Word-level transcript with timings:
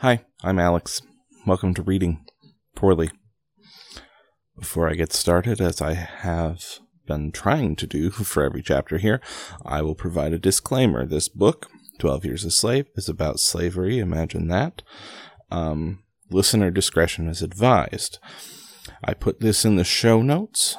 Hi, 0.00 0.20
I'm 0.44 0.60
Alex. 0.60 1.02
Welcome 1.44 1.74
to 1.74 1.82
Reading 1.82 2.24
Poorly. 2.76 3.10
Before 4.56 4.88
I 4.88 4.94
get 4.94 5.12
started, 5.12 5.60
as 5.60 5.82
I 5.82 5.94
have 5.94 6.78
been 7.08 7.32
trying 7.32 7.74
to 7.74 7.86
do 7.88 8.10
for 8.10 8.44
every 8.44 8.62
chapter 8.62 8.98
here, 8.98 9.20
I 9.66 9.82
will 9.82 9.96
provide 9.96 10.32
a 10.32 10.38
disclaimer. 10.38 11.04
This 11.04 11.28
book, 11.28 11.66
12 11.98 12.24
Years 12.24 12.44
a 12.44 12.52
Slave, 12.52 12.86
is 12.94 13.08
about 13.08 13.40
slavery. 13.40 13.98
Imagine 13.98 14.46
that. 14.46 14.82
Um, 15.50 16.04
listener 16.30 16.70
discretion 16.70 17.26
is 17.26 17.42
advised. 17.42 18.20
I 19.02 19.14
put 19.14 19.40
this 19.40 19.64
in 19.64 19.74
the 19.74 19.82
show 19.82 20.22
notes. 20.22 20.76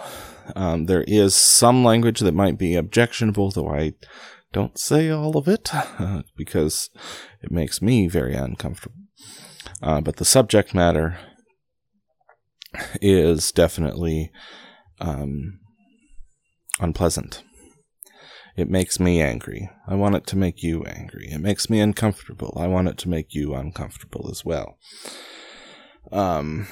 Um, 0.56 0.86
there 0.86 1.04
is 1.10 1.36
some 1.36 1.84
language 1.84 2.22
that 2.22 2.34
might 2.34 2.58
be 2.58 2.74
objectionable, 2.74 3.52
though 3.52 3.68
I 3.70 3.96
don't 4.54 4.80
say 4.80 5.10
all 5.10 5.36
of 5.38 5.50
it 5.50 5.76
uh, 5.76 6.22
because 6.38 6.90
it 7.44 7.52
makes 7.52 7.82
me 7.82 8.08
very 8.08 8.34
uncomfortable. 8.34 8.96
Uh, 9.82 10.02
but 10.02 10.18
the 10.18 10.26
subject 10.26 10.74
matter 10.74 11.18
is 13.02 13.52
definitely 13.52 14.32
um, 15.00 15.60
unpleasant. 16.80 17.44
It 18.58 18.70
makes 18.70 19.00
me 19.00 19.22
angry. 19.22 19.70
I 19.88 19.96
want 19.96 20.16
it 20.16 20.26
to 20.28 20.38
make 20.38 20.62
you 20.62 20.84
angry. 20.84 21.30
It 21.32 21.40
makes 21.40 21.70
me 21.70 21.80
uncomfortable. 21.80 22.58
I 22.60 22.68
want 22.68 22.90
it 22.90 22.98
to 23.00 23.10
make 23.10 23.34
you 23.34 23.56
uncomfortable 23.56 24.28
as 24.30 24.44
well. 24.44 24.78
Um, 26.12 26.68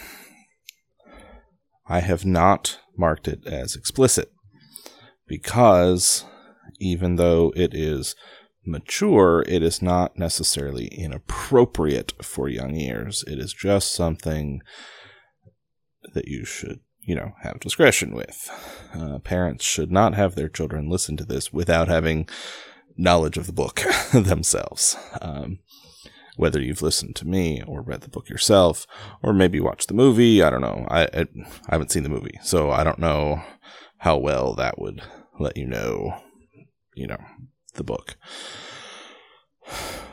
I 1.88 2.02
have 2.02 2.26
not 2.26 2.80
marked 2.98 3.28
it 3.28 3.48
as 3.48 3.76
explicit 3.76 4.32
because 5.28 6.26
even 6.80 7.16
though 7.16 7.54
it 7.56 7.74
is 7.74 8.16
mature, 8.68 9.44
it 9.48 9.64
is 9.64 9.82
not 9.82 10.18
necessarily 10.18 10.88
inappropriate 10.88 12.14
for 12.24 12.50
young 12.50 12.76
ears. 12.76 13.24
It 13.28 13.40
is 13.40 13.54
just 13.54 13.94
something 13.94 14.62
that 16.14 16.28
you 16.28 16.46
should, 16.46 16.80
you 17.02 17.16
know, 17.16 17.34
have 17.42 17.60
discretion 17.60 18.14
with. 18.14 18.50
Uh, 18.94 19.20
parents 19.20 19.64
should 19.66 19.92
not 19.92 20.14
have 20.16 20.36
their 20.36 20.50
children 20.50 20.90
listen 20.90 21.18
to 21.18 21.26
this 21.26 21.52
without 21.54 21.88
having 21.88 22.28
knowledge 22.98 23.38
of 23.38 23.48
the 23.48 23.54
book 23.54 23.82
themselves. 24.14 24.98
Um, 25.22 25.60
whether 26.36 26.62
you've 26.62 26.84
listened 26.84 27.16
to 27.16 27.28
me 27.28 27.64
or 27.66 27.82
read 27.82 28.02
the 28.02 28.10
book 28.10 28.30
yourself, 28.30 28.86
or 29.24 29.34
maybe 29.34 29.60
watched 29.60 29.88
the 29.88 29.94
movie, 29.94 30.44
I 30.44 30.50
don't 30.50 30.62
know. 30.62 30.86
I, 30.90 31.04
I, 31.04 31.26
I 31.68 31.72
haven't 31.72 31.92
seen 31.92 32.04
the 32.04 32.10
movie, 32.10 32.40
so 32.44 32.70
I 32.70 32.84
don't 32.84 33.00
know 33.00 33.42
how 33.98 34.18
well 34.18 34.54
that 34.54 34.80
would 34.80 35.02
let 35.40 35.58
you 35.58 35.66
know, 35.66 36.14
you 36.96 37.08
know, 37.08 37.18
the 37.78 37.84
book. 37.84 38.18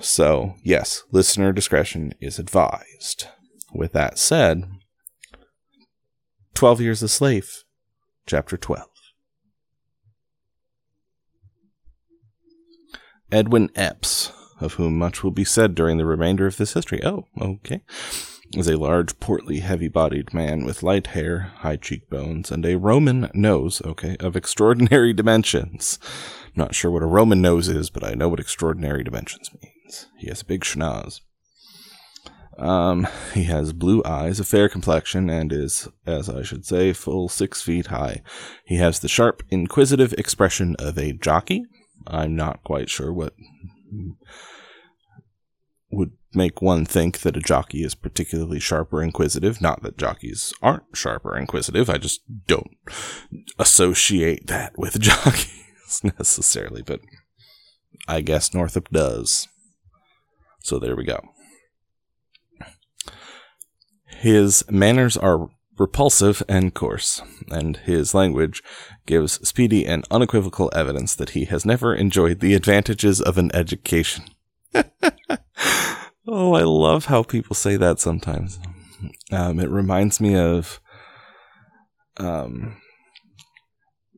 So, 0.00 0.54
yes, 0.62 1.02
listener 1.10 1.52
discretion 1.52 2.14
is 2.20 2.38
advised. 2.38 3.28
With 3.72 3.92
that 3.92 4.18
said, 4.18 4.64
12 6.54 6.80
Years 6.80 7.02
a 7.02 7.08
Slave, 7.08 7.64
Chapter 8.26 8.56
12. 8.56 8.88
Edwin 13.32 13.70
Epps, 13.74 14.32
of 14.60 14.74
whom 14.74 14.96
much 14.96 15.24
will 15.24 15.32
be 15.32 15.44
said 15.44 15.74
during 15.74 15.98
the 15.98 16.06
remainder 16.06 16.46
of 16.46 16.56
this 16.56 16.74
history. 16.74 17.04
Oh, 17.04 17.26
okay. 17.40 17.82
Is 18.54 18.68
a 18.68 18.78
large, 18.78 19.18
portly, 19.18 19.58
heavy 19.58 19.88
bodied 19.88 20.32
man 20.32 20.64
with 20.64 20.84
light 20.84 21.08
hair, 21.08 21.52
high 21.56 21.76
cheekbones, 21.76 22.52
and 22.52 22.64
a 22.64 22.76
Roman 22.76 23.28
nose, 23.34 23.82
okay, 23.84 24.16
of 24.20 24.36
extraordinary 24.36 25.12
dimensions. 25.14 25.98
Not 26.56 26.74
sure 26.74 26.90
what 26.90 27.02
a 27.02 27.06
Roman 27.06 27.42
nose 27.42 27.68
is, 27.68 27.90
but 27.90 28.04
I 28.04 28.14
know 28.14 28.28
what 28.28 28.40
extraordinary 28.40 29.02
dimensions 29.02 29.50
means. 29.60 30.06
He 30.18 30.28
has 30.28 30.42
a 30.42 30.46
big 30.46 30.62
schnoz. 30.62 31.20
Um, 32.58 33.08
he 33.32 33.44
has 33.44 33.72
blue 33.72 34.02
eyes, 34.04 34.38
a 34.38 34.44
fair 34.44 34.68
complexion, 34.68 35.28
and 35.28 35.52
is, 35.52 35.88
as 36.06 36.28
I 36.28 36.42
should 36.42 36.64
say, 36.64 36.92
full 36.92 37.28
six 37.28 37.62
feet 37.62 37.86
high. 37.86 38.22
He 38.64 38.76
has 38.76 39.00
the 39.00 39.08
sharp, 39.08 39.42
inquisitive 39.50 40.12
expression 40.14 40.76
of 40.78 40.96
a 40.96 41.12
jockey. 41.12 41.64
I'm 42.06 42.36
not 42.36 42.62
quite 42.62 42.90
sure 42.90 43.12
what 43.12 43.34
would 45.90 46.12
make 46.32 46.60
one 46.60 46.84
think 46.84 47.20
that 47.20 47.36
a 47.36 47.40
jockey 47.40 47.82
is 47.82 47.94
particularly 47.94 48.60
sharp 48.60 48.92
or 48.92 49.02
inquisitive. 49.02 49.60
Not 49.60 49.82
that 49.82 49.98
jockeys 49.98 50.52
aren't 50.62 50.84
sharp 50.92 51.24
or 51.24 51.36
inquisitive. 51.36 51.90
I 51.90 51.98
just 51.98 52.20
don't 52.46 52.76
associate 53.58 54.46
that 54.46 54.78
with 54.78 55.00
jockeys 55.00 55.63
necessarily, 56.04 56.82
but 56.82 57.00
I 58.08 58.20
guess 58.20 58.54
Northup 58.54 58.88
does. 58.90 59.48
So 60.60 60.78
there 60.78 60.96
we 60.96 61.04
go. 61.04 61.20
His 64.06 64.64
manners 64.70 65.16
are 65.16 65.50
repulsive 65.78 66.42
and 66.48 66.72
coarse, 66.72 67.20
and 67.50 67.76
his 67.78 68.14
language 68.14 68.62
gives 69.06 69.46
speedy 69.46 69.86
and 69.86 70.06
unequivocal 70.10 70.70
evidence 70.74 71.14
that 71.16 71.30
he 71.30 71.44
has 71.46 71.66
never 71.66 71.94
enjoyed 71.94 72.40
the 72.40 72.54
advantages 72.54 73.20
of 73.20 73.36
an 73.38 73.54
education. 73.54 74.24
oh, 76.26 76.54
I 76.54 76.62
love 76.62 77.06
how 77.06 77.22
people 77.22 77.54
say 77.54 77.76
that 77.76 78.00
sometimes. 78.00 78.58
Um, 79.30 79.58
it 79.58 79.68
reminds 79.68 80.20
me 80.20 80.36
of 80.36 80.80
um, 82.16 82.76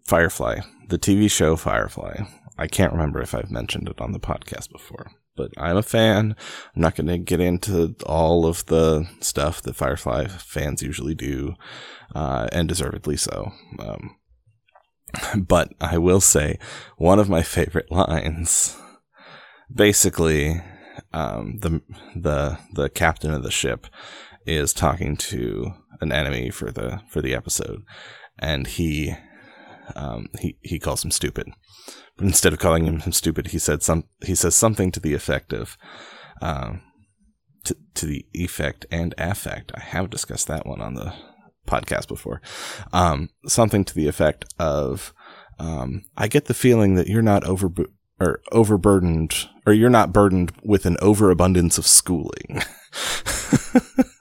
Firefly, 0.06 0.60
the 0.88 0.98
TV 0.98 1.30
show 1.30 1.56
Firefly. 1.56 2.24
I 2.58 2.66
can't 2.66 2.92
remember 2.92 3.20
if 3.20 3.34
I've 3.34 3.50
mentioned 3.50 3.88
it 3.88 4.00
on 4.00 4.12
the 4.12 4.20
podcast 4.20 4.70
before 4.70 5.10
but 5.36 5.52
I'm 5.56 5.76
a 5.76 5.82
fan. 5.82 6.34
I'm 6.74 6.82
not 6.82 6.96
going 6.96 7.06
to 7.06 7.18
get 7.18 7.40
into 7.40 7.94
all 8.04 8.46
of 8.46 8.66
the 8.66 9.06
stuff 9.20 9.62
that 9.62 9.76
Firefly 9.76 10.26
fans 10.26 10.82
usually 10.82 11.14
do, 11.14 11.54
uh, 12.14 12.48
and 12.52 12.68
deservedly 12.68 13.16
so. 13.16 13.52
Um, 13.78 14.16
but 15.46 15.72
I 15.80 15.98
will 15.98 16.20
say 16.20 16.58
one 16.96 17.18
of 17.18 17.28
my 17.28 17.42
favorite 17.42 17.92
lines. 17.92 18.76
Basically, 19.72 20.62
um, 21.12 21.58
the 21.58 21.82
the 22.14 22.58
the 22.72 22.88
captain 22.88 23.32
of 23.32 23.42
the 23.42 23.50
ship 23.50 23.86
is 24.46 24.72
talking 24.72 25.16
to 25.16 25.72
an 26.00 26.12
enemy 26.12 26.50
for 26.50 26.70
the 26.70 27.02
for 27.08 27.20
the 27.20 27.34
episode, 27.34 27.82
and 28.38 28.66
he 28.66 29.14
um, 29.94 30.26
he 30.40 30.56
he 30.62 30.78
calls 30.78 31.04
him 31.04 31.10
stupid 31.10 31.52
but 32.16 32.26
instead 32.26 32.52
of 32.52 32.58
calling 32.58 32.84
him 32.86 33.12
stupid, 33.12 33.48
he 33.48 33.58
said 33.58 33.82
some. 33.82 34.04
He 34.24 34.34
says 34.34 34.56
something 34.56 34.90
to 34.92 35.00
the 35.00 35.14
effect 35.14 35.52
of, 35.52 35.76
um, 36.40 36.80
to, 37.64 37.76
to 37.94 38.06
the 38.06 38.26
effect 38.32 38.86
and 38.90 39.14
affect. 39.18 39.72
I 39.74 39.80
have 39.80 40.10
discussed 40.10 40.48
that 40.48 40.66
one 40.66 40.80
on 40.80 40.94
the 40.94 41.12
podcast 41.66 42.08
before. 42.08 42.40
Um, 42.92 43.28
something 43.46 43.84
to 43.84 43.94
the 43.94 44.08
effect 44.08 44.46
of, 44.58 45.12
um, 45.58 46.02
I 46.16 46.28
get 46.28 46.46
the 46.46 46.54
feeling 46.54 46.94
that 46.94 47.08
you're 47.08 47.22
not 47.22 47.44
over 47.44 47.70
or 48.18 48.40
overburdened, 48.50 49.48
or 49.66 49.74
you're 49.74 49.90
not 49.90 50.12
burdened 50.12 50.52
with 50.62 50.86
an 50.86 50.96
overabundance 51.02 51.76
of 51.76 51.86
schooling. 51.86 52.62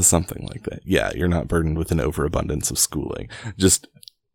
Something 0.00 0.46
like 0.48 0.62
that. 0.64 0.80
Yeah, 0.84 1.12
you're 1.14 1.28
not 1.28 1.48
burdened 1.48 1.76
with 1.76 1.92
an 1.92 2.00
overabundance 2.00 2.70
of 2.70 2.78
schooling. 2.78 3.28
Just 3.58 3.88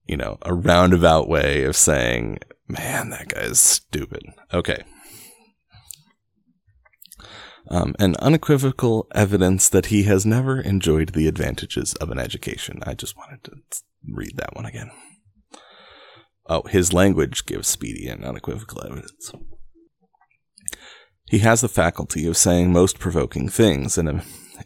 you 0.08 0.18
know, 0.18 0.38
a 0.42 0.54
roundabout 0.54 1.28
way 1.28 1.64
of 1.64 1.76
saying, 1.76 2.40
man, 2.68 3.10
that 3.10 3.28
guy 3.28 3.42
is 3.42 3.60
stupid. 3.60 4.24
Okay. 4.54 4.84
Um, 7.70 7.94
and 8.00 8.16
unequivocal 8.18 9.08
evidence 9.14 9.68
that 9.68 9.88
he 9.88 10.04
has 10.04 10.26
never 10.26 10.62
enjoyed 10.62 11.10
the 11.10 11.28
advantages 11.28 11.94
of 11.96 12.10
an 12.10 12.18
education. 12.18 12.80
I 12.84 12.94
just 12.94 13.18
wanted 13.18 13.44
to 13.44 13.52
read 14.10 14.38
that 14.38 14.56
one 14.56 14.66
again. 14.66 14.90
Oh, 16.50 16.64
his 16.64 16.94
language 16.94 17.46
gives 17.46 17.68
speedy 17.68 18.08
and 18.08 18.24
unequivocal 18.24 18.86
evidence. 18.86 19.34
He 21.30 21.40
has 21.40 21.60
the 21.60 21.68
faculty 21.68 22.26
of 22.26 22.38
saying 22.38 22.72
most 22.72 23.00
provoking 23.00 23.50
things, 23.50 23.98
and 23.98 24.24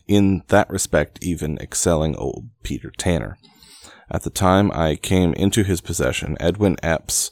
in 0.07 0.43
that 0.47 0.69
respect, 0.69 1.19
even 1.21 1.57
excelling 1.59 2.15
old 2.15 2.49
Peter 2.63 2.91
Tanner. 2.97 3.37
At 4.09 4.23
the 4.23 4.29
time 4.29 4.71
I 4.73 4.95
came 4.95 5.33
into 5.33 5.63
his 5.63 5.81
possession, 5.81 6.35
Edwin 6.39 6.75
Epps 6.83 7.31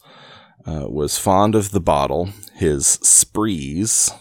uh, 0.65 0.85
was 0.87 1.17
fond 1.17 1.55
of 1.55 1.71
the 1.71 1.81
bottle, 1.81 2.29
his 2.55 2.85
sprees, 2.87 4.11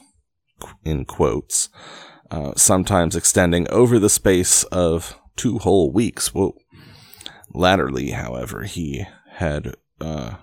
in 0.84 1.04
quotes, 1.04 1.68
uh, 2.30 2.52
sometimes 2.56 3.14
extending 3.14 3.68
over 3.70 3.98
the 3.98 4.10
space 4.10 4.64
of 4.64 5.18
two 5.36 5.58
whole 5.58 5.92
weeks. 5.92 6.32
Latterly, 7.54 8.10
however, 8.10 8.64
he 8.64 9.06
had 9.34 9.74
uh, 10.00 10.34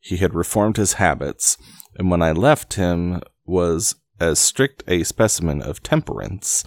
he 0.00 0.16
had 0.16 0.34
reformed 0.34 0.76
his 0.76 0.94
habits, 0.94 1.56
and 1.96 2.10
when 2.10 2.22
I 2.22 2.32
left 2.32 2.74
him, 2.74 3.20
was 3.44 3.96
as 4.22 4.38
strict 4.38 4.84
a 4.86 5.02
specimen 5.02 5.60
of 5.60 5.82
temperance 5.82 6.64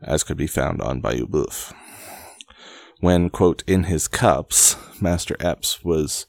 as 0.00 0.24
could 0.24 0.38
be 0.38 0.46
found 0.46 0.80
on 0.80 1.00
Bayou 1.00 1.26
Boeuf. 1.26 1.72
When, 3.00 3.28
quote, 3.28 3.62
in 3.66 3.84
his 3.84 4.08
cups, 4.08 4.76
Master 5.00 5.36
Epps 5.38 5.84
was 5.84 6.26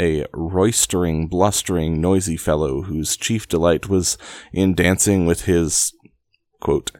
a 0.00 0.26
roistering, 0.32 1.28
blustering, 1.28 2.00
noisy 2.00 2.36
fellow 2.36 2.82
whose 2.82 3.16
chief 3.16 3.46
delight 3.46 3.88
was 3.88 4.18
in 4.52 4.74
dancing 4.74 5.24
with 5.24 5.42
his, 5.42 5.92
quote, 6.60 6.90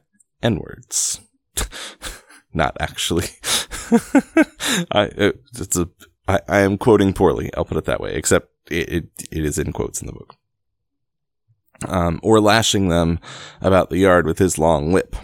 N 0.40 0.60
words. 0.60 1.20
Not 2.54 2.76
actually. 2.78 3.26
I, 4.92 5.06
uh, 5.18 5.32
it's 5.58 5.76
a, 5.76 5.88
I, 6.28 6.40
I 6.48 6.58
am 6.60 6.78
quoting 6.78 7.12
poorly, 7.12 7.50
I'll 7.54 7.64
put 7.64 7.78
it 7.78 7.84
that 7.86 8.00
way, 8.00 8.14
except 8.14 8.48
it, 8.70 8.88
it, 8.88 9.04
it 9.32 9.44
is 9.44 9.58
in 9.58 9.72
quotes 9.72 10.00
in 10.00 10.06
the 10.06 10.12
book. 10.12 10.36
Um, 11.88 12.20
or 12.22 12.40
lashing 12.40 12.88
them 12.88 13.18
about 13.60 13.90
the 13.90 13.98
yard 13.98 14.26
with 14.26 14.38
his 14.38 14.58
long 14.58 14.92
whip 14.92 15.16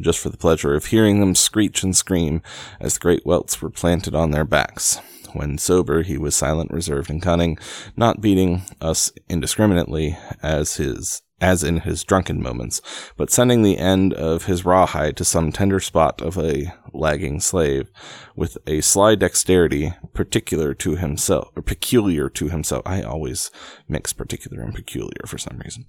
just 0.00 0.18
for 0.18 0.30
the 0.30 0.36
pleasure 0.36 0.74
of 0.74 0.86
hearing 0.86 1.20
them 1.20 1.34
screech 1.34 1.82
and 1.82 1.94
scream 1.94 2.42
as 2.80 2.94
the 2.94 3.00
great 3.00 3.26
welts 3.26 3.60
were 3.60 3.70
planted 3.70 4.14
on 4.14 4.30
their 4.30 4.44
backs. 4.44 5.00
When 5.32 5.56
sober, 5.58 6.02
he 6.02 6.18
was 6.18 6.36
silent, 6.36 6.70
reserved, 6.70 7.08
and 7.08 7.22
cunning, 7.22 7.58
not 7.96 8.20
beating 8.20 8.62
us 8.80 9.12
indiscriminately 9.28 10.16
as 10.42 10.76
his 10.76 11.22
as 11.42 11.64
in 11.64 11.80
his 11.80 12.04
drunken 12.04 12.40
moments, 12.40 12.80
but 13.16 13.30
sending 13.30 13.62
the 13.62 13.76
end 13.76 14.14
of 14.14 14.44
his 14.44 14.64
rawhide 14.64 15.16
to 15.16 15.24
some 15.24 15.50
tender 15.50 15.80
spot 15.80 16.22
of 16.22 16.38
a 16.38 16.72
lagging 16.94 17.40
slave, 17.40 17.90
with 18.36 18.56
a 18.66 18.80
sly 18.80 19.16
dexterity 19.16 19.92
particular 20.14 20.72
to 20.72 20.94
himself, 20.96 21.50
or 21.56 21.62
peculiar 21.62 22.30
to 22.30 22.48
himself. 22.48 22.82
I 22.86 23.02
always 23.02 23.50
mix 23.88 24.12
particular 24.12 24.62
and 24.62 24.72
peculiar 24.72 25.24
for 25.26 25.36
some 25.36 25.58
reason. 25.58 25.84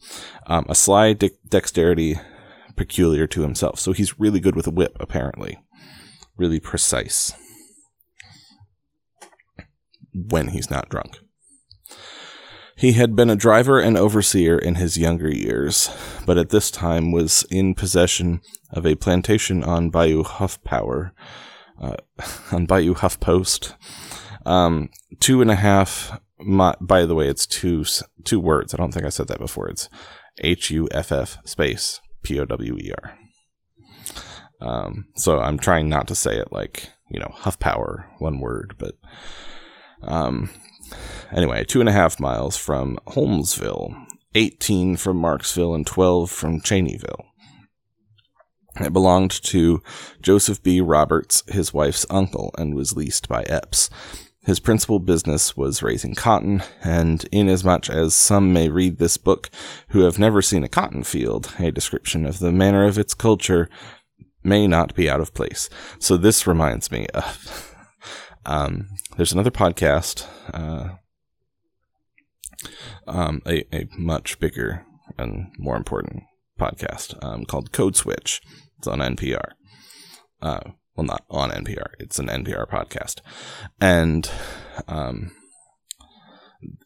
Um, 0.47 0.65
a 0.67 0.75
sly 0.75 1.13
de- 1.13 1.38
dexterity 1.47 2.19
peculiar 2.75 3.27
to 3.27 3.44
himself. 3.44 3.79
So 3.79 3.91
he's 3.94 4.19
really 4.19 4.39
good 4.39 4.56
with 4.56 4.65
a 4.65 4.71
whip, 4.71 4.97
apparently. 4.99 5.59
Really 6.35 6.59
precise. 6.59 7.33
When 10.11 10.49
he's 10.49 10.71
not 10.71 10.89
drunk. 10.89 11.19
He 12.83 12.91
had 12.91 13.15
been 13.15 13.30
a 13.30 13.38
driver 13.38 13.80
and 13.80 13.97
overseer 13.97 14.57
in 14.57 14.75
his 14.75 14.97
younger 14.97 15.33
years, 15.33 15.89
but 16.25 16.38
at 16.38 16.50
this 16.50 16.69
time 16.69 17.13
was 17.13 17.45
in 17.50 17.75
possession 17.75 18.41
of 18.71 18.85
a 18.85 18.95
plantation 18.95 19.63
on 19.63 19.89
Bayou 19.89 20.24
Huff 20.24 20.62
Power, 20.65 21.13
uh, 21.81 21.95
on 22.51 22.65
Bayou 22.65 22.94
Huffpost. 22.94 23.75
Um, 24.45 24.89
two 25.21 25.41
and 25.41 25.50
a 25.50 25.56
half. 25.56 26.19
Mi- 26.39 26.74
by 26.81 27.06
the 27.06 27.15
way, 27.15 27.30
it's 27.30 27.47
two 27.47 27.85
two 28.25 28.41
words. 28.41 28.74
I 28.74 28.77
don't 28.77 28.94
think 28.94 29.06
I 29.06 29.09
said 29.15 29.30
that 29.30 29.39
before. 29.39 29.69
It's 29.69 29.88
H 30.41 30.69
U 30.71 30.89
F 30.91 31.13
F 31.13 31.38
space 31.45 32.01
P 32.21 32.38
O 32.38 32.44
W 32.44 32.77
E 32.77 32.91
R. 33.01 33.18
Um, 34.59 35.06
so 35.15 35.39
I'm 35.39 35.57
trying 35.57 35.88
not 35.88 36.09
to 36.09 36.15
say 36.15 36.35
it 36.35 36.51
like, 36.51 36.89
you 37.09 37.21
know, 37.21 37.31
Huff 37.33 37.57
Power, 37.59 38.09
one 38.18 38.41
word, 38.41 38.75
but 38.77 38.95
um, 40.01 40.50
anyway, 41.31 41.63
two 41.63 41.80
and 41.80 41.90
a 41.90 41.94
half 41.94 42.19
miles 42.19 42.57
from 42.57 42.98
Holmesville, 43.07 43.95
18 44.36 44.98
from 44.98 45.22
Marksville, 45.22 45.75
and 45.75 45.86
12 45.86 46.30
from 46.30 46.62
Cheneyville. 46.62 47.25
It 48.80 48.94
belonged 48.94 49.31
to 49.44 49.84
Joseph 50.22 50.63
B. 50.63 50.81
Roberts, 50.81 51.44
his 51.48 51.74
wife's 51.74 52.06
uncle, 52.10 52.54
and 52.57 52.75
was 52.75 52.95
leased 52.95 53.28
by 53.28 53.44
Epps. 53.44 53.90
His 54.45 54.60
principal 54.60 55.00
business 55.00 55.56
was 55.56 55.84
raising 55.84 56.16
cotton, 56.16 56.63
and 56.84 57.25
inasmuch 57.31 57.90
as 57.90 58.13
some 58.13 58.51
may 58.51 58.69
read 58.69 58.98
this 58.98 59.16
book 59.16 59.50
who 59.90 60.01
have 60.01 60.19
never 60.19 60.42
seen 60.42 60.63
a 60.63 60.69
cotton 60.69 61.04
field, 61.04 61.54
a 61.60 61.72
description 61.72 62.25
of 62.25 62.40
the 62.40 62.51
manner 62.51 62.86
of 62.86 62.98
its 62.98 63.13
culture 63.13 63.69
may 64.44 64.68
not 64.68 64.95
be 64.95 65.10
out 65.10 65.22
of 65.22 65.34
place. 65.34 65.69
So 66.00 66.18
this 66.18 66.45
reminds 66.45 66.92
me 66.92 67.07
of 67.13 67.72
um, 68.45 68.90
there's 69.18 69.34
another 69.34 69.51
podcast, 69.51 70.28
uh, 70.54 70.95
um, 73.07 73.42
a, 73.45 73.63
a 73.75 73.88
much 73.98 74.40
bigger 74.40 74.86
and 75.18 75.51
more 75.57 75.75
important 75.75 76.24
podcast 76.60 77.22
um, 77.24 77.45
called 77.45 77.72
Code 77.72 77.95
Switch. 77.95 78.42
It's 78.78 78.88
on 78.88 79.00
NPR. 79.00 79.51
Uh, 80.42 80.60
well, 80.95 81.06
not 81.06 81.24
on 81.30 81.50
NPR. 81.51 81.94
It's 82.00 82.19
an 82.19 82.28
NPR 82.28 82.68
podcast, 82.68 83.22
and 83.80 84.30
um, 84.88 85.31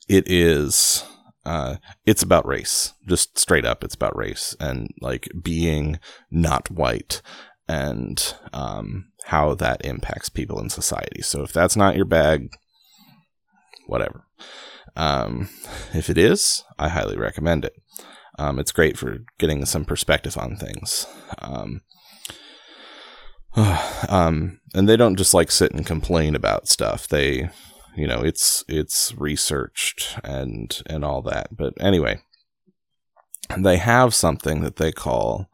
it 0.08 0.24
is 0.28 1.04
uh, 1.48 1.78
it's 2.06 2.22
about 2.24 2.46
race, 2.46 2.94
just 3.08 3.40
straight 3.40 3.66
up. 3.66 3.84
It's 3.84 3.96
about 3.96 4.18
race 4.18 4.56
and 4.60 4.90
like 5.02 5.30
being 5.42 6.00
not 6.30 6.70
white 6.70 7.22
and 7.68 8.36
um, 8.54 9.12
how 9.26 9.54
that 9.56 9.84
impacts 9.86 10.30
people 10.30 10.60
in 10.60 10.70
society. 10.70 11.22
So 11.22 11.44
if 11.44 11.52
that's 11.52 11.76
not 11.76 11.96
your 11.96 12.06
bag, 12.06 12.50
whatever. 13.88 14.26
Um, 14.96 15.50
if 15.94 16.10
it 16.10 16.18
is, 16.18 16.64
I 16.80 16.90
highly 16.90 17.18
recommend 17.18 17.66
it. 17.66 17.74
Um, 18.40 18.60
it's 18.60 18.72
great 18.72 18.98
for 18.98 19.20
getting 19.40 19.66
some 19.66 19.86
perspective 19.86 20.38
on 20.38 20.56
things. 20.56 21.08
Um, 21.40 21.82
um, 24.10 24.60
and 24.74 24.88
they 24.88 24.98
don't 24.98 25.16
just 25.16 25.34
like 25.34 25.52
sit 25.52 25.72
and 25.72 25.86
complain 25.86 26.36
about 26.36 26.68
stuff. 26.68 27.08
They, 27.08 27.50
you 27.96 28.08
know, 28.08 28.22
it's 28.22 28.64
it's 28.68 29.14
researched 29.18 30.20
and 30.24 30.80
and 30.88 31.04
all 31.04 31.22
that. 31.24 31.56
But 31.56 31.74
anyway, 31.80 32.22
they 33.58 33.78
have 33.78 34.14
something 34.14 34.62
that 34.62 34.76
they 34.76 34.92
call 34.92 35.50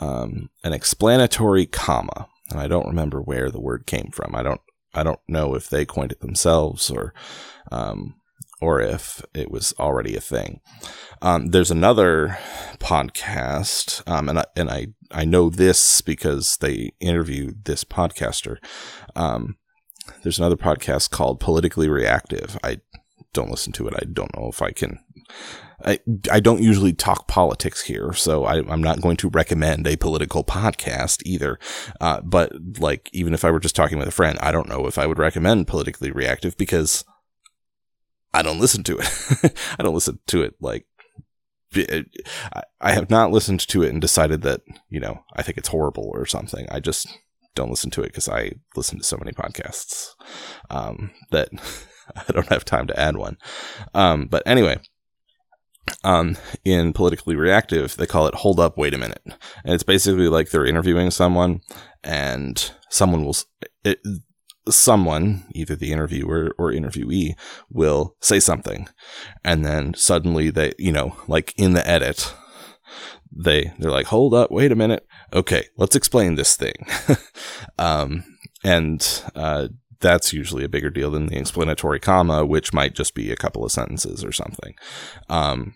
um, 0.00 0.50
an 0.64 0.72
explanatory 0.72 1.66
comma, 1.66 2.28
and 2.50 2.58
I 2.58 2.66
don't 2.66 2.88
remember 2.88 3.20
where 3.20 3.50
the 3.50 3.60
word 3.60 3.86
came 3.86 4.10
from. 4.12 4.34
I 4.34 4.42
don't 4.42 4.60
I 4.94 5.02
don't 5.02 5.20
know 5.28 5.54
if 5.54 5.68
they 5.68 5.84
coined 5.84 6.12
it 6.12 6.20
themselves 6.20 6.90
or 6.90 7.14
um, 7.70 8.16
or 8.60 8.80
if 8.80 9.22
it 9.34 9.50
was 9.50 9.72
already 9.78 10.16
a 10.16 10.20
thing. 10.20 10.60
Um, 11.22 11.48
there's 11.48 11.70
another 11.70 12.38
podcast, 12.78 14.06
um, 14.08 14.28
and 14.28 14.40
I, 14.40 14.44
and 14.56 14.70
I 14.70 14.88
I 15.10 15.24
know 15.24 15.48
this 15.50 16.00
because 16.00 16.56
they 16.60 16.92
interviewed 17.00 17.64
this 17.64 17.84
podcaster. 17.84 18.56
Um, 19.14 19.56
there's 20.22 20.38
another 20.38 20.56
podcast 20.56 21.10
called 21.10 21.40
Politically 21.40 21.88
Reactive. 21.88 22.58
I 22.64 22.80
don't 23.32 23.50
listen 23.50 23.72
to 23.74 23.86
it. 23.88 23.94
I 23.96 24.04
don't 24.10 24.34
know 24.36 24.48
if 24.48 24.62
I 24.62 24.70
can. 24.70 25.00
I, 25.84 25.98
I 26.30 26.40
don't 26.40 26.62
usually 26.62 26.92
talk 26.92 27.26
politics 27.26 27.82
here, 27.82 28.12
so 28.12 28.44
I, 28.44 28.58
am 28.58 28.82
not 28.82 29.00
going 29.00 29.16
to 29.18 29.30
recommend 29.30 29.86
a 29.86 29.96
political 29.96 30.44
podcast 30.44 31.22
either. 31.24 31.58
Uh, 32.00 32.20
but 32.20 32.52
like, 32.78 33.08
even 33.12 33.32
if 33.32 33.44
I 33.44 33.50
were 33.50 33.60
just 33.60 33.76
talking 33.76 33.98
with 33.98 34.08
a 34.08 34.12
friend, 34.12 34.38
I 34.42 34.52
don't 34.52 34.68
know 34.68 34.86
if 34.86 34.98
I 34.98 35.06
would 35.06 35.18
recommend 35.18 35.68
politically 35.68 36.10
reactive 36.10 36.56
because 36.58 37.04
I 38.34 38.42
don't 38.42 38.60
listen 38.60 38.84
to 38.84 38.98
it. 38.98 39.54
I 39.78 39.82
don't 39.82 39.94
listen 39.94 40.18
to 40.26 40.42
it 40.42 40.54
like 40.60 40.86
I 42.80 42.92
have 42.92 43.10
not 43.10 43.30
listened 43.30 43.66
to 43.68 43.82
it 43.82 43.90
and 43.90 44.00
decided 44.00 44.42
that 44.42 44.62
you 44.88 44.98
know 44.98 45.24
I 45.34 45.42
think 45.42 45.56
it's 45.56 45.68
horrible 45.68 46.10
or 46.12 46.26
something. 46.26 46.66
I 46.70 46.80
just 46.80 47.06
don't 47.54 47.70
listen 47.70 47.90
to 47.90 48.02
it 48.02 48.08
because 48.08 48.28
I 48.28 48.52
listen 48.76 48.98
to 48.98 49.04
so 49.04 49.16
many 49.16 49.32
podcasts 49.32 50.08
um, 50.68 51.12
that 51.30 51.48
I 52.28 52.32
don't 52.32 52.48
have 52.48 52.64
time 52.64 52.86
to 52.88 52.98
add 52.98 53.16
one. 53.16 53.36
Um, 53.94 54.26
but 54.26 54.42
anyway, 54.46 54.78
um, 56.04 56.36
in 56.64 56.92
politically 56.92 57.36
reactive, 57.36 57.96
they 57.96 58.06
call 58.06 58.26
it 58.26 58.34
"Hold 58.36 58.60
up, 58.60 58.76
wait 58.76 58.94
a 58.94 58.98
minute," 58.98 59.22
and 59.24 59.74
it's 59.74 59.82
basically 59.82 60.28
like 60.28 60.50
they're 60.50 60.66
interviewing 60.66 61.10
someone, 61.10 61.60
and 62.02 62.72
someone 62.88 63.24
will. 63.24 63.36
It, 63.84 64.00
someone, 64.68 65.44
either 65.54 65.74
the 65.74 65.92
interviewer 65.92 66.54
or 66.58 66.70
interviewee, 66.70 67.32
will 67.70 68.16
say 68.20 68.40
something, 68.40 68.88
and 69.44 69.64
then 69.64 69.94
suddenly 69.94 70.50
they, 70.50 70.72
you 70.78 70.92
know, 70.92 71.16
like 71.26 71.54
in 71.56 71.72
the 71.72 71.86
edit, 71.88 72.34
they 73.32 73.72
they're 73.78 73.90
like, 73.90 74.06
"Hold 74.06 74.34
up, 74.34 74.50
wait 74.50 74.72
a 74.72 74.76
minute, 74.76 75.06
okay, 75.32 75.66
let's 75.76 75.96
explain 75.96 76.34
this 76.34 76.56
thing," 76.56 76.86
um, 77.78 78.24
and 78.62 79.22
uh, 79.34 79.68
that's 80.00 80.32
usually 80.32 80.64
a 80.64 80.68
bigger 80.68 80.90
deal 80.90 81.10
than 81.10 81.26
the 81.26 81.38
explanatory 81.38 82.00
comma, 82.00 82.44
which 82.44 82.72
might 82.72 82.94
just 82.94 83.14
be 83.14 83.30
a 83.30 83.36
couple 83.36 83.64
of 83.64 83.72
sentences 83.72 84.24
or 84.24 84.32
something. 84.32 84.74
Um, 85.28 85.74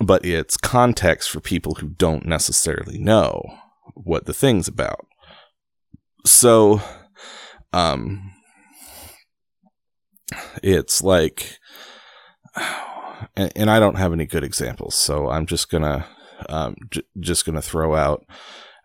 but 0.00 0.24
it's 0.24 0.56
context 0.56 1.30
for 1.30 1.40
people 1.40 1.74
who 1.76 1.88
don't 1.88 2.26
necessarily 2.26 2.98
know 2.98 3.42
what 3.94 4.26
the 4.26 4.32
thing's 4.34 4.66
about. 4.66 5.06
So 6.24 6.80
um, 7.72 8.32
it's 10.62 11.02
like, 11.02 11.58
and, 13.36 13.52
and, 13.54 13.70
I 13.70 13.78
don't 13.78 13.96
have 13.96 14.12
any 14.12 14.26
good 14.26 14.44
examples, 14.44 14.94
so 14.94 15.28
I'm 15.28 15.46
just 15.46 15.70
gonna, 15.70 16.06
um, 16.48 16.74
j- 16.90 17.02
just 17.18 17.46
gonna 17.46 17.62
throw 17.62 17.94
out 17.94 18.24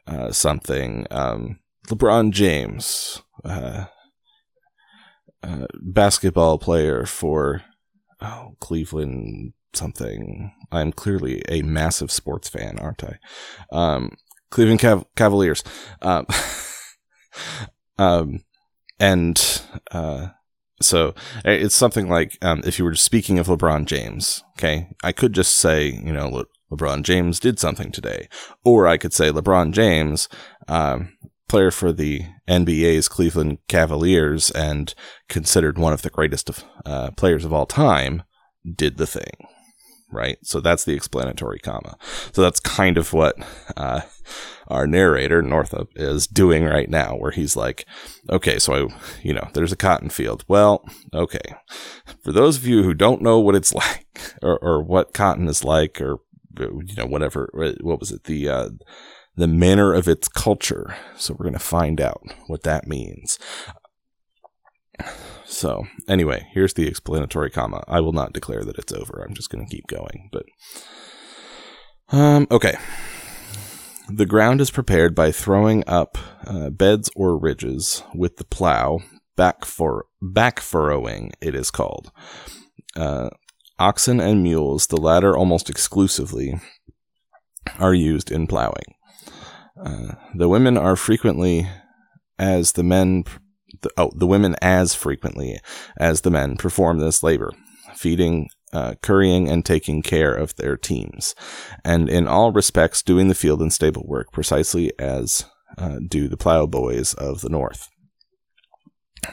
uh, 0.08 0.32
something. 0.32 1.08
Um, 1.12 1.60
LeBron 1.88 2.32
James, 2.32 3.22
uh, 3.44 3.86
basketball 5.82 6.58
player 6.58 7.06
for 7.06 7.64
oh, 8.22 8.56
Cleveland 8.60 9.54
something. 9.74 10.54
I'm 10.72 10.92
clearly 10.92 11.42
a 11.50 11.62
massive 11.62 12.12
sports 12.12 12.50
fan, 12.50 12.80
aren't 12.80 13.04
I? 13.04 13.18
Um, 13.72 14.16
Cleveland 14.50 14.80
Cav- 14.80 15.06
Cavaliers. 15.16 15.64
Um, 16.02 16.26
um, 17.98 18.40
and 19.00 19.62
uh, 19.92 20.28
So 20.82 21.14
it's 21.44 21.76
something 21.76 22.10
like 22.10 22.38
um, 22.42 22.62
if 22.66 22.80
you 22.80 22.86
were 22.86 22.96
speaking 22.96 23.40
of 23.40 23.48
LeBron 23.48 23.86
James, 23.86 24.44
okay, 24.58 24.90
I 25.04 25.12
could 25.12 25.34
just 25.34 25.58
say, 25.58 25.88
you 25.88 26.14
know, 26.14 26.28
Le- 26.30 26.46
LeBron 26.72 27.04
James 27.04 27.40
did 27.40 27.60
something 27.60 27.92
today, 27.92 28.28
or 28.64 28.88
I 28.88 28.98
could 28.98 29.14
say 29.14 29.30
LeBron 29.30 29.72
James, 29.72 30.28
um, 30.68 31.18
player 31.48 31.72
for 31.72 31.92
the 31.92 32.24
NBA's 32.48 33.08
Cleveland 33.08 33.60
Cavaliers 33.68 34.52
and 34.52 34.94
considered 35.30 35.78
one 35.78 35.94
of 35.94 36.02
the 36.02 36.10
greatest 36.10 36.50
of, 36.50 36.64
uh, 36.86 37.12
players 37.12 37.46
of 37.46 37.54
all 37.54 37.66
time, 37.66 38.24
did 38.76 38.98
the 38.98 39.08
thing 39.08 39.48
right? 40.12 40.38
So 40.44 40.60
that's 40.60 40.86
the 40.86 40.94
explanatory 40.94 41.60
comma. 41.60 41.98
So 42.32 42.42
that's 42.42 42.60
kind 42.60 42.98
of 42.98 43.14
what 43.14 43.36
uh, 43.76 44.02
our 44.68 44.88
narrator, 44.88 45.42
Northup, 45.42 45.90
is 45.96 46.28
doing 46.28 46.64
right 46.66 46.90
now, 46.90 47.16
where 47.16 47.32
he's 47.32 47.56
like, 47.56 47.86
okay, 48.30 48.58
so 48.60 48.74
I, 48.74 49.00
you 49.22 49.34
know, 49.34 49.50
there's 49.54 49.72
a 49.72 49.78
cotton 49.78 50.10
field. 50.10 50.44
Well, 50.48 50.84
okay. 51.14 51.56
For 52.24 52.32
those 52.32 52.58
of 52.58 52.66
you 52.66 52.84
who 52.84 52.94
don't 52.94 53.22
know 53.22 53.40
what 53.40 53.56
it's 53.56 53.74
like 53.74 54.34
or, 54.42 54.58
or 54.60 54.82
what 54.82 55.14
cotton 55.14 55.48
is 55.48 55.64
like 55.64 56.02
or, 56.02 56.20
you 56.58 56.96
know, 56.96 57.06
whatever, 57.06 57.50
what 57.82 58.00
was 58.00 58.12
it? 58.12 58.24
The, 58.24 58.50
uh, 58.50 58.70
the 59.36 59.48
manner 59.48 59.94
of 59.94 60.08
its 60.08 60.28
culture. 60.28 60.96
So 61.18 61.34
we're 61.34 61.44
going 61.46 61.54
to 61.54 61.60
find 61.60 62.00
out 62.00 62.24
what 62.48 62.64
that 62.64 62.88
means. 62.88 63.38
So, 65.46 65.86
anyway, 66.08 66.48
here's 66.52 66.74
the 66.74 66.88
explanatory 66.88 67.50
comma. 67.50 67.84
I 67.88 68.00
will 68.00 68.14
not 68.14 68.34
declare 68.34 68.64
that 68.64 68.78
it's 68.78 68.94
over. 68.94 69.24
I'm 69.24 69.36
just 69.36 69.50
going 69.50 69.66
to 69.66 69.72
keep 69.74 69.88
going. 69.88 70.30
But, 70.32 70.46
um, 72.10 72.48
okay. 72.50 72.78
The 74.10 74.26
ground 74.26 74.62
is 74.62 74.72
prepared 74.72 75.16
by 75.16 75.32
throwing 75.32 75.84
up 75.88 76.18
uh, 76.46 76.70
beds 76.70 77.10
or 77.16 77.38
ridges 77.38 78.04
with 78.14 78.38
the 78.38 78.44
plow, 78.46 79.00
back, 79.36 79.66
for, 79.66 80.06
back 80.22 80.60
furrowing, 80.60 81.32
it 81.42 81.56
is 81.56 81.72
called. 81.72 82.12
Uh, 82.96 83.30
oxen 83.80 84.20
and 84.20 84.44
mules, 84.44 84.88
the 84.88 84.98
latter 84.98 85.36
almost 85.36 85.70
exclusively, 85.70 86.60
are 87.80 87.94
used 87.94 88.32
in 88.32 88.48
plowing. 88.48 88.96
Uh, 89.84 90.14
the 90.34 90.50
women 90.50 90.78
are 90.78 90.96
frequently, 90.96 91.68
as 92.40 92.74
the 92.74 92.84
men 92.84 93.24
the, 93.82 93.90
oh, 93.98 94.12
the 94.16 94.28
women 94.28 94.56
as 94.62 94.96
frequently 94.96 95.60
as 95.98 96.22
the 96.22 96.32
men 96.32 96.56
perform 96.58 97.00
this 97.00 97.24
labor, 97.24 97.52
feeding, 97.94 98.50
uh, 98.74 98.96
currying, 99.02 99.50
and 99.50 99.66
taking 99.66 100.02
care 100.02 100.34
of 100.34 100.56
their 100.56 100.78
teams, 100.78 101.36
and 101.84 102.10
in 102.10 102.28
all 102.28 102.52
respects 102.52 103.02
doing 103.02 103.28
the 103.28 103.36
field 103.36 103.62
and 103.62 103.74
stable 103.74 104.06
work 104.08 104.32
precisely 104.32 104.92
as 105.00 105.46
uh, 105.78 105.98
do 106.08 106.28
the 106.28 106.38
plowboys 106.38 107.14
of 107.16 107.42
the 107.42 107.50
north. 107.50 107.90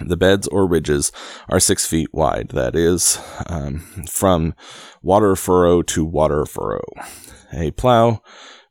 The 0.00 0.16
beds 0.16 0.48
or 0.48 0.66
ridges 0.66 1.12
are 1.48 1.60
six 1.60 1.86
feet 1.86 2.08
wide, 2.12 2.48
that 2.50 2.74
is, 2.74 3.18
um, 3.46 3.80
from 4.08 4.54
water 5.02 5.36
furrow 5.36 5.82
to 5.82 6.04
water 6.04 6.46
furrow. 6.46 6.84
A 7.52 7.72
plow 7.72 8.22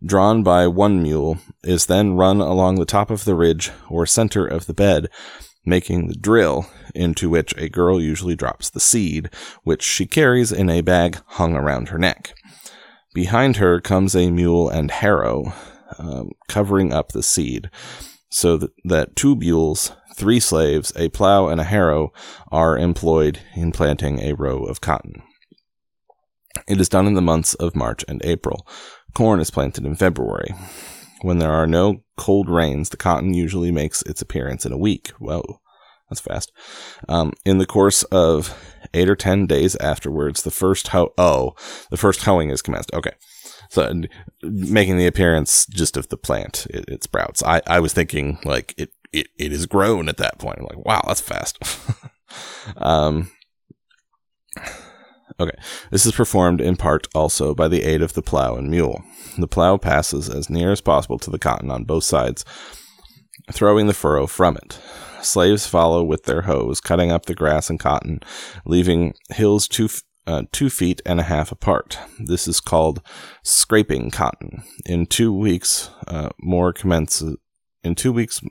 drawn 0.03 0.43
by 0.43 0.67
one 0.67 1.01
mule 1.01 1.37
is 1.63 1.85
then 1.85 2.13
run 2.13 2.41
along 2.41 2.75
the 2.75 2.85
top 2.85 3.09
of 3.09 3.25
the 3.25 3.35
ridge 3.35 3.71
or 3.89 4.05
center 4.05 4.45
of 4.45 4.65
the 4.65 4.73
bed 4.73 5.07
making 5.65 6.07
the 6.07 6.15
drill 6.15 6.65
into 6.95 7.29
which 7.29 7.55
a 7.57 7.69
girl 7.69 8.01
usually 8.01 8.35
drops 8.35 8.69
the 8.69 8.79
seed, 8.79 9.29
which 9.63 9.83
she 9.83 10.05
carries 10.05 10.51
in 10.51 10.69
a 10.69 10.81
bag 10.81 11.17
hung 11.27 11.55
around 11.55 11.89
her 11.89 11.97
neck. 11.97 12.33
Behind 13.13 13.57
her 13.57 13.79
comes 13.79 14.15
a 14.15 14.31
mule 14.31 14.69
and 14.69 14.89
harrow, 14.89 15.53
um, 15.99 16.31
covering 16.47 16.93
up 16.93 17.11
the 17.11 17.23
seed, 17.23 17.69
so 18.29 18.57
that, 18.57 18.71
that 18.85 19.15
two 19.15 19.35
mules, 19.35 19.91
three 20.15 20.39
slaves, 20.39 20.93
a 20.95 21.09
plow, 21.09 21.47
and 21.47 21.59
a 21.59 21.65
harrow 21.65 22.11
are 22.51 22.77
employed 22.77 23.39
in 23.55 23.71
planting 23.71 24.19
a 24.19 24.33
row 24.33 24.63
of 24.63 24.81
cotton. 24.81 25.21
It 26.67 26.79
is 26.79 26.89
done 26.89 27.07
in 27.07 27.13
the 27.13 27.21
months 27.21 27.53
of 27.55 27.75
March 27.75 28.03
and 28.07 28.23
April. 28.23 28.67
Corn 29.13 29.39
is 29.39 29.51
planted 29.51 29.85
in 29.85 29.95
February. 29.95 30.53
When 31.21 31.37
there 31.37 31.51
are 31.51 31.67
no 31.67 32.03
cold 32.17 32.49
rains, 32.49 32.89
the 32.89 32.97
cotton 32.97 33.33
usually 33.33 33.71
makes 33.71 34.01
its 34.03 34.21
appearance 34.21 34.65
in 34.65 34.71
a 34.71 34.77
week. 34.77 35.09
Whoa, 35.19 35.61
that's 36.09 36.21
fast. 36.21 36.51
Um, 37.07 37.33
in 37.45 37.57
the 37.57 37.65
course 37.65 38.03
of 38.03 38.57
eight 38.93 39.09
or 39.09 39.15
ten 39.15 39.45
days 39.45 39.75
afterwards, 39.77 40.43
the 40.43 40.51
first 40.51 40.89
hoe 40.89 41.13
oh, 41.17 41.53
the 41.91 41.97
first 41.97 42.23
hoeing 42.23 42.49
is 42.49 42.61
commenced. 42.61 42.93
Okay, 42.93 43.13
so 43.69 44.01
making 44.41 44.97
the 44.97 45.07
appearance 45.07 45.65
just 45.67 45.95
of 45.95 46.09
the 46.09 46.17
plant, 46.17 46.65
it, 46.69 46.85
it 46.87 47.03
sprouts. 47.03 47.43
I, 47.43 47.61
I 47.67 47.79
was 47.79 47.93
thinking 47.93 48.39
like 48.43 48.73
it, 48.77 48.91
it 49.13 49.27
it 49.37 49.51
is 49.51 49.67
grown 49.67 50.09
at 50.09 50.17
that 50.17 50.39
point. 50.39 50.59
I'm 50.59 50.65
like, 50.65 50.85
wow, 50.85 51.03
that's 51.05 51.21
fast. 51.21 51.59
um, 52.77 53.31
Okay. 55.41 55.57
This 55.89 56.05
is 56.05 56.11
performed 56.11 56.61
in 56.61 56.75
part 56.75 57.07
also 57.15 57.55
by 57.55 57.67
the 57.67 57.81
aid 57.81 58.03
of 58.03 58.13
the 58.13 58.21
plow 58.21 58.55
and 58.55 58.69
mule. 58.69 59.01
The 59.39 59.47
plow 59.47 59.77
passes 59.77 60.29
as 60.29 60.51
near 60.51 60.71
as 60.71 60.81
possible 60.81 61.17
to 61.17 61.31
the 61.31 61.39
cotton 61.39 61.71
on 61.71 61.83
both 61.83 62.03
sides, 62.03 62.45
throwing 63.51 63.87
the 63.87 63.93
furrow 63.95 64.27
from 64.27 64.55
it. 64.57 64.79
Slaves 65.23 65.65
follow 65.65 66.03
with 66.03 66.25
their 66.25 66.43
hoes, 66.43 66.79
cutting 66.79 67.11
up 67.11 67.25
the 67.25 67.33
grass 67.33 67.71
and 67.71 67.79
cotton, 67.79 68.19
leaving 68.65 69.15
hills 69.31 69.67
two, 69.67 69.89
uh, 70.27 70.43
two 70.51 70.69
feet 70.69 71.01
and 71.07 71.19
a 71.19 71.23
half 71.23 71.51
apart. 71.51 71.97
This 72.19 72.47
is 72.47 72.59
called 72.59 73.01
scraping 73.41 74.11
cotton. 74.11 74.61
In 74.85 75.07
two 75.07 75.33
weeks, 75.33 75.89
uh, 76.07 76.29
more 76.39 76.71
commences. 76.71 77.37
In 77.83 77.95
two 77.95 78.13
weeks, 78.13 78.41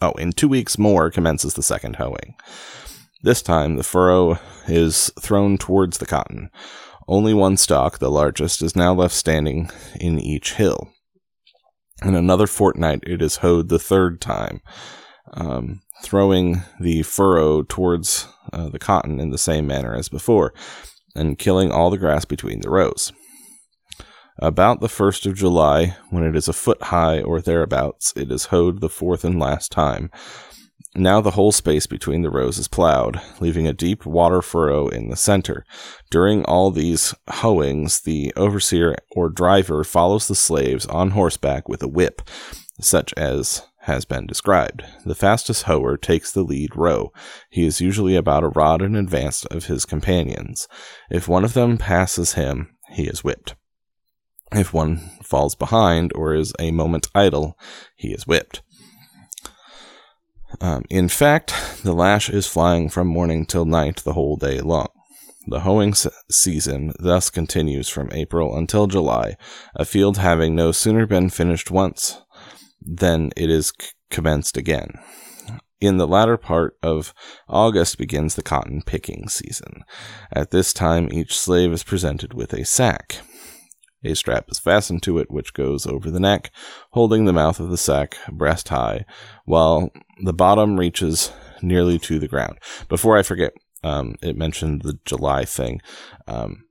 oh, 0.00 0.12
in 0.12 0.30
two 0.30 0.48
weeks 0.48 0.78
more 0.78 1.10
commences 1.10 1.54
the 1.54 1.62
second 1.62 1.96
hoeing. 1.96 2.36
This 3.24 3.40
time, 3.40 3.76
the 3.76 3.82
furrow 3.82 4.38
is 4.68 5.10
thrown 5.18 5.56
towards 5.56 5.96
the 5.96 6.04
cotton. 6.04 6.50
Only 7.08 7.32
one 7.32 7.56
stalk, 7.56 7.98
the 7.98 8.10
largest, 8.10 8.60
is 8.60 8.76
now 8.76 8.92
left 8.92 9.14
standing 9.14 9.70
in 9.98 10.18
each 10.18 10.52
hill. 10.52 10.90
In 12.02 12.14
another 12.14 12.46
fortnight, 12.46 13.00
it 13.04 13.22
is 13.22 13.36
hoed 13.36 13.70
the 13.70 13.78
third 13.78 14.20
time, 14.20 14.60
um, 15.32 15.80
throwing 16.02 16.64
the 16.78 17.02
furrow 17.02 17.62
towards 17.62 18.28
uh, 18.52 18.68
the 18.68 18.78
cotton 18.78 19.18
in 19.18 19.30
the 19.30 19.38
same 19.38 19.66
manner 19.66 19.94
as 19.94 20.10
before, 20.10 20.52
and 21.16 21.38
killing 21.38 21.72
all 21.72 21.88
the 21.88 21.96
grass 21.96 22.26
between 22.26 22.60
the 22.60 22.68
rows. 22.68 23.10
About 24.38 24.82
the 24.82 24.88
first 24.90 25.24
of 25.24 25.34
July, 25.34 25.96
when 26.10 26.24
it 26.24 26.36
is 26.36 26.46
a 26.46 26.52
foot 26.52 26.82
high 26.82 27.22
or 27.22 27.40
thereabouts, 27.40 28.12
it 28.16 28.30
is 28.30 28.46
hoed 28.46 28.82
the 28.82 28.90
fourth 28.90 29.24
and 29.24 29.40
last 29.40 29.72
time, 29.72 30.10
now 30.94 31.20
the 31.20 31.32
whole 31.32 31.52
space 31.52 31.86
between 31.86 32.22
the 32.22 32.30
rows 32.30 32.58
is 32.58 32.68
plowed, 32.68 33.20
leaving 33.40 33.66
a 33.66 33.72
deep 33.72 34.06
water 34.06 34.40
furrow 34.40 34.88
in 34.88 35.10
the 35.10 35.16
center. 35.16 35.64
During 36.10 36.44
all 36.44 36.70
these 36.70 37.14
hoeings, 37.28 38.00
the 38.00 38.32
overseer 38.36 38.96
or 39.12 39.28
driver 39.28 39.82
follows 39.84 40.28
the 40.28 40.34
slaves 40.34 40.86
on 40.86 41.10
horseback 41.10 41.68
with 41.68 41.82
a 41.82 41.88
whip, 41.88 42.22
such 42.80 43.12
as 43.14 43.62
has 43.80 44.04
been 44.04 44.26
described. 44.26 44.82
The 45.04 45.14
fastest 45.14 45.64
hoer 45.64 45.96
takes 45.96 46.32
the 46.32 46.42
lead 46.42 46.74
row. 46.74 47.12
He 47.50 47.66
is 47.66 47.80
usually 47.80 48.16
about 48.16 48.44
a 48.44 48.48
rod 48.48 48.80
in 48.80 48.96
advance 48.96 49.44
of 49.46 49.66
his 49.66 49.84
companions. 49.84 50.68
If 51.10 51.28
one 51.28 51.44
of 51.44 51.52
them 51.52 51.76
passes 51.76 52.32
him, 52.32 52.76
he 52.90 53.04
is 53.04 53.22
whipped. 53.22 53.54
If 54.52 54.72
one 54.72 54.98
falls 55.22 55.54
behind 55.54 56.12
or 56.14 56.34
is 56.34 56.52
a 56.58 56.70
moment 56.70 57.08
idle, 57.14 57.58
he 57.96 58.12
is 58.12 58.26
whipped. 58.26 58.62
Um, 60.60 60.84
in 60.90 61.08
fact, 61.08 61.54
the 61.82 61.92
lash 61.92 62.30
is 62.30 62.46
flying 62.46 62.88
from 62.88 63.08
morning 63.08 63.46
till 63.46 63.64
night 63.64 63.98
the 63.98 64.12
whole 64.12 64.36
day 64.36 64.60
long. 64.60 64.88
The 65.46 65.60
hoeing 65.60 65.94
season 66.30 66.92
thus 66.98 67.28
continues 67.28 67.88
from 67.88 68.10
April 68.12 68.56
until 68.56 68.86
July, 68.86 69.36
a 69.74 69.84
field 69.84 70.16
having 70.16 70.54
no 70.54 70.72
sooner 70.72 71.06
been 71.06 71.28
finished 71.28 71.70
once 71.70 72.22
than 72.80 73.30
it 73.36 73.50
is 73.50 73.72
c- 73.78 73.88
commenced 74.10 74.56
again. 74.56 74.98
In 75.80 75.98
the 75.98 76.06
latter 76.06 76.38
part 76.38 76.78
of 76.82 77.12
August 77.46 77.98
begins 77.98 78.36
the 78.36 78.42
cotton 78.42 78.80
picking 78.86 79.28
season. 79.28 79.84
At 80.32 80.50
this 80.50 80.72
time, 80.72 81.12
each 81.12 81.36
slave 81.36 81.72
is 81.72 81.82
presented 81.82 82.32
with 82.32 82.54
a 82.54 82.64
sack. 82.64 83.16
A 84.04 84.14
strap 84.14 84.46
is 84.50 84.58
fastened 84.58 85.02
to 85.04 85.18
it, 85.18 85.30
which 85.30 85.54
goes 85.54 85.86
over 85.86 86.10
the 86.10 86.20
neck, 86.20 86.50
holding 86.90 87.24
the 87.24 87.32
mouth 87.32 87.58
of 87.58 87.70
the 87.70 87.76
sack 87.76 88.16
breast 88.30 88.68
high, 88.68 89.04
while 89.44 89.90
the 90.22 90.34
bottom 90.34 90.78
reaches 90.78 91.32
nearly 91.62 91.98
to 92.00 92.18
the 92.18 92.28
ground. 92.28 92.58
Before 92.88 93.16
I 93.16 93.22
forget, 93.22 93.52
um, 93.82 94.16
it 94.22 94.36
mentioned 94.36 94.82
the 94.82 94.98
July 95.04 95.44
thing. 95.44 95.80
Um, 96.26 96.64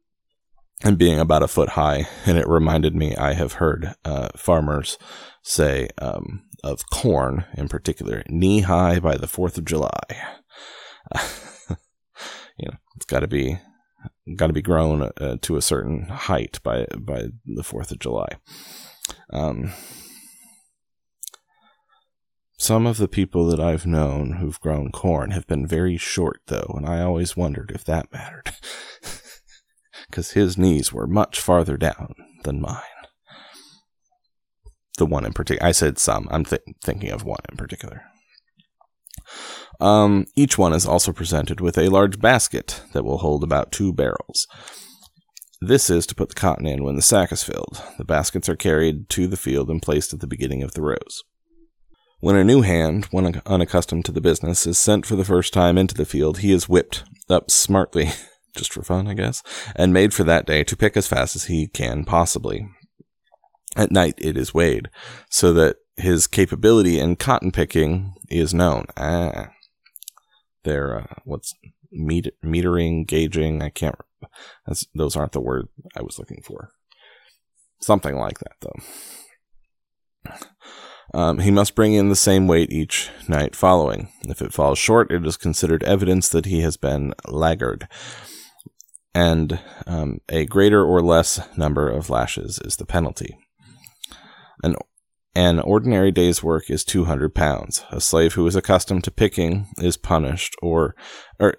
and 0.84 0.98
being 0.98 1.20
about 1.20 1.44
a 1.44 1.48
foot 1.48 1.70
high, 1.70 2.08
and 2.26 2.38
it 2.38 2.48
reminded 2.48 2.94
me 2.94 3.16
I 3.16 3.34
have 3.34 3.54
heard 3.54 3.94
uh, 4.04 4.30
farmers 4.36 4.98
say 5.42 5.90
um, 5.98 6.44
of 6.64 6.90
corn 6.90 7.46
in 7.56 7.70
particular, 7.70 8.24
knee 8.28 8.62
high 8.62 9.00
by 9.00 9.18
the 9.18 9.28
Fourth 9.28 9.58
of 9.58 9.66
July. 9.66 10.02
you 12.58 12.68
know, 12.68 12.78
it's 12.96 13.06
got 13.06 13.22
to 13.22 13.28
be 13.28 13.58
got 14.36 14.48
to 14.48 14.54
be 14.54 14.62
grown 14.62 15.02
uh, 15.02 15.38
to 15.42 15.58
a 15.58 15.62
certain 15.62 16.04
height 16.08 16.60
by 16.64 16.86
by 16.98 17.28
the 17.46 17.64
Fourth 17.64 17.92
of 17.92 18.00
July. 18.00 18.38
Um, 19.32 19.72
Some 22.64 22.88
of 22.88 22.96
the 22.96 23.10
people 23.10 23.46
that 23.48 23.60
I've 23.60 23.86
known 23.86 24.38
who've 24.38 24.58
grown 24.62 24.90
corn 24.90 25.32
have 25.32 25.46
been 25.48 25.68
very 25.68 25.98
short, 25.98 26.40
though, 26.48 26.74
and 26.78 26.86
I 26.86 27.02
always 27.02 27.36
wondered 27.36 27.74
if 27.76 27.84
that 27.84 28.12
mattered. 28.14 28.52
Because 30.10 30.32
his 30.32 30.58
knees 30.60 30.94
were 30.94 31.08
much 31.08 31.40
farther 31.40 31.76
down 31.76 32.14
than 32.44 32.62
mine. 32.62 32.82
The 34.98 35.08
one 35.08 35.26
in 35.26 35.34
particular. 35.34 35.68
I 35.68 35.72
said 35.72 35.98
some. 35.98 36.28
I'm 36.30 36.46
th- 36.46 36.62
thinking 36.84 37.10
of 37.10 37.24
one 37.26 37.40
in 37.50 37.58
particular. 37.58 38.04
Um, 39.84 40.28
each 40.38 40.58
one 40.58 40.72
is 40.72 40.86
also 40.86 41.12
presented 41.12 41.60
with 41.60 41.78
a 41.78 41.90
large 41.90 42.18
basket 42.18 42.82
that 42.94 43.04
will 43.04 43.18
hold 43.18 43.44
about 43.44 43.74
two 43.74 43.92
barrels. 43.92 44.48
This 45.60 45.90
is 45.90 46.06
to 46.08 46.16
put 46.16 46.30
the 46.30 46.36
cotton 46.36 46.66
in 46.66 46.86
when 46.86 46.96
the 46.96 47.02
sack 47.02 47.34
is 47.34 47.44
filled. 47.44 47.84
The 47.98 48.06
baskets 48.06 48.48
are 48.48 48.56
carried 48.56 49.10
to 49.10 49.28
the 49.28 49.36
field 49.36 49.70
and 49.70 49.82
placed 49.82 50.14
at 50.14 50.22
the 50.22 50.28
beginning 50.28 50.64
of 50.64 50.74
the 50.74 50.82
rows. 50.82 51.24
When 52.22 52.38
a 52.38 52.46
new 52.46 52.62
hand, 52.62 53.06
one 53.12 53.42
unaccustomed 53.46 54.06
to 54.06 54.14
the 54.14 54.22
business, 54.22 54.66
is 54.66 54.78
sent 54.78 55.06
for 55.06 55.18
the 55.18 55.26
first 55.26 55.52
time 55.52 55.78
into 55.78 55.96
the 55.96 56.06
field, 56.06 56.38
he 56.38 56.54
is 56.54 56.70
whipped 56.70 57.04
up 57.30 57.52
smartly, 57.52 58.12
just 58.56 58.72
for 58.72 58.84
fun, 58.84 59.10
I 59.10 59.16
guess, 59.16 59.44
and 59.76 59.92
made 59.92 60.14
for 60.14 60.24
that 60.24 60.46
day 60.46 60.64
to 60.64 60.78
pick 60.78 60.96
as 60.96 61.08
fast 61.08 61.36
as 61.36 61.46
he 61.46 61.68
can 61.68 62.06
possibly. 62.06 62.70
At 63.76 63.92
night, 63.92 64.14
it 64.18 64.38
is 64.38 64.54
weighed, 64.54 64.90
so 65.30 65.52
that 65.52 65.76
his 65.98 66.26
capability 66.26 67.00
in 67.02 67.18
cotton 67.18 67.52
picking 67.52 68.14
is 68.30 68.54
known. 68.54 68.86
Ah, 68.96 69.50
they're 70.64 71.00
uh, 71.00 71.16
what's 71.26 71.54
met- 71.92 72.34
metering, 72.44 73.08
gauging. 73.08 73.62
I 73.62 73.70
can't. 73.70 73.96
those 74.94 75.16
aren't 75.16 75.34
the 75.34 75.42
word 75.42 75.68
I 75.96 76.02
was 76.02 76.20
looking 76.20 76.42
for. 76.44 76.72
Something 77.82 78.18
like 78.18 78.40
that, 78.40 78.56
though. 78.62 80.34
Um, 81.14 81.40
he 81.40 81.52
must 81.52 81.76
bring 81.76 81.94
in 81.94 82.10
the 82.10 82.16
same 82.16 82.48
weight 82.48 82.72
each 82.72 83.10
night 83.28 83.56
following. 83.56 84.10
If 84.24 84.42
it 84.42 84.54
falls 84.54 84.80
short, 84.80 85.12
it 85.12 85.26
is 85.26 85.38
considered 85.38 85.84
evidence 85.84 86.30
that 86.30 86.46
he 86.46 86.62
has 86.62 86.76
been 86.76 87.14
laggard. 87.28 87.88
And 89.14 89.60
um, 89.86 90.22
a 90.30 90.46
greater 90.46 90.84
or 90.84 91.02
less 91.02 91.40
number 91.56 91.88
of 91.88 92.10
lashes 92.10 92.60
is 92.64 92.78
the 92.78 92.86
penalty. 92.86 93.38
An 94.64 94.76
an 95.36 95.60
ordinary 95.60 96.12
day's 96.12 96.44
work 96.44 96.70
is 96.70 96.84
200 96.84 97.34
pounds. 97.34 97.84
A 97.92 98.00
slave 98.00 98.34
who 98.34 98.46
is 98.46 98.56
accustomed 98.56 99.04
to 99.06 99.12
picking 99.12 99.68
is 99.80 99.98
punished, 99.98 100.56
or, 100.62 100.96
or 101.40 101.56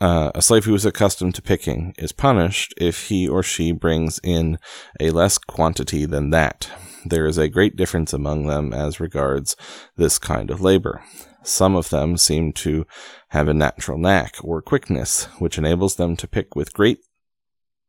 uh, 0.00 0.30
a 0.34 0.42
slave 0.42 0.64
who 0.64 0.74
is 0.74 0.84
accustomed 0.84 1.34
to 1.34 1.42
picking 1.42 1.94
is 1.98 2.12
punished 2.12 2.74
if 2.76 3.08
he 3.08 3.26
or 3.28 3.42
she 3.42 3.72
brings 3.72 4.20
in 4.22 4.58
a 4.98 5.10
less 5.10 5.38
quantity 5.38 6.04
than 6.04 6.30
that. 6.30 6.68
There 7.04 7.26
is 7.26 7.38
a 7.38 7.48
great 7.48 7.76
difference 7.76 8.12
among 8.12 8.46
them 8.46 8.74
as 8.74 9.00
regards 9.00 9.56
this 9.96 10.18
kind 10.18 10.50
of 10.50 10.60
labor. 10.60 11.02
Some 11.42 11.74
of 11.74 11.88
them 11.88 12.18
seem 12.18 12.52
to 12.54 12.86
have 13.28 13.48
a 13.48 13.54
natural 13.54 13.96
knack 13.96 14.36
or 14.42 14.60
quickness, 14.60 15.24
which 15.38 15.56
enables 15.56 15.96
them 15.96 16.16
to 16.16 16.28
pick 16.28 16.54
with 16.54 16.74
great 16.74 16.98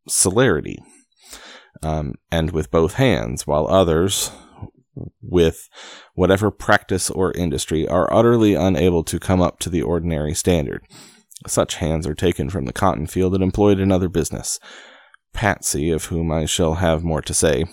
celerity 0.08 0.80
um, 1.84 2.16
and 2.32 2.52
with 2.52 2.72
both 2.72 2.94
hands, 2.94 3.46
while 3.46 3.68
others, 3.68 4.32
with 5.22 5.70
whatever 6.14 6.52
practice 6.52 7.10
or 7.10 7.32
industry 7.34 7.88
are 7.88 8.12
utterly 8.14 8.56
unable 8.56 9.04
to 9.04 9.20
come 9.20 9.42
up 9.42 9.60
to 9.60 9.70
the 9.70 9.82
ordinary 9.82 10.34
standard. 10.34 10.86
Such 11.48 11.76
hands 11.76 12.06
are 12.06 12.14
taken 12.14 12.50
from 12.50 12.66
the 12.66 12.74
cotton 12.74 13.08
field 13.08 13.34
and 13.34 13.44
employed 13.44 13.80
in 13.80 13.92
other 13.92 14.10
business. 14.10 14.60
Patsy, 15.34 15.90
of 15.90 16.06
whom 16.06 16.32
I 16.32 16.46
shall 16.46 16.76
have 16.76 17.04
more 17.04 17.22
to 17.22 17.34
say, 17.34 17.66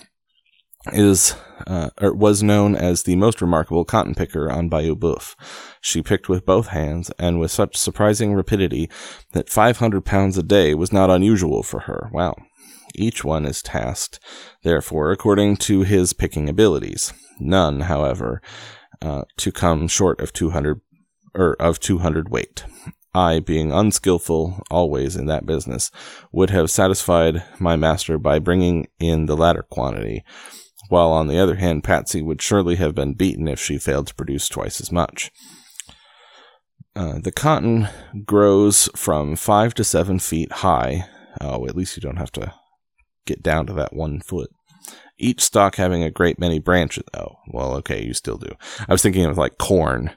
is 0.93 1.35
uh, 1.67 1.89
or 2.01 2.13
was 2.13 2.41
known 2.41 2.75
as 2.75 3.03
the 3.03 3.15
most 3.15 3.41
remarkable 3.41 3.83
cotton 3.83 4.15
picker 4.15 4.49
on 4.49 4.69
Bayou 4.69 4.95
Boeuf. 4.95 5.35
She 5.81 6.01
picked 6.01 6.29
with 6.29 6.45
both 6.45 6.67
hands 6.67 7.11
and 7.19 7.39
with 7.39 7.51
such 7.51 7.75
surprising 7.75 8.33
rapidity 8.33 8.89
that 9.33 9.49
500 9.49 10.05
pounds 10.05 10.37
a 10.37 10.43
day 10.43 10.73
was 10.73 10.93
not 10.93 11.09
unusual 11.09 11.63
for 11.63 11.81
her. 11.81 12.09
Wow. 12.13 12.35
Each 12.99 13.23
one 13.23 13.45
is 13.45 13.63
tasked, 13.63 14.19
therefore, 14.63 15.11
according 15.11 15.55
to 15.57 15.83
his 15.83 16.11
picking 16.11 16.49
abilities. 16.49 17.13
None, 17.39 17.81
however, 17.81 18.41
uh, 19.01 19.23
to 19.37 19.51
come 19.53 19.87
short 19.87 20.19
of 20.19 20.33
200 20.33 20.81
or 21.33 21.53
of 21.61 21.79
200 21.79 22.27
weight. 22.29 22.65
I, 23.13 23.39
being 23.39 23.71
unskilful 23.71 24.63
always 24.69 25.15
in 25.15 25.27
that 25.27 25.45
business, 25.45 25.91
would 26.33 26.49
have 26.49 26.69
satisfied 26.69 27.43
my 27.57 27.77
master 27.77 28.17
by 28.17 28.37
bringing 28.39 28.87
in 28.99 29.27
the 29.27 29.37
latter 29.37 29.63
quantity, 29.63 30.25
while 30.89 31.11
on 31.11 31.27
the 31.27 31.39
other 31.39 31.55
hand, 31.55 31.85
Patsy 31.85 32.21
would 32.21 32.41
surely 32.41 32.75
have 32.75 32.93
been 32.93 33.13
beaten 33.13 33.47
if 33.47 33.61
she 33.61 33.77
failed 33.77 34.07
to 34.07 34.15
produce 34.15 34.49
twice 34.49 34.81
as 34.81 34.91
much. 34.91 35.31
Uh, 36.95 37.19
the 37.19 37.31
cotton 37.31 37.87
grows 38.25 38.89
from 38.93 39.37
five 39.37 39.73
to 39.75 39.85
seven 39.85 40.19
feet 40.19 40.51
high. 40.51 41.05
Oh, 41.39 41.65
at 41.65 41.75
least 41.77 41.95
you 41.95 42.01
don't 42.01 42.17
have 42.17 42.31
to 42.33 42.53
get 43.29 43.43
down 43.43 43.65
to 43.67 43.73
that 43.73 43.93
one 43.93 44.19
foot. 44.19 44.49
Each 45.17 45.41
stalk 45.41 45.75
having 45.75 46.03
a 46.03 46.11
great 46.11 46.39
many 46.39 46.59
branches. 46.59 47.03
Oh, 47.13 47.35
well, 47.47 47.73
okay, 47.75 48.03
you 48.03 48.13
still 48.13 48.37
do. 48.37 48.51
I 48.87 48.91
was 48.91 49.01
thinking 49.01 49.25
of 49.25 49.37
like 49.37 49.57
corn. 49.57 50.11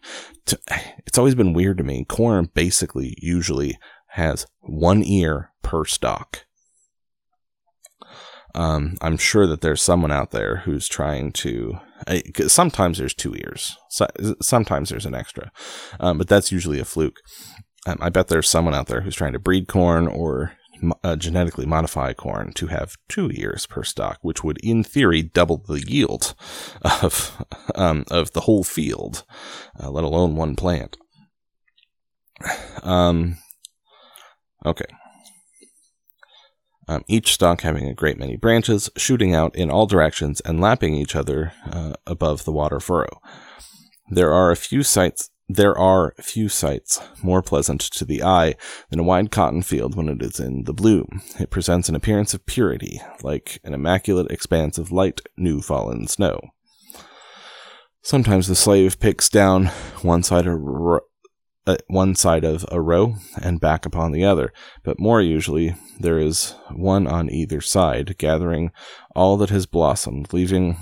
It's 1.06 1.18
always 1.18 1.34
been 1.34 1.52
weird 1.52 1.78
to 1.78 1.84
me. 1.84 2.04
Corn 2.04 2.48
basically 2.54 3.16
usually 3.18 3.78
has 4.10 4.46
one 4.60 5.02
ear 5.04 5.50
per 5.62 5.84
stalk. 5.84 6.44
Um, 8.54 8.96
I'm 9.00 9.16
sure 9.16 9.46
that 9.46 9.60
there's 9.62 9.82
someone 9.82 10.12
out 10.12 10.30
there 10.30 10.58
who's 10.58 10.86
trying 10.86 11.32
to. 11.32 11.78
sometimes 12.46 12.98
there's 12.98 13.14
two 13.14 13.34
ears. 13.34 13.76
So, 13.88 14.06
sometimes 14.40 14.90
there's 14.90 15.06
an 15.06 15.14
extra, 15.14 15.50
um, 16.00 16.18
but 16.18 16.28
that's 16.28 16.52
usually 16.52 16.78
a 16.78 16.84
fluke. 16.84 17.20
Um, 17.86 17.98
I 18.00 18.10
bet 18.10 18.28
there's 18.28 18.48
someone 18.48 18.74
out 18.74 18.86
there 18.86 19.00
who's 19.00 19.16
trying 19.16 19.32
to 19.32 19.38
breed 19.38 19.68
corn 19.68 20.06
or 20.06 20.52
uh, 21.04 21.16
genetically 21.16 21.66
modify 21.66 22.12
corn 22.12 22.52
to 22.54 22.68
have 22.68 22.96
two 23.08 23.30
ears 23.32 23.66
per 23.66 23.84
stalk, 23.84 24.18
which 24.22 24.42
would, 24.42 24.58
in 24.58 24.82
theory, 24.82 25.22
double 25.22 25.58
the 25.58 25.84
yield 25.86 26.34
of 26.82 27.44
um, 27.74 28.04
of 28.10 28.32
the 28.32 28.42
whole 28.42 28.64
field, 28.64 29.24
uh, 29.82 29.90
let 29.90 30.04
alone 30.04 30.36
one 30.36 30.56
plant. 30.56 30.96
Um, 32.82 33.38
okay. 34.64 34.86
Um, 36.88 37.04
each 37.06 37.32
stalk 37.34 37.60
having 37.60 37.88
a 37.88 37.94
great 37.94 38.18
many 38.18 38.36
branches, 38.36 38.90
shooting 38.96 39.34
out 39.34 39.54
in 39.54 39.70
all 39.70 39.86
directions 39.86 40.40
and 40.40 40.60
lapping 40.60 40.94
each 40.94 41.14
other 41.14 41.52
uh, 41.70 41.92
above 42.06 42.44
the 42.44 42.52
water 42.52 42.80
furrow. 42.80 43.20
There 44.10 44.32
are 44.32 44.50
a 44.50 44.56
few 44.56 44.82
sites 44.82 45.30
there 45.48 45.76
are 45.76 46.14
few 46.20 46.48
sights 46.48 47.00
more 47.22 47.42
pleasant 47.42 47.80
to 47.80 48.04
the 48.04 48.22
eye 48.22 48.54
than 48.90 48.98
a 48.98 49.04
wide 49.04 49.30
cotton 49.30 49.62
field 49.62 49.94
when 49.94 50.08
it 50.08 50.22
is 50.22 50.40
in 50.40 50.64
the 50.64 50.72
bloom. 50.72 51.20
It 51.38 51.50
presents 51.50 51.88
an 51.88 51.94
appearance 51.94 52.32
of 52.32 52.46
purity, 52.46 53.00
like 53.22 53.60
an 53.64 53.74
immaculate 53.74 54.30
expanse 54.30 54.78
of 54.78 54.92
light 54.92 55.20
new 55.36 55.60
fallen 55.60 56.06
snow. 56.06 56.40
Sometimes 58.02 58.48
the 58.48 58.54
slave 58.54 58.98
picks 58.98 59.28
down 59.28 59.66
one 60.02 60.22
side 60.22 60.46
of 60.46 60.60
uh, 61.64 61.76
one 61.86 62.14
side 62.16 62.42
of 62.42 62.64
a 62.72 62.80
row 62.80 63.14
and 63.40 63.60
back 63.60 63.86
upon 63.86 64.10
the 64.10 64.24
other, 64.24 64.52
but 64.82 64.98
more 64.98 65.20
usually 65.20 65.76
there 66.00 66.18
is 66.18 66.56
one 66.72 67.06
on 67.06 67.30
either 67.30 67.60
side, 67.60 68.18
gathering 68.18 68.72
all 69.14 69.36
that 69.36 69.50
has 69.50 69.66
blossomed, 69.66 70.32
leaving 70.32 70.76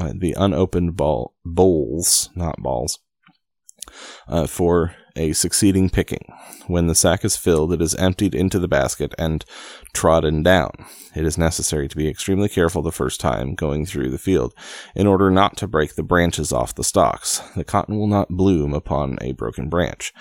uh, 0.00 0.12
the 0.18 0.34
unopened 0.36 0.96
ball 0.96 1.34
bolls, 1.44 2.30
not 2.34 2.56
balls, 2.58 2.98
uh, 4.28 4.46
for 4.46 4.94
a 5.16 5.32
succeeding 5.32 5.88
picking. 5.88 6.32
When 6.66 6.86
the 6.86 6.94
sack 6.94 7.24
is 7.24 7.36
filled, 7.36 7.72
it 7.72 7.80
is 7.80 7.94
emptied 7.94 8.34
into 8.34 8.58
the 8.58 8.68
basket 8.68 9.14
and 9.18 9.44
trodden 9.94 10.42
down. 10.42 10.72
It 11.14 11.24
is 11.24 11.38
necessary 11.38 11.88
to 11.88 11.96
be 11.96 12.08
extremely 12.08 12.48
careful 12.48 12.82
the 12.82 12.92
first 12.92 13.20
time 13.20 13.54
going 13.54 13.86
through 13.86 14.10
the 14.10 14.18
field, 14.18 14.54
in 14.94 15.06
order 15.06 15.30
not 15.30 15.56
to 15.58 15.66
break 15.66 15.94
the 15.94 16.02
branches 16.02 16.52
off 16.52 16.74
the 16.74 16.84
stalks. 16.84 17.38
The 17.56 17.64
cotton 17.64 17.96
will 17.96 18.06
not 18.06 18.28
bloom 18.28 18.74
upon 18.74 19.18
a 19.20 19.32
broken 19.32 19.68
branch. 19.68 20.12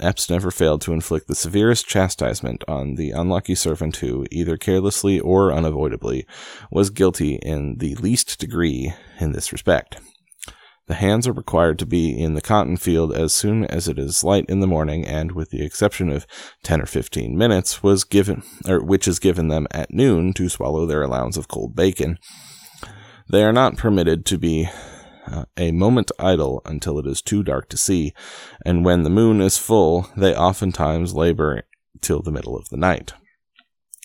Epps 0.00 0.30
never 0.30 0.50
failed 0.50 0.80
to 0.82 0.92
inflict 0.92 1.26
the 1.26 1.34
severest 1.34 1.86
chastisement 1.86 2.62
on 2.68 2.94
the 2.94 3.10
unlucky 3.10 3.56
servant 3.56 3.96
who, 3.96 4.24
either 4.30 4.56
carelessly 4.56 5.18
or 5.18 5.52
unavoidably, 5.52 6.24
was 6.70 6.88
guilty 6.88 7.34
in 7.36 7.78
the 7.78 7.96
least 7.96 8.38
degree 8.38 8.94
in 9.18 9.32
this 9.32 9.50
respect. 9.52 9.98
The 10.88 10.94
hands 10.94 11.26
are 11.28 11.32
required 11.32 11.78
to 11.80 11.86
be 11.86 12.18
in 12.18 12.32
the 12.32 12.40
cotton 12.40 12.78
field 12.78 13.14
as 13.14 13.34
soon 13.34 13.66
as 13.66 13.88
it 13.88 13.98
is 13.98 14.24
light 14.24 14.46
in 14.48 14.60
the 14.60 14.66
morning, 14.66 15.04
and 15.04 15.32
with 15.32 15.50
the 15.50 15.62
exception 15.62 16.10
of 16.10 16.26
10 16.62 16.80
or 16.80 16.86
15 16.86 17.36
minutes, 17.36 17.82
was 17.82 18.04
given, 18.04 18.42
or 18.66 18.82
which 18.82 19.06
is 19.06 19.18
given 19.18 19.48
them 19.48 19.66
at 19.70 19.92
noon 19.92 20.32
to 20.32 20.48
swallow 20.48 20.86
their 20.86 21.02
allowance 21.02 21.36
of 21.36 21.46
cold 21.46 21.76
bacon. 21.76 22.18
They 23.30 23.44
are 23.44 23.52
not 23.52 23.76
permitted 23.76 24.24
to 24.26 24.38
be 24.38 24.70
uh, 25.26 25.44
a 25.58 25.72
moment 25.72 26.10
idle 26.18 26.62
until 26.64 26.98
it 26.98 27.06
is 27.06 27.20
too 27.20 27.42
dark 27.42 27.68
to 27.68 27.76
see, 27.76 28.14
and 28.64 28.82
when 28.82 29.02
the 29.02 29.10
moon 29.10 29.42
is 29.42 29.58
full, 29.58 30.08
they 30.16 30.34
oftentimes 30.34 31.14
labor 31.14 31.64
till 32.00 32.22
the 32.22 32.32
middle 32.32 32.56
of 32.56 32.70
the 32.70 32.78
night. 32.78 33.12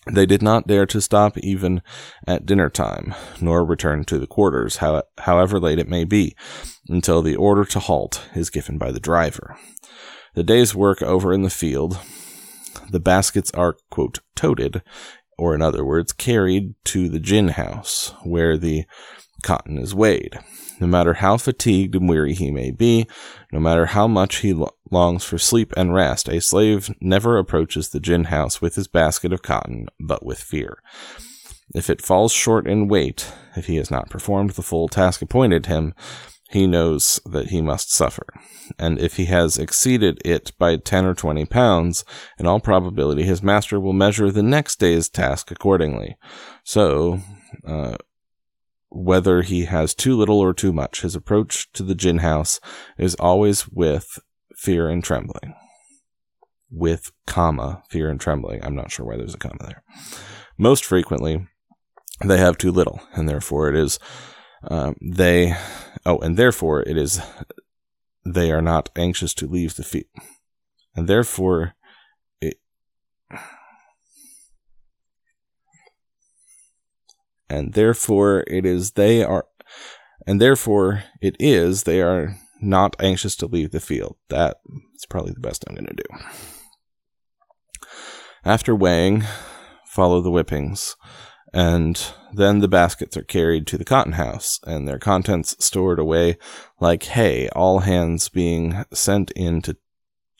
They 0.05 0.25
did 0.25 0.41
not 0.41 0.67
dare 0.67 0.85
to 0.87 1.01
stop 1.01 1.37
even 1.37 1.81
at 2.27 2.45
dinner 2.45 2.69
time, 2.69 3.15
nor 3.39 3.63
return 3.63 4.03
to 4.05 4.19
the 4.19 4.27
quarters, 4.27 4.77
how, 4.77 5.03
however 5.19 5.59
late 5.59 5.79
it 5.79 5.87
may 5.87 6.03
be, 6.03 6.35
until 6.89 7.21
the 7.21 7.35
order 7.35 7.63
to 7.65 7.79
halt 7.79 8.27
is 8.35 8.49
given 8.49 8.77
by 8.77 8.91
the 8.91 8.99
driver. 8.99 9.57
The 10.35 10.43
day's 10.43 10.75
work 10.75 11.01
over 11.01 11.31
in 11.31 11.43
the 11.43 11.49
field, 11.49 11.99
the 12.89 12.99
baskets 12.99 13.51
are, 13.51 13.77
quote, 13.89 14.19
toted, 14.35 14.81
or 15.37 15.55
in 15.55 15.61
other 15.61 15.85
words, 15.85 16.11
carried 16.11 16.75
to 16.85 17.07
the 17.07 17.19
gin 17.19 17.49
house, 17.49 18.13
where 18.23 18.57
the 18.57 18.85
cotton 19.41 19.77
is 19.77 19.95
weighed. 19.95 20.37
No 20.79 20.87
matter 20.87 21.15
how 21.15 21.37
fatigued 21.37 21.95
and 21.95 22.09
weary 22.09 22.33
he 22.33 22.51
may 22.51 22.71
be, 22.71 23.07
no 23.51 23.59
matter 23.59 23.87
how 23.87 24.07
much 24.07 24.37
he 24.37 24.53
lo- 24.53 24.75
longs 24.91 25.23
for 25.23 25.37
sleep 25.37 25.73
and 25.77 25.93
rest, 25.93 26.27
a 26.27 26.41
slave 26.41 26.93
never 26.99 27.37
approaches 27.37 27.89
the 27.89 27.99
gin 27.99 28.25
house 28.25 28.61
with 28.61 28.75
his 28.75 28.87
basket 28.87 29.31
of 29.31 29.41
cotton, 29.41 29.87
but 29.99 30.25
with 30.25 30.39
fear. 30.39 30.79
If 31.73 31.89
it 31.89 32.01
falls 32.01 32.31
short 32.31 32.67
in 32.67 32.87
weight, 32.87 33.31
if 33.55 33.67
he 33.67 33.77
has 33.77 33.89
not 33.89 34.09
performed 34.09 34.51
the 34.51 34.61
full 34.61 34.87
task 34.87 35.21
appointed 35.21 35.65
him, 35.65 35.93
he 36.53 36.67
knows 36.67 37.19
that 37.25 37.47
he 37.47 37.63
must 37.63 37.91
suffer. 37.91 38.27
And 38.77 38.99
if 38.99 39.17
he 39.17 39.25
has 39.25 39.57
exceeded 39.57 40.21
it 40.23 40.51
by 40.59 40.75
10 40.77 41.05
or 41.05 41.15
20 41.15 41.45
pounds, 41.45 42.05
in 42.37 42.45
all 42.45 42.59
probability 42.59 43.23
his 43.23 43.41
master 43.41 43.79
will 43.79 43.93
measure 43.93 44.29
the 44.29 44.43
next 44.43 44.79
day's 44.79 45.09
task 45.09 45.49
accordingly. 45.49 46.15
So, 46.63 47.21
uh, 47.65 47.97
whether 48.93 49.41
he 49.41 49.65
has 49.65 49.93
too 49.93 50.15
little 50.15 50.39
or 50.39 50.53
too 50.53 50.71
much, 50.71 51.01
his 51.01 51.15
approach 51.15 51.71
to 51.73 51.83
the 51.83 51.95
gin 51.95 52.19
house 52.19 52.59
is 52.97 53.15
always 53.15 53.67
with 53.67 54.19
fear 54.55 54.87
and 54.87 55.03
trembling. 55.03 55.55
With 56.69 57.11
comma, 57.25 57.83
fear 57.89 58.09
and 58.09 58.19
trembling. 58.19 58.63
I'm 58.63 58.75
not 58.75 58.91
sure 58.91 59.05
why 59.05 59.17
there's 59.17 59.35
a 59.35 59.39
comma 59.39 59.57
there. 59.61 59.83
Most 60.57 60.85
frequently, 60.85 61.47
they 62.23 62.37
have 62.37 62.57
too 62.57 62.71
little, 62.71 63.01
and 63.13 63.27
therefore 63.27 63.69
it 63.69 63.75
is 63.75 63.99
um, 64.69 64.95
they. 65.01 65.55
Oh, 66.05 66.19
and 66.19 66.37
therefore 66.37 66.81
it 66.83 66.97
is 66.97 67.21
they 68.25 68.51
are 68.51 68.61
not 68.61 68.89
anxious 68.95 69.33
to 69.35 69.47
leave 69.47 69.75
the 69.75 69.83
feet, 69.83 70.07
and 70.95 71.07
therefore 71.07 71.75
it. 72.39 72.59
And 77.53 77.73
therefore 77.73 78.43
it 78.47 78.65
is 78.65 78.93
they 78.93 79.23
are, 79.23 79.45
and 80.25 80.41
therefore 80.41 81.03
it 81.21 81.35
is 81.39 81.83
they 81.83 82.01
are 82.01 82.35
not 82.59 82.95
anxious 82.99 83.35
to 83.35 83.45
leave 83.45 83.69
the 83.69 83.79
field. 83.79 84.15
That 84.29 84.57
is 84.95 85.05
probably 85.07 85.33
the 85.33 85.39
best 85.39 85.63
I'm 85.67 85.75
going 85.75 85.85
to 85.85 85.93
do. 85.93 87.87
After 88.43 88.75
weighing, 88.75 89.23
follow 89.85 90.19
the 90.19 90.31
whippings, 90.31 90.95
and 91.53 92.03
then 92.33 92.59
the 92.59 92.67
baskets 92.67 93.15
are 93.15 93.23
carried 93.23 93.67
to 93.67 93.77
the 93.77 93.85
cotton 93.85 94.13
house 94.13 94.59
and 94.65 94.87
their 94.87 94.97
contents 94.97 95.55
stored 95.63 95.99
away 95.99 96.37
like 96.79 97.03
hay, 97.03 97.49
all 97.49 97.79
hands 97.79 98.29
being 98.29 98.83
sent 98.91 99.29
in 99.31 99.61
to 99.61 99.77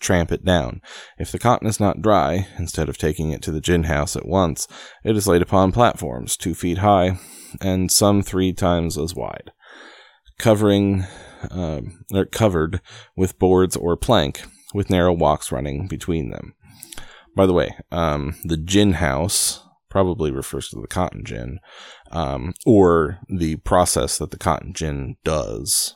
tramp 0.03 0.31
it 0.31 0.45
down. 0.45 0.81
If 1.17 1.31
the 1.31 1.39
cotton 1.39 1.67
is 1.67 1.79
not 1.79 2.01
dry, 2.01 2.47
instead 2.59 2.89
of 2.89 2.97
taking 2.97 3.31
it 3.31 3.41
to 3.43 3.51
the 3.51 3.61
gin 3.61 3.85
house 3.85 4.15
at 4.15 4.27
once, 4.27 4.67
it 5.03 5.15
is 5.15 5.27
laid 5.27 5.41
upon 5.41 5.71
platforms 5.71 6.37
two 6.37 6.53
feet 6.53 6.79
high 6.79 7.17
and 7.61 7.91
some 7.91 8.21
three 8.21 8.53
times 8.53 8.97
as 8.97 9.15
wide, 9.15 9.51
covering 10.37 11.05
uh, 11.49 11.81
covered 12.31 12.81
with 13.15 13.39
boards 13.39 13.75
or 13.75 13.97
plank, 13.97 14.43
with 14.73 14.89
narrow 14.89 15.13
walks 15.13 15.51
running 15.51 15.87
between 15.87 16.29
them. 16.29 16.53
By 17.35 17.45
the 17.45 17.53
way, 17.53 17.75
um, 17.91 18.35
the 18.43 18.57
gin 18.57 18.93
house 18.93 19.61
probably 19.89 20.31
refers 20.31 20.69
to 20.69 20.81
the 20.81 20.87
cotton 20.87 21.23
gin, 21.23 21.59
um, 22.11 22.53
or 22.65 23.19
the 23.29 23.57
process 23.57 24.17
that 24.17 24.31
the 24.31 24.37
cotton 24.37 24.73
gin 24.73 25.15
does. 25.23 25.95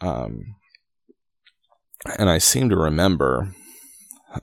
Um, 0.00 0.56
and 2.18 2.30
I 2.30 2.38
seem 2.38 2.68
to 2.68 2.76
remember 2.76 3.54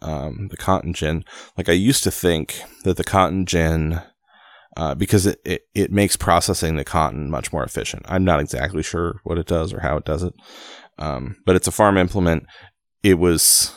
um, 0.02 0.48
the 0.50 0.58
cotton 0.58 0.94
gin. 0.94 1.24
Like 1.58 1.70
I 1.70 1.74
used 1.74 2.04
to 2.04 2.12
think 2.12 2.62
that 2.84 2.98
the 2.98 3.04
cotton 3.04 3.46
gin, 3.46 4.02
uh, 4.78 4.96
because 4.96 5.26
it, 5.26 5.40
it, 5.46 5.62
it 5.74 5.92
makes 5.92 6.16
processing 6.16 6.76
the 6.76 6.84
cotton 6.84 7.30
much 7.30 7.54
more 7.54 7.64
efficient. 7.64 8.06
I'm 8.08 8.24
not 8.24 8.40
exactly 8.40 8.84
sure 8.84 9.22
what 9.24 9.38
it 9.38 9.48
does 9.48 9.74
or 9.74 9.80
how 9.80 9.98
it 9.98 10.06
does 10.06 10.24
it, 10.24 10.34
um, 10.98 11.38
but 11.46 11.56
it's 11.56 11.68
a 11.68 11.72
farm 11.72 11.98
implement. 11.98 12.46
It 13.04 13.16
was 13.16 13.74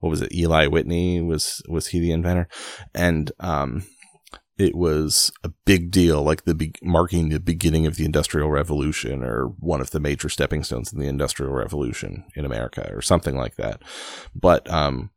what 0.00 0.10
was 0.10 0.20
it? 0.20 0.34
Eli 0.34 0.66
Whitney 0.66 1.22
was 1.22 1.62
was 1.68 1.88
he 1.88 2.00
the 2.00 2.12
inventor? 2.12 2.48
And 2.94 3.32
um, 3.40 3.86
it 4.56 4.74
was 4.74 5.32
a 5.42 5.50
big 5.64 5.90
deal, 5.90 6.22
like 6.22 6.44
the 6.44 6.54
be- 6.54 6.74
marking 6.82 7.28
the 7.28 7.40
beginning 7.40 7.86
of 7.86 7.96
the 7.96 8.04
Industrial 8.04 8.48
Revolution, 8.50 9.24
or 9.24 9.46
one 9.58 9.80
of 9.80 9.90
the 9.90 10.00
major 10.00 10.28
stepping 10.28 10.62
stones 10.62 10.92
in 10.92 11.00
the 11.00 11.08
Industrial 11.08 11.52
Revolution 11.52 12.24
in 12.36 12.44
America, 12.44 12.88
or 12.92 13.02
something 13.02 13.36
like 13.36 13.56
that. 13.56 13.82
But 14.34 14.70
um, 14.70 15.10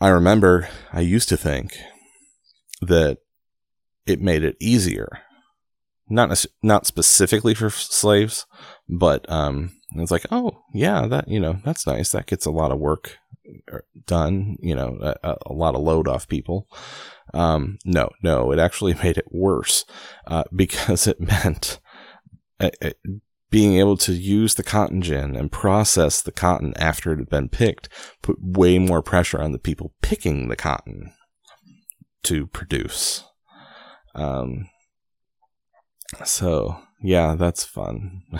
I 0.00 0.08
remember 0.08 0.68
I 0.92 1.00
used 1.00 1.28
to 1.30 1.36
think 1.36 1.76
that 2.82 3.18
it 4.06 4.20
made 4.20 4.44
it 4.44 4.56
easier, 4.60 5.20
not 6.10 6.44
not 6.62 6.86
specifically 6.86 7.54
for 7.54 7.70
slaves, 7.70 8.44
but 8.86 9.30
um, 9.30 9.72
and 9.94 10.02
it's 10.02 10.10
like, 10.10 10.26
oh 10.30 10.64
yeah, 10.72 11.06
that 11.06 11.28
you 11.28 11.40
know 11.40 11.60
that's 11.64 11.86
nice. 11.86 12.10
That 12.10 12.26
gets 12.26 12.46
a 12.46 12.50
lot 12.50 12.72
of 12.72 12.78
work 12.78 13.18
er, 13.72 13.84
done. 14.06 14.56
You 14.60 14.74
know, 14.74 14.98
a, 15.00 15.36
a 15.46 15.52
lot 15.52 15.74
of 15.74 15.82
load 15.82 16.08
off 16.08 16.28
people. 16.28 16.68
Um, 17.32 17.78
no, 17.84 18.10
no, 18.22 18.52
it 18.52 18.58
actually 18.58 18.94
made 19.02 19.16
it 19.16 19.28
worse 19.30 19.84
uh, 20.26 20.44
because 20.54 21.06
it 21.06 21.20
meant 21.20 21.78
uh, 22.60 22.70
uh, 22.82 22.90
being 23.50 23.74
able 23.74 23.96
to 23.98 24.12
use 24.12 24.56
the 24.56 24.64
cotton 24.64 25.00
gin 25.00 25.36
and 25.36 25.52
process 25.52 26.20
the 26.20 26.32
cotton 26.32 26.74
after 26.76 27.12
it 27.12 27.18
had 27.20 27.30
been 27.30 27.48
picked 27.48 27.88
put 28.20 28.36
way 28.40 28.80
more 28.80 29.00
pressure 29.00 29.40
on 29.40 29.52
the 29.52 29.60
people 29.60 29.94
picking 30.02 30.48
the 30.48 30.56
cotton 30.56 31.12
to 32.24 32.48
produce. 32.48 33.22
Um, 34.16 34.68
so 36.24 36.80
yeah, 37.00 37.36
that's 37.36 37.64
fun. 37.64 38.22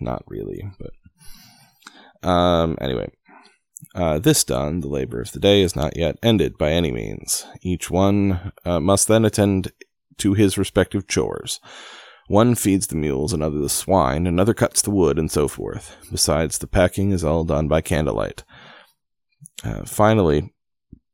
not 0.00 0.22
really, 0.26 0.70
but 0.78 2.28
um, 2.28 2.76
anyway. 2.80 3.10
Uh, 3.94 4.18
this 4.18 4.42
done, 4.42 4.80
the 4.80 4.88
labor 4.88 5.20
of 5.20 5.30
the 5.30 5.38
day 5.38 5.62
is 5.62 5.76
not 5.76 5.96
yet 5.96 6.18
ended 6.20 6.58
by 6.58 6.70
any 6.70 6.90
means. 6.90 7.46
Each 7.62 7.90
one 7.90 8.52
uh, 8.64 8.80
must 8.80 9.06
then 9.06 9.24
attend 9.24 9.72
to 10.18 10.34
his 10.34 10.58
respective 10.58 11.06
chores. 11.06 11.60
One 12.26 12.54
feeds 12.54 12.88
the 12.88 12.96
mules, 12.96 13.32
another 13.32 13.58
the 13.58 13.68
swine, 13.68 14.26
another 14.26 14.52
cuts 14.52 14.82
the 14.82 14.90
wood, 14.90 15.18
and 15.18 15.30
so 15.30 15.48
forth. 15.48 15.96
Besides, 16.10 16.58
the 16.58 16.66
packing 16.66 17.12
is 17.12 17.24
all 17.24 17.44
done 17.44 17.68
by 17.68 17.80
candlelight. 17.80 18.44
Uh, 19.64 19.84
finally, 19.84 20.52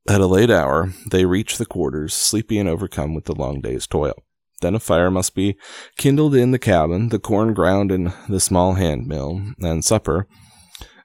at 0.08 0.20
a 0.20 0.26
late 0.26 0.50
hour, 0.50 0.92
they 1.10 1.24
reach 1.24 1.56
the 1.56 1.66
quarters, 1.66 2.12
sleepy 2.14 2.58
and 2.58 2.68
overcome 2.68 3.14
with 3.14 3.26
the 3.26 3.34
long 3.34 3.60
day's 3.60 3.86
toil. 3.86 4.24
Then 4.64 4.74
a 4.74 4.81
fire 4.81 5.11
must 5.11 5.35
be 5.35 5.59
kindled 5.98 6.35
in 6.35 6.50
the 6.50 6.59
cabin, 6.59 7.11
the 7.11 7.18
corn 7.18 7.53
ground 7.53 7.92
in 7.92 8.14
the 8.31 8.40
small 8.40 8.74
hand 8.74 9.07
mill, 9.07 9.42
and 9.59 9.85
supper 9.85 10.27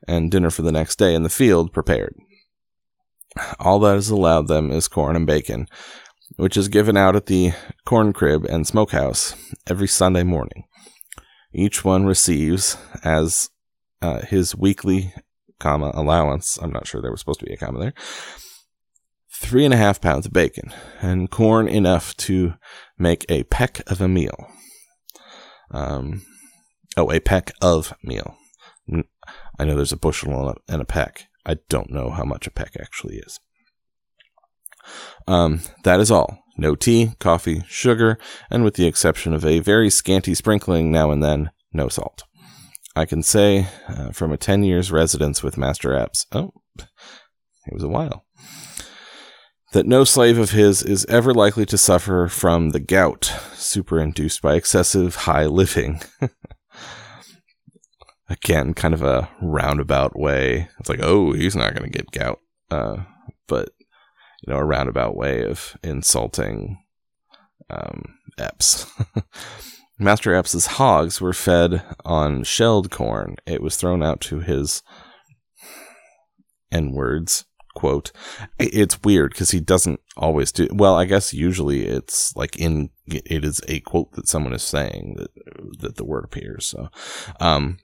and 0.07 0.31
dinner 0.31 0.49
for 0.49 0.61
the 0.61 0.71
next 0.71 0.97
day 0.97 1.13
in 1.13 1.23
the 1.23 1.29
field 1.29 1.73
prepared. 1.73 2.15
All 3.59 3.77
that 3.79 3.97
is 3.97 4.09
allowed 4.09 4.47
them 4.47 4.71
is 4.71 4.87
corn 4.87 5.17
and 5.17 5.27
bacon, 5.27 5.67
which 6.37 6.55
is 6.55 6.69
given 6.69 6.95
out 6.95 7.17
at 7.17 7.25
the 7.25 7.51
corn 7.83 8.13
crib 8.13 8.45
and 8.45 8.65
smokehouse 8.65 9.35
every 9.67 9.89
Sunday 9.89 10.23
morning. 10.23 10.63
Each 11.53 11.83
one 11.83 12.05
receives 12.05 12.77
as 13.03 13.49
uh, 14.01 14.21
his 14.21 14.55
weekly 14.55 15.13
comma 15.59 15.91
allowance. 15.93 16.57
I'm 16.61 16.71
not 16.71 16.87
sure 16.87 17.01
there 17.01 17.11
was 17.11 17.19
supposed 17.19 17.41
to 17.41 17.45
be 17.45 17.55
a 17.55 17.57
comma 17.57 17.79
there 17.79 17.93
three 19.39 19.63
and 19.63 19.73
a 19.73 19.77
half 19.77 20.01
pounds 20.01 20.25
of 20.25 20.33
bacon, 20.33 20.73
and 21.01 21.31
corn 21.31 21.67
enough 21.67 22.15
to 22.17 22.55
make 22.97 23.25
a 23.29 23.43
peck 23.43 23.81
of 23.89 24.01
a 24.01 24.07
meal. 24.07 24.47
Um, 25.71 26.23
oh, 26.97 27.09
a 27.11 27.21
peck 27.21 27.51
of 27.61 27.93
meal. 28.03 28.35
I 29.57 29.65
know 29.65 29.75
there's 29.75 29.93
a 29.93 29.97
bushel 29.97 30.55
and 30.67 30.81
a 30.81 30.85
peck. 30.85 31.27
I 31.45 31.57
don't 31.69 31.89
know 31.89 32.09
how 32.09 32.25
much 32.25 32.47
a 32.47 32.51
peck 32.51 32.75
actually 32.79 33.17
is. 33.17 33.39
Um, 35.25 35.61
that 35.83 36.01
is 36.01 36.11
all. 36.11 36.39
No 36.57 36.75
tea, 36.75 37.13
coffee, 37.19 37.63
sugar, 37.67 38.17
and 38.51 38.65
with 38.65 38.73
the 38.73 38.87
exception 38.87 39.33
of 39.33 39.45
a 39.45 39.59
very 39.59 39.89
scanty 39.89 40.35
sprinkling 40.35 40.91
now 40.91 41.11
and 41.11 41.23
then, 41.23 41.51
no 41.71 41.87
salt. 41.87 42.23
I 42.93 43.05
can 43.05 43.23
say 43.23 43.67
uh, 43.87 44.11
from 44.11 44.33
a 44.33 44.37
10 44.37 44.63
years 44.63 44.91
residence 44.91 45.41
with 45.41 45.57
Master 45.57 45.93
Epps, 45.93 46.25
oh, 46.33 46.51
it 46.77 47.73
was 47.73 47.83
a 47.83 47.87
while 47.87 48.25
that 49.71 49.85
no 49.85 50.03
slave 50.03 50.37
of 50.37 50.51
his 50.51 50.81
is 50.81 51.05
ever 51.05 51.33
likely 51.33 51.65
to 51.67 51.77
suffer 51.77 52.27
from 52.27 52.69
the 52.69 52.79
gout 52.79 53.33
superinduced 53.53 54.41
by 54.41 54.55
excessive 54.55 55.15
high 55.15 55.45
living. 55.45 56.01
Again, 58.29 58.73
kind 58.73 58.93
of 58.93 59.01
a 59.01 59.29
roundabout 59.41 60.17
way. 60.17 60.69
It's 60.79 60.89
like, 60.89 61.01
oh, 61.01 61.33
he's 61.33 61.55
not 61.55 61.75
going 61.75 61.91
to 61.91 61.97
get 61.97 62.11
gout. 62.11 62.39
uh, 62.69 62.97
but 63.47 63.69
you 64.41 64.53
know, 64.53 64.59
a 64.59 64.65
roundabout 64.65 65.15
way 65.15 65.43
of 65.43 65.75
insulting 65.83 66.83
um, 67.69 68.03
Epps. 68.37 68.85
Master 69.99 70.33
Epps's 70.33 70.65
hogs 70.65 71.19
were 71.19 71.33
fed 71.33 71.83
on 72.05 72.43
shelled 72.43 72.89
corn. 72.89 73.35
It 73.45 73.61
was 73.61 73.75
thrown 73.75 74.01
out 74.01 74.21
to 74.21 74.39
his 74.39 74.81
N 76.71 76.93
words 76.93 77.45
quote. 77.79 78.11
It's 78.59 79.01
weird 79.03 79.31
because 79.31 79.51
he 79.51 79.61
doesn't 79.61 80.01
always 80.17 80.51
do. 80.51 80.67
Well, 80.69 80.95
I 80.95 81.05
guess 81.05 81.33
usually 81.33 81.85
it's 81.85 82.35
like 82.35 82.57
in 82.57 82.89
it 83.07 83.45
is 83.45 83.61
a 83.69 83.79
quote 83.79 84.11
that 84.13 84.27
someone 84.27 84.53
is 84.53 84.63
saying 84.63 85.15
that 85.17 85.31
that 85.79 85.95
the 85.95 86.03
word 86.03 86.25
appears. 86.25 86.65
So, 86.65 86.89
um, 87.39 87.79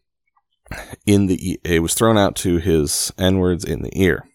in 1.05 1.27
the 1.27 1.59
it 1.63 1.81
was 1.81 1.93
thrown 1.93 2.17
out 2.17 2.35
to 2.37 2.57
his 2.57 3.13
N 3.17 3.37
words 3.37 3.63
in 3.63 3.83
the 3.83 3.97
ear. 3.97 4.27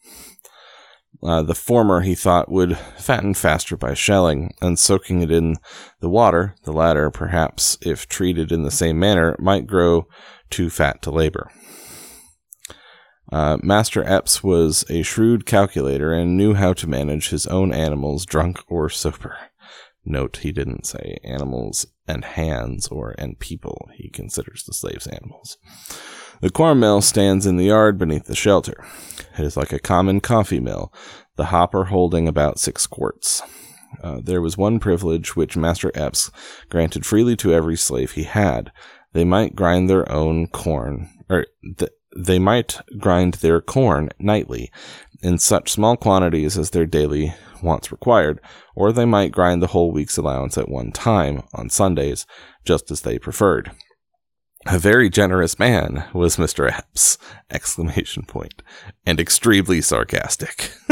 Uh, 1.22 1.42
the 1.42 1.54
former 1.54 2.00
he 2.00 2.14
thought 2.14 2.50
would 2.50 2.78
fatten 2.96 3.34
faster 3.34 3.76
by 3.76 3.92
shelling 3.92 4.54
and 4.62 4.78
soaking 4.78 5.20
it 5.20 5.30
in 5.30 5.56
the 6.00 6.08
water. 6.08 6.54
The 6.64 6.72
latter, 6.72 7.10
perhaps, 7.10 7.76
if 7.82 8.08
treated 8.08 8.50
in 8.50 8.62
the 8.62 8.70
same 8.70 8.98
manner, 8.98 9.36
might 9.38 9.66
grow 9.66 10.06
too 10.48 10.70
fat 10.70 11.02
to 11.02 11.10
labor. 11.10 11.50
Uh, 13.32 13.58
Master 13.62 14.02
Epps 14.04 14.42
was 14.42 14.84
a 14.90 15.02
shrewd 15.02 15.46
calculator 15.46 16.12
and 16.12 16.36
knew 16.36 16.54
how 16.54 16.72
to 16.72 16.88
manage 16.88 17.28
his 17.28 17.46
own 17.46 17.72
animals, 17.72 18.26
drunk 18.26 18.60
or 18.68 18.88
sober. 18.88 19.36
Note 20.04 20.38
he 20.38 20.50
didn't 20.50 20.86
say 20.86 21.18
animals 21.22 21.86
and 22.08 22.24
hands 22.24 22.88
or 22.88 23.14
and 23.18 23.38
people. 23.38 23.88
He 23.94 24.08
considers 24.08 24.64
the 24.64 24.72
slaves 24.72 25.06
animals. 25.06 25.58
The 26.40 26.50
corn 26.50 26.80
mill 26.80 27.02
stands 27.02 27.46
in 27.46 27.56
the 27.56 27.66
yard 27.66 27.98
beneath 27.98 28.24
the 28.24 28.34
shelter. 28.34 28.84
It 29.38 29.44
is 29.44 29.56
like 29.56 29.72
a 29.72 29.78
common 29.78 30.20
coffee 30.20 30.60
mill, 30.60 30.92
the 31.36 31.46
hopper 31.46 31.84
holding 31.84 32.26
about 32.26 32.58
six 32.58 32.86
quarts. 32.86 33.42
Uh, 34.02 34.20
there 34.22 34.40
was 34.40 34.56
one 34.56 34.78
privilege 34.78 35.36
which 35.36 35.56
Master 35.56 35.90
Epps 35.94 36.30
granted 36.70 37.04
freely 37.04 37.36
to 37.36 37.52
every 37.52 37.76
slave 37.76 38.12
he 38.12 38.22
had. 38.22 38.72
They 39.12 39.24
might 39.24 39.56
grind 39.56 39.90
their 39.90 40.10
own 40.10 40.46
corn, 40.46 41.10
or 41.28 41.46
th- 41.78 41.90
they 42.16 42.38
might 42.38 42.80
grind 42.98 43.34
their 43.34 43.60
corn 43.60 44.10
nightly 44.18 44.70
in 45.22 45.38
such 45.38 45.72
small 45.72 45.96
quantities 45.96 46.58
as 46.58 46.70
their 46.70 46.86
daily 46.86 47.34
wants 47.62 47.92
required, 47.92 48.40
or 48.74 48.92
they 48.92 49.04
might 49.04 49.32
grind 49.32 49.62
the 49.62 49.68
whole 49.68 49.92
week's 49.92 50.16
allowance 50.16 50.56
at 50.56 50.68
one 50.68 50.92
time 50.92 51.42
on 51.54 51.68
Sundays, 51.68 52.26
just 52.64 52.90
as 52.90 53.02
they 53.02 53.18
preferred. 53.18 53.70
A 54.66 54.78
very 54.78 55.08
generous 55.08 55.58
man 55.58 56.04
was 56.12 56.36
Mr. 56.36 56.70
Epps! 56.70 57.16
Exclamation 57.50 58.24
point, 58.24 58.62
and 59.06 59.18
extremely 59.18 59.80
sarcastic. 59.80 60.72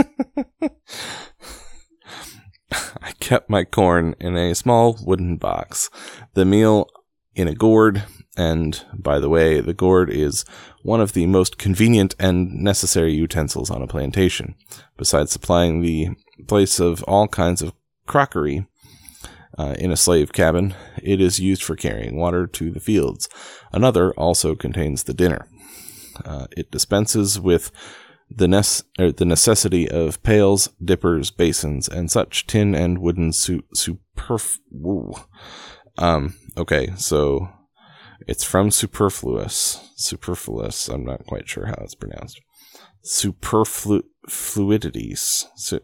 I 2.70 3.12
kept 3.20 3.50
my 3.50 3.64
corn 3.64 4.14
in 4.20 4.36
a 4.36 4.54
small 4.54 4.98
wooden 5.02 5.36
box, 5.36 5.90
the 6.34 6.44
meal 6.44 6.88
in 7.34 7.48
a 7.48 7.54
gourd, 7.54 8.04
and 8.38 8.84
by 8.94 9.18
the 9.18 9.28
way, 9.28 9.60
the 9.60 9.74
gourd 9.74 10.10
is 10.10 10.44
one 10.82 11.00
of 11.00 11.12
the 11.12 11.26
most 11.26 11.58
convenient 11.58 12.14
and 12.20 12.54
necessary 12.54 13.12
utensils 13.12 13.68
on 13.68 13.82
a 13.82 13.88
plantation. 13.88 14.54
Besides 14.96 15.32
supplying 15.32 15.82
the 15.82 16.10
place 16.46 16.78
of 16.78 17.02
all 17.02 17.26
kinds 17.26 17.62
of 17.62 17.72
crockery 18.06 18.68
uh, 19.58 19.74
in 19.80 19.90
a 19.90 19.96
slave 19.96 20.32
cabin, 20.32 20.76
it 21.02 21.20
is 21.20 21.40
used 21.40 21.64
for 21.64 21.74
carrying 21.74 22.16
water 22.16 22.46
to 22.46 22.70
the 22.70 22.78
fields. 22.78 23.28
Another 23.72 24.12
also 24.12 24.54
contains 24.54 25.02
the 25.02 25.14
dinner. 25.14 25.48
Uh, 26.24 26.46
it 26.56 26.70
dispenses 26.70 27.40
with 27.40 27.72
the, 28.30 28.46
nece- 28.46 28.84
the 29.16 29.24
necessity 29.24 29.90
of 29.90 30.22
pails, 30.22 30.68
dippers, 30.82 31.32
basins, 31.32 31.88
and 31.88 32.08
such 32.08 32.46
tin 32.46 32.76
and 32.76 32.98
wooden 32.98 33.32
su- 33.32 33.64
superf. 33.74 34.58
Um, 35.96 36.34
okay, 36.56 36.90
so 36.96 37.48
it's 38.28 38.44
from 38.44 38.70
superfluous. 38.70 39.80
Superfluous. 39.96 40.88
I'm 40.88 41.04
not 41.04 41.26
quite 41.26 41.48
sure 41.48 41.66
how 41.66 41.78
it's 41.80 41.94
pronounced. 41.94 42.38
Superfluidities. 43.02 45.46
Su- 45.56 45.80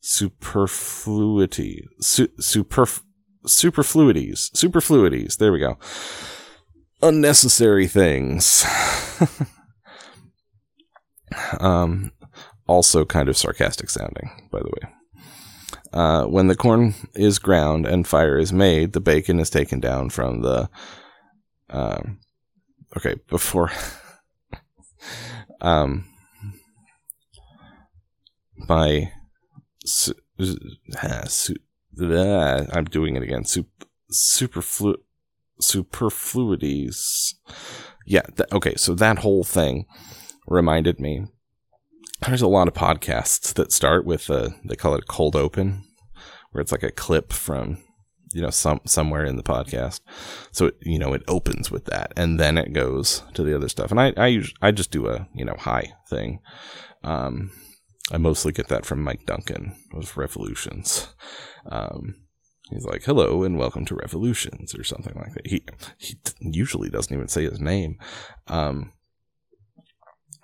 superfluity. 0.00 1.86
Su- 2.00 2.32
superf- 2.40 3.02
superfluities. 3.46 4.50
Superfluities. 4.52 5.36
There 5.36 5.52
we 5.52 5.60
go. 5.60 5.78
Unnecessary 7.02 7.86
things. 7.86 8.66
um, 11.60 12.10
also 12.66 13.04
kind 13.04 13.28
of 13.28 13.36
sarcastic 13.36 13.90
sounding, 13.90 14.48
by 14.50 14.58
the 14.58 14.70
way. 14.70 14.88
Uh, 15.96 16.26
when 16.26 16.46
the 16.46 16.54
corn 16.54 16.94
is 17.14 17.38
ground 17.38 17.86
and 17.86 18.06
fire 18.06 18.36
is 18.36 18.52
made, 18.52 18.92
the 18.92 19.00
bacon 19.00 19.40
is 19.40 19.48
taken 19.48 19.80
down 19.80 20.10
from 20.10 20.42
the. 20.42 20.68
Um, 21.70 22.18
okay, 22.94 23.14
before. 23.28 23.72
um, 25.62 26.06
by. 28.68 29.10
Su, 29.86 30.12
uh, 30.38 31.24
su, 31.24 31.54
uh, 31.98 32.66
I'm 32.74 32.84
doing 32.84 33.16
it 33.16 33.22
again. 33.22 33.46
Sup, 33.46 33.64
superflu, 34.12 34.96
superfluities. 35.62 37.36
Yeah. 38.04 38.26
Th- 38.36 38.52
okay. 38.52 38.74
So 38.76 38.94
that 38.96 39.20
whole 39.20 39.44
thing 39.44 39.86
reminded 40.46 41.00
me 41.00 41.24
there's 42.26 42.42
a 42.42 42.48
lot 42.48 42.68
of 42.68 42.74
podcasts 42.74 43.54
that 43.54 43.72
start 43.72 44.04
with 44.04 44.28
a 44.28 44.54
they 44.64 44.76
call 44.76 44.94
it 44.94 45.06
cold 45.06 45.36
open 45.36 45.85
where 46.56 46.62
it's 46.62 46.72
like 46.72 46.82
a 46.82 46.90
clip 46.90 47.34
from 47.34 47.76
you 48.32 48.40
know 48.40 48.48
some 48.48 48.80
somewhere 48.86 49.26
in 49.26 49.36
the 49.36 49.42
podcast. 49.42 50.00
So 50.52 50.66
it, 50.66 50.76
you 50.80 50.98
know 50.98 51.12
it 51.12 51.22
opens 51.28 51.70
with 51.70 51.84
that 51.84 52.12
and 52.16 52.40
then 52.40 52.56
it 52.56 52.72
goes 52.72 53.22
to 53.34 53.42
the 53.42 53.54
other 53.54 53.68
stuff. 53.68 53.90
And 53.90 54.00
i 54.00 54.14
i 54.16 54.26
usually, 54.28 54.56
i 54.62 54.70
just 54.70 54.90
do 54.90 55.06
a 55.06 55.28
you 55.34 55.44
know 55.44 55.56
hi 55.58 55.92
thing. 56.08 56.40
Um 57.04 57.50
i 58.10 58.16
mostly 58.16 58.52
get 58.52 58.68
that 58.68 58.86
from 58.86 59.02
mike 59.02 59.26
duncan 59.26 59.76
of 59.94 60.16
revolutions. 60.16 61.08
Um 61.70 62.14
he's 62.70 62.86
like 62.86 63.04
hello 63.04 63.42
and 63.42 63.58
welcome 63.58 63.84
to 63.84 63.94
revolutions 63.94 64.74
or 64.74 64.82
something 64.82 65.14
like 65.14 65.34
that. 65.34 65.46
He 65.46 65.62
he 65.98 66.16
usually 66.40 66.88
doesn't 66.88 67.14
even 67.14 67.28
say 67.28 67.44
his 67.44 67.60
name. 67.60 67.98
Um 68.46 68.92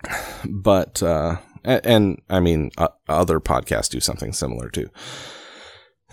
but 0.45 1.01
uh 1.01 1.37
and, 1.63 1.85
and 1.85 2.21
I 2.29 2.39
mean, 2.39 2.71
uh, 2.77 2.89
other 3.07 3.39
podcasts 3.39 3.89
do 3.89 3.99
something 3.99 4.33
similar 4.33 4.69
too. 4.69 4.89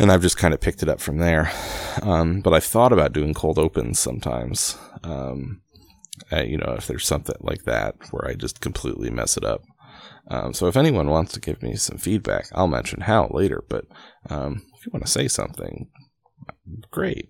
And 0.00 0.10
I've 0.10 0.22
just 0.22 0.38
kind 0.38 0.54
of 0.54 0.60
picked 0.60 0.82
it 0.82 0.88
up 0.88 1.00
from 1.00 1.18
there. 1.18 1.52
Um, 2.02 2.40
but 2.40 2.54
I've 2.54 2.64
thought 2.64 2.92
about 2.92 3.12
doing 3.12 3.34
cold 3.34 3.58
opens 3.58 3.98
sometimes. 4.00 4.78
Um, 5.04 5.60
uh, 6.32 6.42
you 6.42 6.56
know, 6.56 6.74
if 6.78 6.86
there's 6.86 7.06
something 7.06 7.36
like 7.40 7.64
that 7.64 7.96
where 8.10 8.26
I 8.26 8.34
just 8.34 8.60
completely 8.60 9.10
mess 9.10 9.36
it 9.36 9.44
up. 9.44 9.62
Um, 10.28 10.54
so 10.54 10.66
if 10.68 10.76
anyone 10.76 11.10
wants 11.10 11.32
to 11.32 11.40
give 11.40 11.62
me 11.62 11.76
some 11.76 11.98
feedback, 11.98 12.46
I'll 12.52 12.66
mention 12.66 13.02
how 13.02 13.28
later. 13.30 13.62
But 13.68 13.84
um, 14.28 14.62
if 14.78 14.86
you 14.86 14.90
want 14.92 15.04
to 15.04 15.12
say 15.12 15.28
something, 15.28 15.88
great 16.90 17.28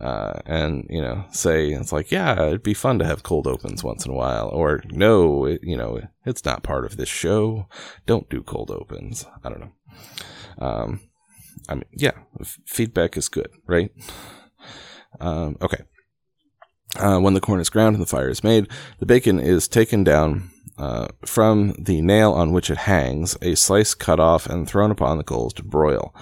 uh, 0.00 0.40
and 0.46 0.86
you 0.90 1.00
know 1.00 1.24
say 1.30 1.70
it's 1.70 1.92
like 1.92 2.10
yeah 2.10 2.46
it'd 2.46 2.62
be 2.62 2.74
fun 2.74 2.98
to 2.98 3.04
have 3.04 3.22
cold 3.22 3.46
opens 3.46 3.84
once 3.84 4.04
in 4.04 4.12
a 4.12 4.14
while 4.14 4.48
or 4.48 4.82
no 4.90 5.44
it, 5.44 5.60
you 5.62 5.76
know 5.76 6.00
it's 6.24 6.44
not 6.44 6.62
part 6.62 6.84
of 6.84 6.96
this 6.96 7.08
show 7.08 7.68
don't 8.06 8.28
do 8.28 8.42
cold 8.42 8.70
opens 8.70 9.26
i 9.44 9.48
don't 9.48 9.60
know 9.60 9.72
um, 10.58 11.00
i 11.68 11.74
mean 11.74 11.84
yeah 11.92 12.12
f- 12.40 12.58
feedback 12.66 13.16
is 13.16 13.28
good 13.28 13.50
right 13.66 13.90
um, 15.20 15.56
okay 15.60 15.84
uh, 16.96 17.18
when 17.18 17.34
the 17.34 17.40
corn 17.40 17.60
is 17.60 17.70
ground 17.70 17.94
and 17.94 18.02
the 18.02 18.08
fire 18.08 18.28
is 18.28 18.44
made 18.44 18.68
the 18.98 19.06
bacon 19.06 19.38
is 19.38 19.68
taken 19.68 20.04
down 20.04 20.50
uh, 20.78 21.08
from 21.24 21.74
the 21.78 22.00
nail 22.00 22.32
on 22.32 22.52
which 22.52 22.70
it 22.70 22.78
hangs, 22.78 23.36
a 23.42 23.54
slice 23.54 23.94
cut 23.94 24.18
off 24.18 24.46
and 24.46 24.68
thrown 24.68 24.90
upon 24.90 25.18
the 25.18 25.24
coals 25.24 25.52
to 25.54 25.62
broil. 25.62 26.14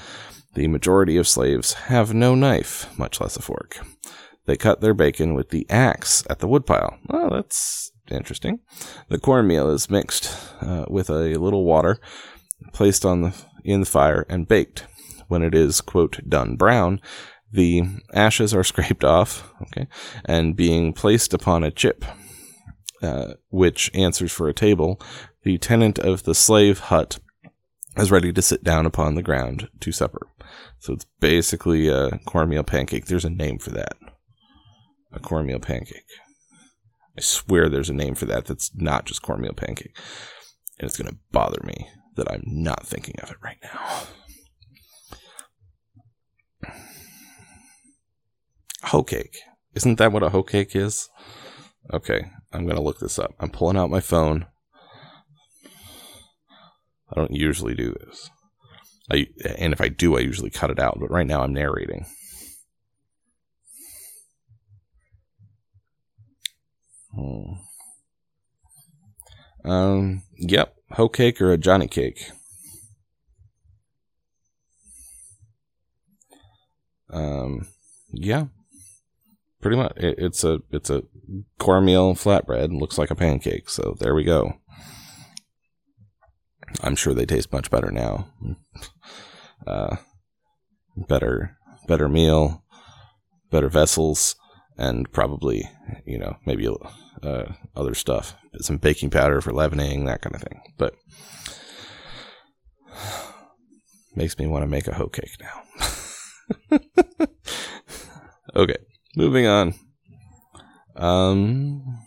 The 0.54 0.66
majority 0.68 1.16
of 1.16 1.28
slaves 1.28 1.74
have 1.74 2.12
no 2.12 2.34
knife, 2.34 2.86
much 2.98 3.20
less 3.20 3.36
a 3.36 3.42
fork. 3.42 3.78
They 4.46 4.56
cut 4.56 4.80
their 4.80 4.94
bacon 4.94 5.34
with 5.34 5.50
the 5.50 5.66
axe 5.70 6.24
at 6.28 6.40
the 6.40 6.48
woodpile. 6.48 6.98
Well, 7.08 7.30
that's 7.30 7.92
interesting. 8.10 8.58
The 9.08 9.18
cornmeal 9.18 9.70
is 9.70 9.88
mixed 9.88 10.36
uh, 10.60 10.86
with 10.88 11.08
a 11.08 11.36
little 11.36 11.64
water, 11.64 12.00
placed 12.72 13.04
on 13.04 13.22
the 13.22 13.34
in 13.62 13.80
the 13.80 13.86
fire, 13.86 14.26
and 14.28 14.48
baked. 14.48 14.86
When 15.30 15.42
it 15.42 15.54
is 15.54 15.80
quote 15.80 16.18
done 16.28 16.56
brown, 16.56 17.00
the 17.52 17.84
ashes 18.12 18.52
are 18.52 18.64
scraped 18.70 19.04
off, 19.04 19.52
okay, 19.62 19.86
and 20.24 20.56
being 20.56 20.92
placed 20.92 21.32
upon 21.32 21.62
a 21.62 21.70
chip, 21.70 22.04
uh, 23.00 23.34
which 23.48 23.92
answers 23.94 24.32
for 24.32 24.48
a 24.48 24.54
table. 24.54 25.00
The 25.44 25.56
tenant 25.56 26.00
of 26.00 26.24
the 26.24 26.34
slave 26.34 26.80
hut 26.80 27.20
is 27.96 28.10
ready 28.10 28.32
to 28.32 28.42
sit 28.42 28.64
down 28.64 28.86
upon 28.86 29.14
the 29.14 29.22
ground 29.22 29.68
to 29.78 29.92
supper. 29.92 30.26
So 30.80 30.94
it's 30.94 31.06
basically 31.20 31.86
a 31.86 32.18
cornmeal 32.26 32.64
pancake. 32.64 33.06
There's 33.06 33.24
a 33.24 33.30
name 33.30 33.58
for 33.58 33.70
that. 33.70 33.94
A 35.12 35.20
cornmeal 35.20 35.60
pancake. 35.60 36.04
I 37.16 37.20
swear 37.20 37.68
there's 37.68 37.90
a 37.90 37.94
name 37.94 38.16
for 38.16 38.26
that 38.26 38.46
that's 38.46 38.72
not 38.74 39.06
just 39.06 39.22
cornmeal 39.22 39.52
pancake. 39.52 39.96
And 40.78 40.88
it's 40.88 40.96
going 40.96 41.10
to 41.10 41.18
bother 41.30 41.60
me 41.64 41.88
that 42.16 42.30
I'm 42.30 42.42
not 42.44 42.84
thinking 42.84 43.14
of 43.22 43.30
it 43.30 43.36
right 43.42 43.58
now. 43.62 44.02
Hoe 48.84 49.02
cake. 49.02 49.38
Isn't 49.74 49.96
that 49.96 50.12
what 50.12 50.22
a 50.22 50.30
hoe 50.30 50.42
cake 50.42 50.74
is? 50.74 51.08
Okay, 51.92 52.30
I'm 52.52 52.66
to 52.66 52.82
look 52.82 52.98
this 53.00 53.18
up. 53.18 53.34
I'm 53.38 53.50
pulling 53.50 53.76
out 53.76 53.90
my 53.90 54.00
phone. 54.00 54.46
I 57.10 57.16
don't 57.16 57.34
usually 57.34 57.74
do 57.74 57.92
this. 57.92 58.30
I 59.10 59.26
and 59.56 59.72
if 59.72 59.80
I 59.80 59.88
do, 59.88 60.16
I 60.16 60.20
usually 60.20 60.50
cut 60.50 60.70
it 60.70 60.78
out. 60.78 60.98
But 61.00 61.10
right 61.10 61.26
now, 61.26 61.42
I'm 61.42 61.52
narrating. 61.52 62.06
Hmm. 67.14 67.54
Um. 69.64 70.22
Yep. 70.36 70.74
Hoe 70.92 71.08
cake 71.08 71.40
or 71.40 71.52
a 71.52 71.58
Johnny 71.58 71.88
cake. 71.88 72.30
Um. 77.10 77.66
Yeah. 78.12 78.46
Pretty 79.60 79.76
much. 79.76 79.92
It, 79.96 80.18
it's 80.18 80.44
a 80.44 80.60
it's 80.70 80.90
a 80.90 81.02
cornmeal 81.58 82.14
flatbread. 82.14 82.78
Looks 82.78 82.98
like 82.98 83.10
a 83.10 83.14
pancake. 83.14 83.68
So 83.68 83.96
there 84.00 84.14
we 84.14 84.24
go. 84.24 84.54
I'm 86.82 86.96
sure 86.96 87.14
they 87.14 87.26
taste 87.26 87.52
much 87.52 87.70
better 87.70 87.90
now. 87.90 88.28
Uh, 89.66 89.96
better, 90.96 91.58
better 91.86 92.08
meal, 92.08 92.64
better 93.50 93.68
vessels, 93.68 94.34
and 94.78 95.12
probably, 95.12 95.70
you 96.06 96.18
know, 96.18 96.38
maybe 96.46 96.66
uh, 97.22 97.44
other 97.76 97.94
stuff, 97.94 98.34
some 98.60 98.78
baking 98.78 99.10
powder 99.10 99.42
for 99.42 99.52
leavening, 99.52 100.06
that 100.06 100.22
kind 100.22 100.34
of 100.34 100.40
thing. 100.40 100.62
But 100.78 100.94
makes 104.16 104.38
me 104.38 104.46
want 104.46 104.62
to 104.62 104.66
make 104.66 104.88
a 104.88 104.94
hoe 104.94 105.08
cake 105.08 105.36
now. 106.70 106.78
okay, 108.56 108.76
moving 109.16 109.46
on. 109.46 109.74
Um, 110.96 111.98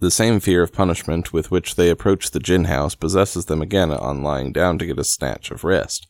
the 0.00 0.10
same 0.10 0.40
fear 0.40 0.62
of 0.62 0.72
punishment 0.72 1.32
with 1.32 1.50
which 1.50 1.76
they 1.76 1.90
approach 1.90 2.30
the 2.30 2.40
gin 2.40 2.64
house 2.64 2.94
possesses 2.94 3.46
them 3.46 3.62
again 3.62 3.90
on 3.90 4.22
lying 4.22 4.52
down 4.52 4.78
to 4.78 4.86
get 4.86 4.98
a 4.98 5.04
snatch 5.04 5.50
of 5.50 5.64
rest. 5.64 6.06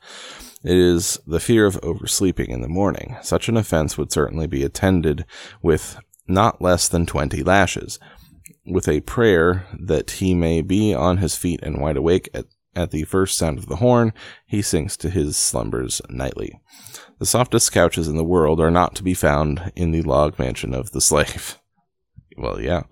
It 0.65 0.77
is 0.77 1.19
the 1.27 1.41
fear 1.41 1.67
of 1.67 1.79
oversleeping 1.83 2.51
in 2.51 2.63
the 2.63 2.69
morning. 2.69 3.17
Such 3.23 3.49
an 3.49 3.57
offense 3.57 3.99
would 3.99 4.13
certainly 4.13 4.47
be 4.47 4.63
attended 4.63 5.27
with 5.63 5.99
not 6.27 6.63
less 6.63 6.89
than 6.89 7.05
twenty 7.05 7.43
lashes, 7.43 7.99
with 8.65 8.89
a 8.89 9.01
prayer 9.01 9.67
that 9.79 10.13
he 10.13 10.35
may 10.35 10.63
be 10.63 10.95
on 10.95 11.19
his 11.19 11.37
feet 11.37 11.61
and 11.63 11.81
wide 11.81 11.99
awake 11.99 12.31
at, 12.33 12.47
at 12.75 12.93
the 12.93 13.05
first 13.05 13.37
sound 13.37 13.59
of 13.59 13.67
the 13.67 13.77
horn, 13.77 14.13
he 14.47 14.63
sinks 14.63 14.97
to 14.97 15.11
his 15.11 15.37
slumbers 15.37 16.01
nightly. 16.09 16.59
The 17.19 17.27
softest 17.27 17.73
couches 17.73 18.09
in 18.09 18.17
the 18.17 18.25
world 18.25 18.61
are 18.61 18.71
not 18.71 18.95
to 18.97 19.03
be 19.03 19.15
found 19.15 19.73
in 19.77 19.93
the 19.93 20.03
log 20.03 20.39
mansion 20.39 20.75
of 20.75 20.93
the 20.93 21.01
slave. 21.01 21.59
Well, 22.37 22.61
yeah. 22.61 22.83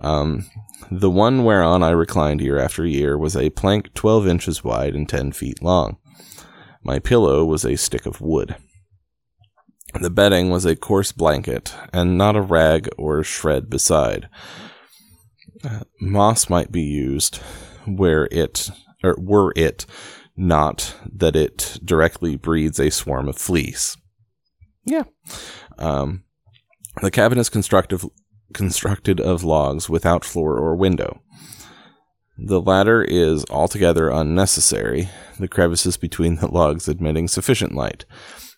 Um, 0.00 0.46
the 0.90 1.10
one 1.10 1.44
whereon 1.44 1.84
I 1.84 1.90
reclined 1.90 2.40
year 2.40 2.58
after 2.58 2.84
year 2.84 3.16
was 3.16 3.36
a 3.36 3.50
plank 3.50 3.94
twelve 3.94 4.26
inches 4.26 4.64
wide 4.64 4.96
and 4.96 5.08
ten 5.08 5.30
feet 5.30 5.62
long. 5.62 5.98
My 6.82 6.98
pillow 6.98 7.44
was 7.44 7.64
a 7.64 7.76
stick 7.76 8.04
of 8.04 8.20
wood. 8.20 8.56
The 10.00 10.10
bedding 10.10 10.50
was 10.50 10.64
a 10.64 10.74
coarse 10.74 11.12
blanket, 11.12 11.72
and 11.92 12.18
not 12.18 12.34
a 12.34 12.40
rag 12.40 12.88
or 12.98 13.22
shred 13.22 13.70
beside. 13.70 14.28
Uh, 15.62 15.84
moss 16.00 16.48
might 16.48 16.72
be 16.72 16.82
used 16.82 17.36
where 17.86 18.26
it, 18.32 18.70
or 19.04 19.14
were 19.18 19.52
it 19.54 19.86
not 20.40 20.96
that 21.04 21.36
it 21.36 21.78
directly 21.84 22.34
breeds 22.34 22.80
a 22.80 22.90
swarm 22.90 23.28
of 23.28 23.36
fleas. 23.36 23.98
Yeah. 24.86 25.04
Um, 25.78 26.24
the 27.02 27.10
cabin 27.10 27.38
is 27.38 27.50
constructed 27.50 29.20
of 29.20 29.44
logs 29.44 29.90
without 29.90 30.24
floor 30.24 30.56
or 30.56 30.74
window. 30.74 31.20
The 32.38 32.60
latter 32.60 33.02
is 33.02 33.44
altogether 33.50 34.08
unnecessary, 34.08 35.10
the 35.38 35.46
crevices 35.46 35.98
between 35.98 36.36
the 36.36 36.48
logs 36.48 36.88
admitting 36.88 37.28
sufficient 37.28 37.74
light. 37.74 38.06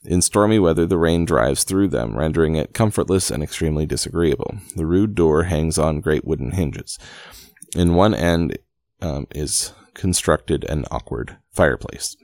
In 0.05 0.23
stormy 0.23 0.61
weather, 0.61 0.87
the 0.87 0.99
rain 0.99 1.25
drives 1.25 1.65
through 1.65 1.89
them, 1.89 2.17
rendering 2.17 2.55
it 2.55 2.75
comfortless 2.75 3.29
and 3.29 3.43
extremely 3.43 3.87
disagreeable. 3.87 4.55
The 4.77 4.87
rude 4.87 5.17
door 5.17 5.45
hangs 5.45 5.79
on 5.79 6.01
great 6.01 6.25
wooden 6.25 6.53
hinges. 6.53 6.97
In 7.75 7.95
one 7.95 8.15
end 8.15 8.57
um, 9.01 9.27
is 9.35 9.73
constructed 9.95 10.65
an 10.65 10.85
awkward 10.91 11.39
fireplace. 11.53 12.17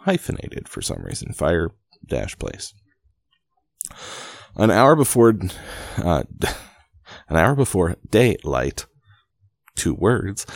Hyphenated 0.00 0.68
for 0.68 0.82
some 0.82 1.02
reason. 1.02 1.32
Fire 1.32 1.70
dash 2.06 2.38
place. 2.38 2.74
An 4.56 4.70
hour 4.70 4.96
before, 4.96 5.34
uh, 5.98 6.24
an 7.28 7.36
hour 7.36 7.54
before 7.54 7.96
daylight, 8.10 8.86
two 9.76 9.94
words, 9.94 10.46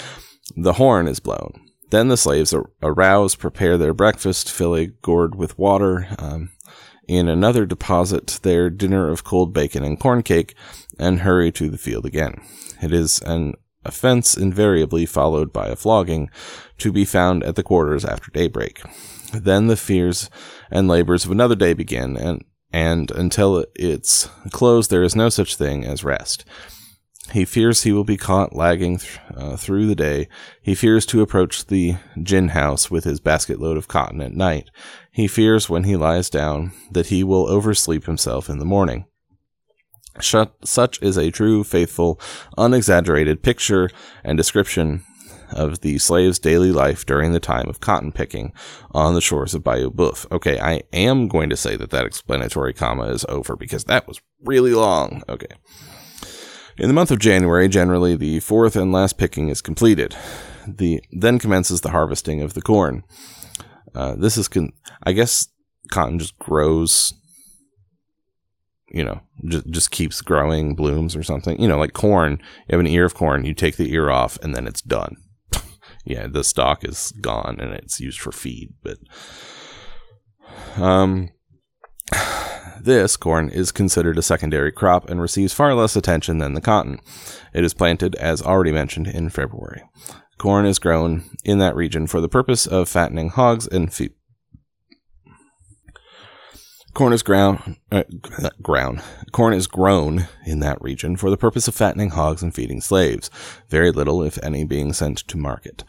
the 0.54 0.74
horn 0.74 1.08
is 1.08 1.20
blown. 1.20 1.60
Then 1.90 2.08
the 2.08 2.16
slaves 2.16 2.54
arouse, 2.82 3.36
prepare 3.36 3.78
their 3.78 3.94
breakfast, 3.94 4.50
fill 4.50 4.74
a 4.74 4.86
gourd 4.86 5.36
with 5.36 5.58
water, 5.58 6.08
um, 6.18 6.50
in 7.06 7.28
another 7.28 7.64
deposit 7.64 8.40
their 8.42 8.68
dinner 8.68 9.08
of 9.08 9.22
cold 9.22 9.52
bacon 9.54 9.84
and 9.84 9.98
corn 9.98 10.22
cake, 10.22 10.54
and 10.98 11.20
hurry 11.20 11.52
to 11.52 11.70
the 11.70 11.78
field 11.78 12.04
again. 12.04 12.40
It 12.82 12.92
is 12.92 13.20
an 13.22 13.54
offense 13.86 14.36
invariably 14.36 15.06
followed 15.06 15.52
by 15.52 15.68
a 15.68 15.76
flogging, 15.76 16.30
to 16.78 16.92
be 16.92 17.04
found 17.04 17.42
at 17.44 17.56
the 17.56 17.62
quarters 17.62 18.04
after 18.04 18.30
daybreak. 18.30 18.82
Then 19.32 19.66
the 19.66 19.76
fears 19.76 20.30
and 20.70 20.88
labors 20.88 21.24
of 21.24 21.30
another 21.30 21.56
day 21.56 21.72
begin, 21.72 22.16
and 22.16 22.44
and 22.72 23.10
until 23.12 23.64
it's 23.74 24.28
closed, 24.50 24.90
there 24.90 25.02
is 25.02 25.16
no 25.16 25.28
such 25.28 25.56
thing 25.56 25.84
as 25.84 26.04
rest. 26.04 26.44
He 27.32 27.44
fears 27.44 27.82
he 27.82 27.92
will 27.92 28.04
be 28.04 28.16
caught 28.16 28.54
lagging 28.54 28.98
th- 28.98 29.18
uh, 29.34 29.56
through 29.56 29.86
the 29.86 29.96
day. 29.96 30.28
He 30.62 30.74
fears 30.74 31.04
to 31.06 31.22
approach 31.22 31.66
the 31.66 31.96
gin 32.22 32.48
house 32.48 32.90
with 32.90 33.04
his 33.04 33.18
basket 33.18 33.60
load 33.60 33.76
of 33.76 33.88
cotton 33.88 34.20
at 34.20 34.32
night. 34.32 34.70
He 35.10 35.26
fears 35.26 35.68
when 35.68 35.84
he 35.84 35.96
lies 35.96 36.30
down 36.30 36.72
that 36.92 37.06
he 37.06 37.24
will 37.24 37.48
oversleep 37.48 38.04
himself 38.04 38.48
in 38.48 38.58
the 38.58 38.64
morning. 38.64 39.06
Such 40.20 41.02
is 41.02 41.16
a 41.16 41.30
true, 41.30 41.64
faithful, 41.64 42.20
unexaggerated 42.56 43.42
picture 43.42 43.90
and 44.24 44.36
description 44.36 45.02
of 45.52 45.80
the 45.80 45.98
slave's 45.98 46.38
daily 46.38 46.72
life 46.72 47.06
during 47.06 47.32
the 47.32 47.40
time 47.40 47.68
of 47.68 47.80
cotton 47.80 48.12
picking 48.12 48.52
on 48.92 49.14
the 49.14 49.20
shores 49.20 49.54
of 49.54 49.62
Bayou 49.62 49.90
Boeuf. 49.90 50.30
Okay, 50.32 50.58
I 50.58 50.82
am 50.92 51.28
going 51.28 51.50
to 51.50 51.56
say 51.56 51.76
that 51.76 51.90
that 51.90 52.04
explanatory 52.04 52.72
comma 52.72 53.04
is 53.04 53.24
over 53.28 53.56
because 53.56 53.84
that 53.84 54.08
was 54.08 54.20
really 54.44 54.74
long. 54.74 55.22
Okay. 55.28 55.46
In 56.78 56.88
the 56.88 56.94
month 56.94 57.10
of 57.10 57.18
January, 57.18 57.68
generally 57.68 58.16
the 58.16 58.40
fourth 58.40 58.76
and 58.76 58.92
last 58.92 59.16
picking 59.16 59.48
is 59.48 59.62
completed. 59.62 60.14
The 60.66 61.00
then 61.10 61.38
commences 61.38 61.80
the 61.80 61.90
harvesting 61.90 62.42
of 62.42 62.54
the 62.54 62.62
corn. 62.62 63.04
Uh, 63.94 64.14
this 64.16 64.36
is, 64.36 64.48
con- 64.48 64.72
I 65.02 65.12
guess, 65.12 65.48
cotton 65.90 66.18
just 66.18 66.38
grows. 66.38 67.14
You 68.88 69.04
know, 69.04 69.20
just 69.44 69.68
just 69.70 69.90
keeps 69.90 70.20
growing, 70.20 70.74
blooms 70.74 71.16
or 71.16 71.22
something. 71.22 71.60
You 71.60 71.68
know, 71.68 71.78
like 71.78 71.92
corn. 71.92 72.38
You 72.68 72.76
have 72.76 72.80
an 72.80 72.86
ear 72.86 73.04
of 73.04 73.14
corn, 73.14 73.44
you 73.44 73.54
take 73.54 73.76
the 73.76 73.92
ear 73.92 74.10
off, 74.10 74.38
and 74.42 74.54
then 74.54 74.66
it's 74.66 74.82
done 74.82 75.16
yeah, 76.04 76.26
the 76.26 76.44
stock 76.44 76.84
is 76.84 77.12
gone 77.20 77.58
and 77.60 77.72
it's 77.72 78.00
used 78.00 78.20
for 78.20 78.32
feed. 78.32 78.74
But 78.82 78.98
um, 80.76 81.30
this 82.80 83.16
corn 83.16 83.48
is 83.48 83.72
considered 83.72 84.18
a 84.18 84.22
secondary 84.22 84.72
crop 84.72 85.08
and 85.08 85.20
receives 85.20 85.52
far 85.52 85.74
less 85.74 85.96
attention 85.96 86.38
than 86.38 86.54
the 86.54 86.60
cotton. 86.60 87.00
It 87.52 87.64
is 87.64 87.74
planted, 87.74 88.14
as 88.16 88.42
already 88.42 88.72
mentioned, 88.72 89.08
in 89.08 89.30
February. 89.30 89.82
Corn 90.38 90.66
is 90.66 90.78
grown 90.78 91.24
in 91.44 91.58
that 91.58 91.74
region 91.74 92.06
for 92.06 92.20
the 92.20 92.28
purpose 92.28 92.66
of 92.66 92.88
fattening 92.88 93.30
hogs 93.30 93.66
and 93.66 93.92
feed. 93.92 94.12
Corn 96.96 97.12
is 97.12 97.22
ground, 97.22 97.76
uh, 97.92 98.04
ground. 98.62 99.02
Corn 99.30 99.52
is 99.52 99.66
grown 99.66 100.28
in 100.46 100.60
that 100.60 100.80
region 100.80 101.18
for 101.18 101.28
the 101.28 101.36
purpose 101.36 101.68
of 101.68 101.74
fattening 101.74 102.08
hogs 102.08 102.42
and 102.42 102.54
feeding 102.54 102.80
slaves, 102.80 103.28
very 103.68 103.90
little, 103.90 104.22
if 104.22 104.42
any, 104.42 104.64
being 104.64 104.94
sent 104.94 105.18
to 105.28 105.36
market. 105.36 105.84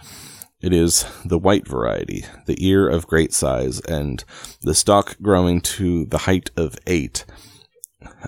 It 0.60 0.74
is 0.74 1.06
the 1.24 1.38
white 1.38 1.66
variety, 1.66 2.26
the 2.46 2.58
ear 2.60 2.90
of 2.90 3.08
great 3.08 3.32
size, 3.32 3.80
and 3.80 4.22
the 4.64 4.76
stalk 4.76 5.16
growing 5.22 5.62
to 5.62 6.04
the 6.04 6.18
height 6.18 6.52
of 6.58 6.76
eight, 6.88 7.26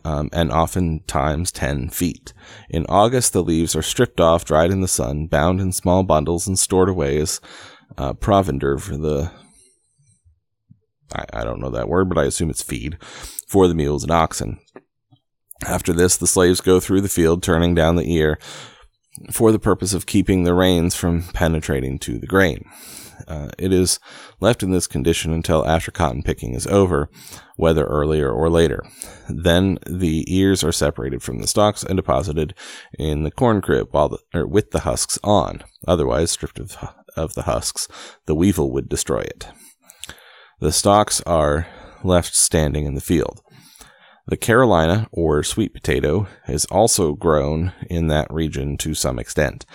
um, 0.06 0.30
and 0.32 0.50
oftentimes 0.50 1.52
ten 1.52 1.90
feet. 1.90 2.32
In 2.70 2.86
August, 2.88 3.34
the 3.34 3.44
leaves 3.44 3.76
are 3.76 3.82
stripped 3.82 4.22
off, 4.22 4.46
dried 4.46 4.72
in 4.72 4.80
the 4.80 4.88
sun, 4.88 5.28
bound 5.28 5.60
in 5.60 5.74
small 5.74 6.04
bundles, 6.04 6.48
and 6.48 6.58
stored 6.58 6.88
away 6.88 7.18
as 7.18 7.42
uh, 7.98 8.14
provender 8.14 8.78
for 8.78 8.96
the 8.96 9.32
I, 11.14 11.26
I 11.34 11.44
don't 11.44 11.60
know 11.60 11.70
that 11.72 11.90
word, 11.90 12.10
but 12.10 12.18
I 12.18 12.26
assume 12.26 12.50
it's 12.50 12.62
feed 12.62 12.98
for 13.48 13.68
the 13.68 13.76
mules 13.76 14.04
and 14.04 14.12
oxen. 14.12 14.60
After 15.66 15.92
this, 15.92 16.16
the 16.16 16.28
slaves 16.28 16.62
go 16.62 16.80
through 16.80 17.02
the 17.02 17.10
field, 17.10 17.44
turning 17.44 17.76
down 17.76 17.96
the 17.96 18.14
ear 18.14 18.40
for 19.32 19.52
the 19.52 19.60
purpose 19.60 19.94
of 19.94 20.06
keeping 20.06 20.44
the 20.44 20.54
rains 20.54 20.96
from 20.96 21.24
penetrating 21.24 22.00
to 22.00 22.18
the 22.20 22.28
grain. 22.28 22.64
Uh, 23.28 23.50
it 23.58 23.74
is 23.74 24.00
left 24.40 24.64
in 24.64 24.72
this 24.72 24.88
condition 24.88 25.34
until 25.34 25.68
after 25.68 25.92
cotton 25.92 26.24
picking 26.24 26.54
is 26.54 26.66
over, 26.68 27.10
whether 27.58 27.86
earlier 27.86 28.32
or 28.32 28.50
later. 28.50 28.82
Then 29.28 29.78
the 29.86 30.24
ears 30.34 30.64
are 30.64 30.72
separated 30.72 31.22
from 31.22 31.40
the 31.40 31.48
stalks 31.48 31.84
and 31.84 31.98
deposited 31.98 32.56
in 32.98 33.24
the 33.24 33.32
corn 33.32 33.62
crib 33.62 33.90
while 33.92 34.10
the, 34.10 34.48
with 34.48 34.72
the 34.72 34.82
husks 34.82 35.20
on. 35.24 35.64
Otherwise, 35.88 36.32
stripped 36.32 36.60
of, 36.60 36.78
of 37.18 37.34
the 37.34 37.44
husks, 37.44 37.88
the 38.26 38.36
weevil 38.36 38.72
would 38.72 38.88
destroy 38.88 39.22
it. 39.22 39.48
The 40.60 40.74
stalks 40.74 41.22
are 41.22 41.68
left 42.04 42.36
standing 42.36 42.86
in 42.86 42.96
the 42.96 43.02
field. 43.02 43.42
The 44.28 44.38
Carolina 44.38 45.08
or 45.12 45.42
sweet 45.42 45.74
potato 45.74 46.28
is 46.48 46.66
also 46.66 47.14
grown 47.14 47.72
in 47.90 48.08
that 48.08 48.32
region 48.32 48.78
to 48.78 48.94
some 48.94 49.18
extent. 49.18 49.66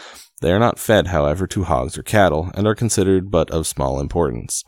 They 0.42 0.52
are 0.52 0.58
not 0.58 0.78
fed, 0.78 1.06
however, 1.06 1.46
to 1.48 1.64
hogs 1.64 1.96
or 1.96 2.02
cattle 2.02 2.50
and 2.54 2.66
are 2.66 2.74
considered 2.74 3.30
but 3.30 3.50
of 3.50 3.66
small 3.66 3.98
importance. 3.98 4.62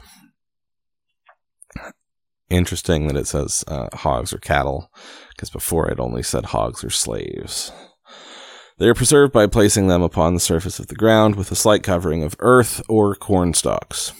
Interesting 2.49 3.09
that 3.09 3.17
it 3.17 3.27
says 3.27 3.65
uh, 3.69 3.89
hogs 3.93 4.33
or 4.33 4.39
cattle, 4.39 4.91
because 5.31 5.51
before 5.51 5.91
it 5.91 6.01
only 6.01 6.23
said 6.23 6.47
hogs 6.47 6.83
or 6.83 6.91
slaves. 6.91 7.73
They 8.79 8.89
are 8.89 8.95
preserved 8.95 9.33
by 9.33 9.49
placing 9.49 9.89
them 9.89 10.03
upon 10.03 10.33
the 10.33 10.41
surface 10.41 10.79
of 10.79 10.87
the 10.87 10.95
ground 10.95 11.35
with 11.35 11.53
a 11.53 11.57
slight 11.57 11.83
covering 11.83 12.23
of 12.23 12.37
earth 12.39 12.83
or 12.89 13.15
corn 13.15 13.53
stalks. 13.53 14.13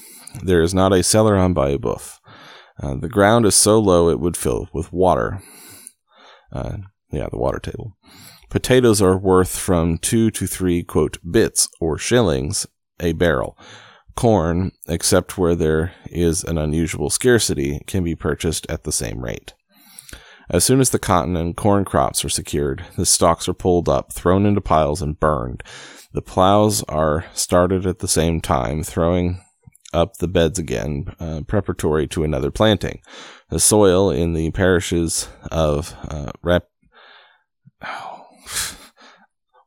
There 0.43 0.63
is 0.63 0.75
not 0.75 0.93
a 0.93 1.03
cellar 1.03 1.37
on 1.37 1.55
Bayou 1.55 1.79
Boeuf. 1.79 2.19
Uh, 2.83 2.97
the 2.97 3.09
ground 3.09 3.47
is 3.47 3.55
so 3.55 3.79
low 3.79 4.11
it 4.11 4.21
would 4.21 4.37
fill 4.37 4.69
with 4.73 4.93
water. 4.93 5.43
Uh, 6.53 6.79
yeah, 7.11 7.29
the 7.31 7.39
water 7.39 7.59
table. 7.59 7.97
Potatoes 8.51 9.03
are 9.03 9.19
worth 9.19 9.59
from 9.59 9.99
two 9.99 10.31
to 10.31 10.47
three, 10.47 10.83
quote, 10.83 11.19
bits 11.29 11.69
or 11.81 11.99
shillings 11.99 12.67
a 13.01 13.13
barrel. 13.13 13.59
Corn, 14.15 14.73
except 14.89 15.37
where 15.37 15.55
there 15.55 15.93
is 16.07 16.45
an 16.45 16.57
unusual 16.57 17.11
scarcity, 17.11 17.81
can 17.87 18.05
be 18.05 18.15
purchased 18.15 18.67
at 18.71 18.85
the 18.85 18.93
same 18.93 19.21
rate. 19.21 19.53
As 20.49 20.65
soon 20.65 20.81
as 20.81 20.91
the 20.91 20.99
cotton 20.99 21.37
and 21.37 21.57
corn 21.57 21.85
crops 21.85 22.25
are 22.25 22.31
secured, 22.31 22.85
the 22.97 23.05
stalks 23.05 23.49
are 23.49 23.55
pulled 23.55 23.89
up, 23.89 24.13
thrown 24.13 24.47
into 24.47 24.61
piles, 24.61 25.03
and 25.03 25.19
burned. 25.19 25.63
The 26.13 26.23
plows 26.23 26.83
are 26.85 27.27
started 27.35 27.85
at 27.85 27.99
the 27.99 28.09
same 28.09 28.41
time, 28.41 28.85
throwing 28.85 29.43
up 29.93 30.17
the 30.17 30.29
beds 30.29 30.59
again, 30.59 31.15
uh, 31.21 31.43
preparatory 31.47 32.07
to 32.09 32.25
another 32.25 32.51
planting. 32.51 33.01
The 33.51 33.61
soil 33.61 34.11
in 34.11 34.33
the 34.35 34.51
parishes 34.51 35.29
of 35.51 35.95
uh, 36.09 36.33
Rep. 36.43 36.69
Oh, 37.85 38.27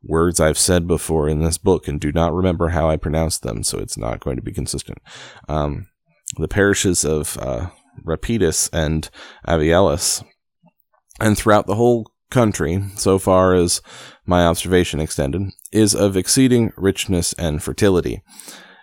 words 0.03 0.39
I've 0.39 0.57
said 0.57 0.87
before 0.87 1.27
in 1.29 1.39
this 1.41 1.57
book 1.57 1.87
and 1.87 1.99
do 1.99 2.11
not 2.11 2.33
remember 2.33 2.69
how 2.69 2.89
I 2.89 2.97
pronounced 2.97 3.43
them, 3.43 3.63
so 3.63 3.79
it's 3.79 3.97
not 3.97 4.19
going 4.19 4.35
to 4.35 4.41
be 4.41 4.53
consistent. 4.53 4.99
Um, 5.47 5.87
the 6.37 6.47
parishes 6.47 7.03
of 7.03 7.37
uh, 7.37 7.69
Rapidus 8.05 8.69
and 8.71 9.09
Avielis, 9.47 10.23
and 11.19 11.37
throughout 11.37 11.67
the 11.67 11.75
whole 11.75 12.11
country, 12.29 12.83
so 12.95 13.17
far 13.19 13.53
as 13.53 13.81
my 14.25 14.45
observation 14.45 14.99
extended, 14.99 15.49
is 15.71 15.95
of 15.95 16.15
exceeding 16.15 16.71
richness 16.77 17.33
and 17.33 17.63
fertility. 17.63 18.21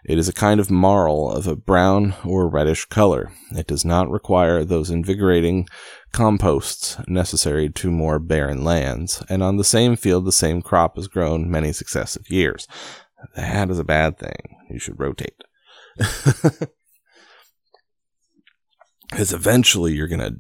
It 0.09 0.19
is 0.19 0.29
a 0.29 0.33
kind 0.33 0.61
of 0.61 0.71
marl 0.71 1.31
of 1.31 1.47
a 1.47 1.57
brown 1.57 2.15
or 2.25 2.49
reddish 2.49 2.85
color. 2.85 3.33
It 3.51 3.67
does 3.67 3.85
not 3.85 4.11
require 4.11 4.65
those 4.65 4.89
invigorating 4.89 5.67
composts 6.13 6.97
necessary 7.09 7.69
to 7.71 7.91
more 7.91 8.19
barren 8.19 8.63
lands, 8.63 9.23
and 9.29 9.43
on 9.43 9.57
the 9.57 9.65
same 9.65 9.97
field 9.97 10.25
the 10.25 10.33
same 10.33 10.63
crop 10.63 10.97
is 10.97 11.09
grown 11.09 11.51
many 11.51 11.73
successive 11.73 12.31
years. 12.31 12.69
That 13.35 13.71
is 13.71 13.79
a 13.79 13.85
bad 13.85 14.19
thing. 14.19 14.57
You 14.71 14.79
should 14.79 15.01
rotate. 15.01 15.43
Because 19.11 19.33
eventually 19.33 19.93
you're 19.93 20.09
going 20.09 20.21
to 20.21 20.37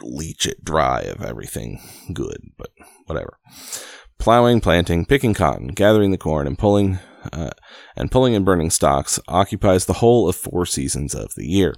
leach 0.00 0.46
it 0.46 0.64
dry 0.64 1.00
of 1.02 1.22
everything 1.22 1.80
good, 2.12 2.38
but 2.56 2.70
whatever. 3.06 3.38
Plowing, 4.18 4.60
planting, 4.60 5.04
picking 5.04 5.34
cotton, 5.34 5.68
gathering 5.68 6.12
the 6.12 6.18
corn, 6.18 6.46
and 6.46 6.58
pulling 6.58 6.98
uh, 7.32 7.50
and 7.96 8.10
pulling 8.10 8.34
and 8.34 8.44
burning 8.44 8.70
stalks 8.70 9.20
occupies 9.28 9.86
the 9.86 9.94
whole 9.94 10.28
of 10.28 10.36
four 10.36 10.66
seasons 10.66 11.14
of 11.14 11.34
the 11.34 11.46
year. 11.46 11.74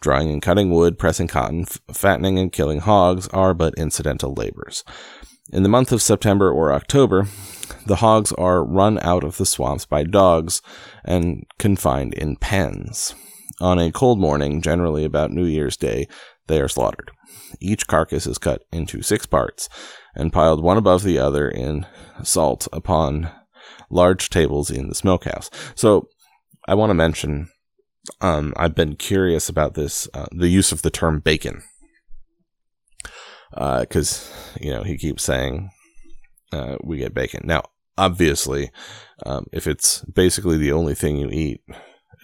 Drying 0.00 0.30
and 0.30 0.42
cutting 0.42 0.70
wood, 0.70 0.98
pressing 0.98 1.26
cotton, 1.26 1.62
f- 1.62 1.80
fattening 1.92 2.38
and 2.38 2.52
killing 2.52 2.80
hogs 2.80 3.28
are 3.28 3.54
but 3.54 3.74
incidental 3.76 4.34
labors. 4.34 4.84
In 5.52 5.62
the 5.62 5.68
month 5.68 5.92
of 5.92 6.02
September 6.02 6.50
or 6.50 6.72
October, 6.72 7.28
the 7.86 7.96
hogs 7.96 8.32
are 8.32 8.64
run 8.64 8.98
out 9.00 9.24
of 9.24 9.36
the 9.36 9.46
swamps 9.46 9.86
by 9.86 10.02
dogs 10.02 10.60
and 11.04 11.44
confined 11.58 12.14
in 12.14 12.36
pens. 12.36 13.14
On 13.60 13.78
a 13.78 13.92
cold 13.92 14.18
morning, 14.18 14.60
generally 14.60 15.04
about 15.04 15.30
New 15.30 15.46
Year's 15.46 15.76
Day, 15.76 16.08
they 16.46 16.60
are 16.60 16.68
slaughtered. 16.68 17.10
Each 17.60 17.86
carcass 17.86 18.26
is 18.26 18.38
cut 18.38 18.62
into 18.72 19.02
six 19.02 19.24
parts 19.24 19.68
and 20.14 20.32
piled 20.32 20.62
one 20.62 20.76
above 20.76 21.02
the 21.02 21.18
other 21.18 21.48
in 21.48 21.86
salt 22.22 22.68
upon 22.72 23.30
large 23.90 24.30
tables 24.30 24.70
in 24.70 24.88
the 24.88 24.94
smokehouse. 24.94 25.50
So 25.74 26.08
I 26.68 26.74
want 26.74 26.90
to 26.90 26.94
mention 26.94 27.48
um, 28.20 28.52
I've 28.56 28.74
been 28.74 28.96
curious 28.96 29.48
about 29.48 29.74
this, 29.74 30.08
uh, 30.14 30.26
the 30.32 30.48
use 30.48 30.72
of 30.72 30.82
the 30.82 30.90
term 30.90 31.20
bacon. 31.20 31.62
Because, 33.50 34.30
uh, 34.30 34.58
you 34.60 34.70
know, 34.72 34.82
he 34.82 34.98
keeps 34.98 35.22
saying 35.22 35.70
uh, 36.52 36.76
we 36.82 36.98
get 36.98 37.14
bacon. 37.14 37.42
Now, 37.44 37.62
obviously, 37.96 38.70
um, 39.24 39.46
if 39.52 39.66
it's 39.66 40.02
basically 40.04 40.58
the 40.58 40.72
only 40.72 40.94
thing 40.94 41.16
you 41.16 41.30
eat, 41.30 41.60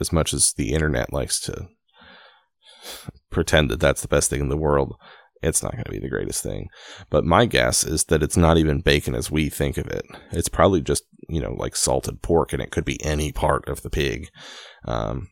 as 0.00 0.12
much 0.12 0.34
as 0.34 0.52
the 0.56 0.72
internet 0.72 1.12
likes 1.12 1.40
to 1.40 1.68
pretend 3.30 3.70
that 3.70 3.80
that's 3.80 4.02
the 4.02 4.08
best 4.08 4.30
thing 4.30 4.40
in 4.40 4.48
the 4.48 4.56
world, 4.56 4.96
it's 5.42 5.62
not 5.62 5.72
going 5.72 5.84
to 5.84 5.90
be 5.90 5.98
the 5.98 6.08
greatest 6.08 6.42
thing. 6.42 6.68
But 7.10 7.24
my 7.24 7.46
guess 7.46 7.84
is 7.84 8.04
that 8.04 8.22
it's 8.22 8.36
not 8.36 8.58
even 8.58 8.80
bacon 8.80 9.14
as 9.14 9.30
we 9.30 9.48
think 9.48 9.76
of 9.76 9.86
it. 9.86 10.04
It's 10.30 10.48
probably 10.48 10.80
just, 10.80 11.04
you 11.28 11.40
know, 11.40 11.54
like 11.54 11.76
salted 11.76 12.22
pork, 12.22 12.52
and 12.52 12.62
it 12.62 12.70
could 12.70 12.84
be 12.84 13.02
any 13.04 13.32
part 13.32 13.68
of 13.68 13.82
the 13.82 13.90
pig. 13.90 14.28
Um, 14.84 15.28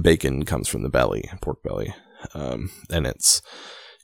bacon 0.00 0.44
comes 0.44 0.68
from 0.68 0.82
the 0.82 0.88
belly, 0.88 1.28
pork 1.40 1.62
belly, 1.62 1.94
um, 2.34 2.70
and 2.90 3.06
it's 3.06 3.42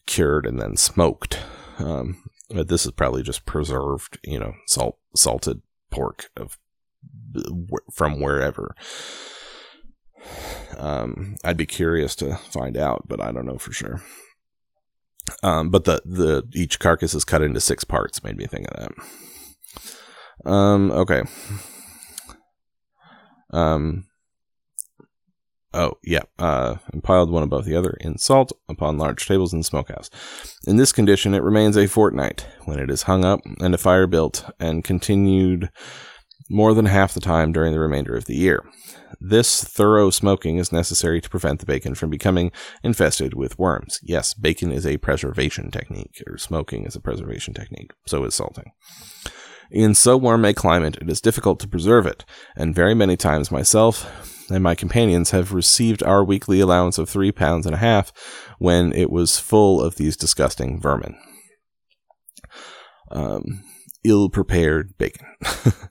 cured 0.06 0.46
and 0.46 0.60
then 0.60 0.76
smoked. 0.76 1.38
Um, 1.78 2.22
but 2.50 2.68
this 2.68 2.84
is 2.84 2.92
probably 2.92 3.22
just 3.22 3.46
preserved, 3.46 4.18
you 4.24 4.38
know, 4.38 4.54
salt 4.66 4.98
salted 5.14 5.62
pork 5.90 6.30
of 6.36 6.58
from 7.92 8.20
wherever. 8.20 8.74
Um, 10.76 11.36
I'd 11.44 11.56
be 11.56 11.66
curious 11.66 12.14
to 12.16 12.36
find 12.36 12.76
out, 12.76 13.08
but 13.08 13.20
I 13.20 13.32
don't 13.32 13.46
know 13.46 13.58
for 13.58 13.72
sure. 13.72 14.02
Um, 15.42 15.70
but 15.70 15.84
the 15.84 16.02
the 16.04 16.44
each 16.52 16.78
carcass 16.78 17.14
is 17.14 17.24
cut 17.24 17.42
into 17.42 17.60
six 17.60 17.84
parts. 17.84 18.22
Made 18.22 18.36
me 18.36 18.46
think 18.46 18.68
of 18.70 18.76
that. 20.44 20.50
Um. 20.50 20.90
Okay. 20.90 21.22
Um. 23.50 24.06
Oh, 25.72 25.92
yeah. 26.02 26.22
Uh, 26.38 26.76
and 26.92 27.04
piled 27.04 27.30
one 27.30 27.44
above 27.44 27.64
the 27.64 27.76
other 27.76 27.96
in 28.00 28.18
salt 28.18 28.50
upon 28.68 28.98
large 28.98 29.26
tables 29.26 29.52
in 29.52 29.60
the 29.60 29.64
smokehouse. 29.64 30.10
In 30.66 30.76
this 30.78 30.92
condition, 30.92 31.32
it 31.32 31.44
remains 31.44 31.76
a 31.76 31.86
fortnight 31.86 32.46
when 32.64 32.80
it 32.80 32.90
is 32.90 33.02
hung 33.02 33.24
up 33.24 33.40
and 33.60 33.72
a 33.72 33.78
fire 33.78 34.08
built 34.08 34.44
and 34.58 34.82
continued 34.82 35.70
more 36.50 36.74
than 36.74 36.86
half 36.86 37.14
the 37.14 37.20
time 37.20 37.52
during 37.52 37.72
the 37.72 37.80
remainder 37.80 38.16
of 38.16 38.26
the 38.26 38.36
year. 38.36 38.64
This 39.20 39.62
thorough 39.62 40.10
smoking 40.10 40.58
is 40.58 40.72
necessary 40.72 41.20
to 41.20 41.30
prevent 41.30 41.60
the 41.60 41.66
bacon 41.66 41.94
from 41.94 42.10
becoming 42.10 42.50
infested 42.82 43.34
with 43.34 43.58
worms. 43.58 44.00
Yes, 44.02 44.34
bacon 44.34 44.72
is 44.72 44.86
a 44.86 44.98
preservation 44.98 45.70
technique, 45.70 46.22
or 46.26 46.36
smoking 46.38 46.84
is 46.84 46.96
a 46.96 47.00
preservation 47.00 47.54
technique. 47.54 47.92
So 48.06 48.24
is 48.24 48.34
salting. 48.34 48.72
In 49.70 49.94
so 49.94 50.16
warm 50.16 50.44
a 50.44 50.52
climate, 50.52 50.98
it 51.00 51.08
is 51.08 51.20
difficult 51.20 51.60
to 51.60 51.68
preserve 51.68 52.04
it, 52.06 52.24
and 52.56 52.74
very 52.74 52.94
many 52.94 53.16
times 53.16 53.52
myself 53.52 54.48
and 54.50 54.64
my 54.64 54.74
companions 54.74 55.30
have 55.30 55.52
received 55.52 56.02
our 56.02 56.24
weekly 56.24 56.58
allowance 56.58 56.98
of 56.98 57.08
three 57.08 57.30
pounds 57.30 57.66
and 57.66 57.74
a 57.74 57.78
half 57.78 58.12
when 58.58 58.92
it 58.92 59.10
was 59.10 59.38
full 59.38 59.80
of 59.80 59.94
these 59.94 60.16
disgusting 60.16 60.80
vermin. 60.80 61.16
Um, 63.12 63.62
ill 64.02 64.28
prepared 64.28 64.96
bacon. 64.98 65.26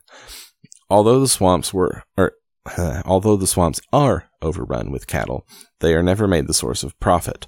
although 0.89 1.19
the 1.19 1.27
swamps 1.27 1.73
were, 1.73 2.03
or 2.17 2.33
although 3.05 3.37
the 3.37 3.47
swamps 3.47 3.81
are 3.91 4.29
overrun 4.41 4.91
with 4.91 5.07
cattle, 5.07 5.47
they 5.79 5.93
are 5.93 6.03
never 6.03 6.27
made 6.27 6.47
the 6.47 6.53
source 6.53 6.83
of 6.83 6.99
profit 6.99 7.47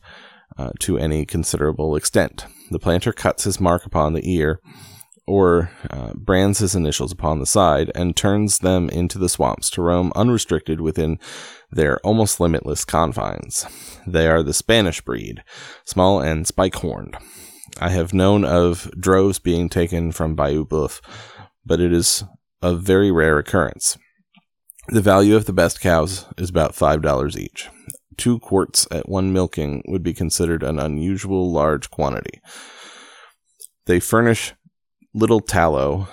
uh, 0.58 0.72
to 0.80 0.98
any 0.98 1.26
considerable 1.26 1.96
extent. 1.96 2.46
The 2.70 2.80
planter 2.80 3.14
cuts 3.14 3.44
his 3.44 3.60
mark 3.60 3.86
upon 3.86 4.14
the 4.14 4.30
ear 4.30 4.60
or 5.28 5.72
uh, 5.89 6.14
brands 6.14 6.60
his 6.60 6.76
initials 6.76 7.12
upon 7.12 7.39
the 7.39 7.46
side 7.46 7.92
and 7.94 8.16
turns 8.16 8.60
them 8.60 8.89
into 8.89 9.18
the 9.18 9.30
swamps 9.30 9.70
to 9.70 9.82
roam 9.82 10.12
unrestricted 10.16 10.82
within 10.82 11.20
their 11.70 12.00
almost 12.00 12.39
limitless 12.39 12.84
confines. 12.84 13.66
They 14.06 14.28
are 14.28 14.44
the 14.44 14.54
Spanish 14.54 15.00
breed, 15.02 15.44
small 15.86 16.20
and 16.20 16.48
spike 16.48 16.76
horned. 16.76 17.18
I 17.80 17.89
have 17.89 18.14
known 18.14 18.44
of 18.44 18.92
droves 19.00 19.39
being 19.39 19.70
taken 19.70 20.12
from 20.12 20.36
Bayou 20.36 20.66
Boeuf 20.66 21.02
but 21.66 21.80
it 21.80 21.94
is 21.94 22.24
a 22.62 22.76
very 22.76 23.12
rare 23.12 23.38
occurrence. 23.38 23.97
The 24.88 25.01
value 25.01 25.36
of 25.36 25.45
the 25.45 25.53
best 25.53 25.80
cows 25.80 26.26
is 26.38 26.49
about 26.49 26.74
$5 26.74 27.38
each. 27.38 27.70
Two 28.18 28.39
quarts 28.39 28.88
at 28.91 29.07
one 29.07 29.32
milking 29.32 29.84
would 29.88 30.03
be 30.03 30.14
considered 30.14 30.64
an 30.64 30.80
unusual 30.80 31.51
large 31.51 31.89
quantity. 31.89 32.41
They 33.86 33.99
furnish 33.99 34.53
little 35.14 35.39
tallow, 35.39 36.07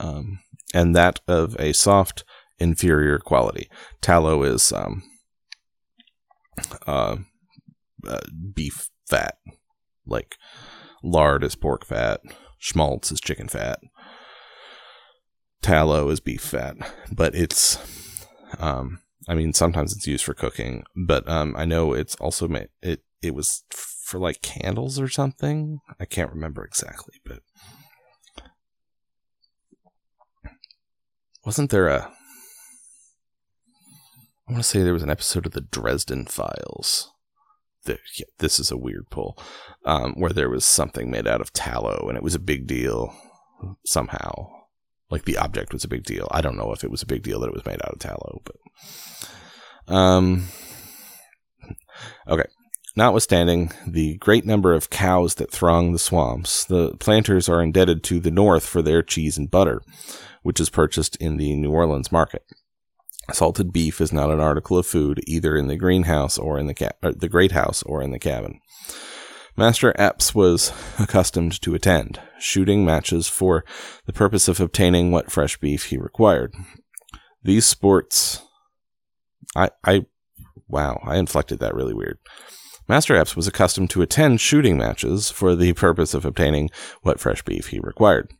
um, 0.00 0.40
and 0.74 0.94
that 0.94 1.20
of 1.26 1.56
a 1.58 1.72
soft, 1.72 2.24
inferior 2.58 3.18
quality. 3.18 3.70
Tallow 4.00 4.42
is 4.42 4.72
um, 4.72 5.02
uh, 6.86 7.16
uh, 8.06 8.20
beef 8.54 8.90
fat, 9.08 9.38
like 10.06 10.36
lard 11.02 11.44
is 11.44 11.54
pork 11.54 11.84
fat, 11.84 12.20
schmaltz 12.58 13.12
is 13.12 13.20
chicken 13.20 13.48
fat, 13.48 13.80
tallow 15.62 16.08
is 16.10 16.20
beef 16.20 16.42
fat, 16.42 16.76
but 17.12 17.34
it's, 17.34 17.78
um, 18.58 19.00
I 19.28 19.34
mean, 19.34 19.52
sometimes 19.52 19.94
it's 19.94 20.06
used 20.06 20.24
for 20.24 20.34
cooking, 20.34 20.84
but 20.96 21.28
um, 21.28 21.54
I 21.56 21.64
know 21.64 21.92
it's 21.92 22.14
also 22.16 22.48
made 22.48 22.68
it. 22.82 23.02
It 23.20 23.34
was 23.34 23.64
for 23.70 24.18
like 24.18 24.42
candles 24.42 25.00
or 25.00 25.08
something. 25.08 25.80
I 26.00 26.04
can't 26.04 26.32
remember 26.32 26.64
exactly, 26.64 27.14
but 27.24 27.40
wasn't 31.44 31.70
there 31.70 31.88
a? 31.88 32.10
I 34.48 34.52
want 34.52 34.62
to 34.64 34.68
say 34.68 34.82
there 34.82 34.94
was 34.94 35.02
an 35.02 35.10
episode 35.10 35.44
of 35.44 35.52
the 35.52 35.60
Dresden 35.60 36.24
Files. 36.26 37.12
That, 37.84 37.98
yeah, 38.18 38.26
this 38.38 38.58
is 38.58 38.70
a 38.70 38.76
weird 38.76 39.10
pull, 39.10 39.38
um, 39.84 40.14
where 40.16 40.32
there 40.32 40.50
was 40.50 40.64
something 40.64 41.10
made 41.10 41.26
out 41.26 41.40
of 41.40 41.52
tallow, 41.52 42.06
and 42.08 42.16
it 42.16 42.22
was 42.22 42.34
a 42.34 42.40
big 42.40 42.66
deal 42.66 43.14
somehow 43.84 44.57
like 45.10 45.24
the 45.24 45.38
object 45.38 45.72
was 45.72 45.84
a 45.84 45.88
big 45.88 46.04
deal. 46.04 46.28
I 46.30 46.40
don't 46.40 46.56
know 46.56 46.72
if 46.72 46.84
it 46.84 46.90
was 46.90 47.02
a 47.02 47.06
big 47.06 47.22
deal 47.22 47.40
that 47.40 47.48
it 47.48 47.54
was 47.54 47.66
made 47.66 47.80
out 47.82 47.92
of 47.92 47.98
tallow, 47.98 48.42
but 48.44 49.92
um 49.92 50.48
okay. 52.26 52.46
Notwithstanding 52.96 53.70
the 53.86 54.16
great 54.16 54.44
number 54.44 54.74
of 54.74 54.90
cows 54.90 55.36
that 55.36 55.52
throng 55.52 55.92
the 55.92 56.00
swamps, 56.00 56.64
the 56.64 56.96
planters 56.96 57.48
are 57.48 57.62
indebted 57.62 58.02
to 58.04 58.18
the 58.18 58.32
North 58.32 58.66
for 58.66 58.82
their 58.82 59.02
cheese 59.02 59.38
and 59.38 59.48
butter, 59.48 59.82
which 60.42 60.58
is 60.58 60.68
purchased 60.68 61.14
in 61.16 61.36
the 61.36 61.54
New 61.54 61.70
Orleans 61.70 62.10
market. 62.10 62.42
Salted 63.32 63.72
beef 63.72 64.00
is 64.00 64.12
not 64.12 64.30
an 64.30 64.40
article 64.40 64.78
of 64.78 64.86
food 64.86 65.20
either 65.28 65.56
in 65.56 65.68
the 65.68 65.76
greenhouse 65.76 66.38
or 66.38 66.58
in 66.58 66.66
the 66.66 66.74
ca- 66.74 66.90
the 67.02 67.28
great 67.28 67.52
house 67.52 67.82
or 67.84 68.02
in 68.02 68.10
the 68.10 68.18
cabin. 68.18 68.58
Master 69.58 69.92
Epps 70.00 70.36
was 70.36 70.72
accustomed 71.00 71.60
to 71.62 71.74
attend, 71.74 72.20
shooting 72.38 72.84
matches 72.84 73.26
for 73.26 73.64
the 74.06 74.12
purpose 74.12 74.46
of 74.46 74.60
obtaining 74.60 75.10
what 75.10 75.32
fresh 75.32 75.58
beef 75.58 75.86
he 75.86 75.98
required. 75.98 76.54
These 77.42 77.66
sports. 77.66 78.40
I, 79.56 79.70
I. 79.84 80.06
Wow, 80.68 81.00
I 81.04 81.16
inflected 81.16 81.58
that 81.58 81.74
really 81.74 81.92
weird. 81.92 82.18
Master 82.88 83.16
Epps 83.16 83.34
was 83.34 83.48
accustomed 83.48 83.90
to 83.90 84.00
attend 84.00 84.40
shooting 84.40 84.78
matches 84.78 85.28
for 85.28 85.56
the 85.56 85.72
purpose 85.72 86.14
of 86.14 86.24
obtaining 86.24 86.70
what 87.02 87.18
fresh 87.18 87.42
beef 87.42 87.66
he 87.66 87.80
required. 87.80 88.30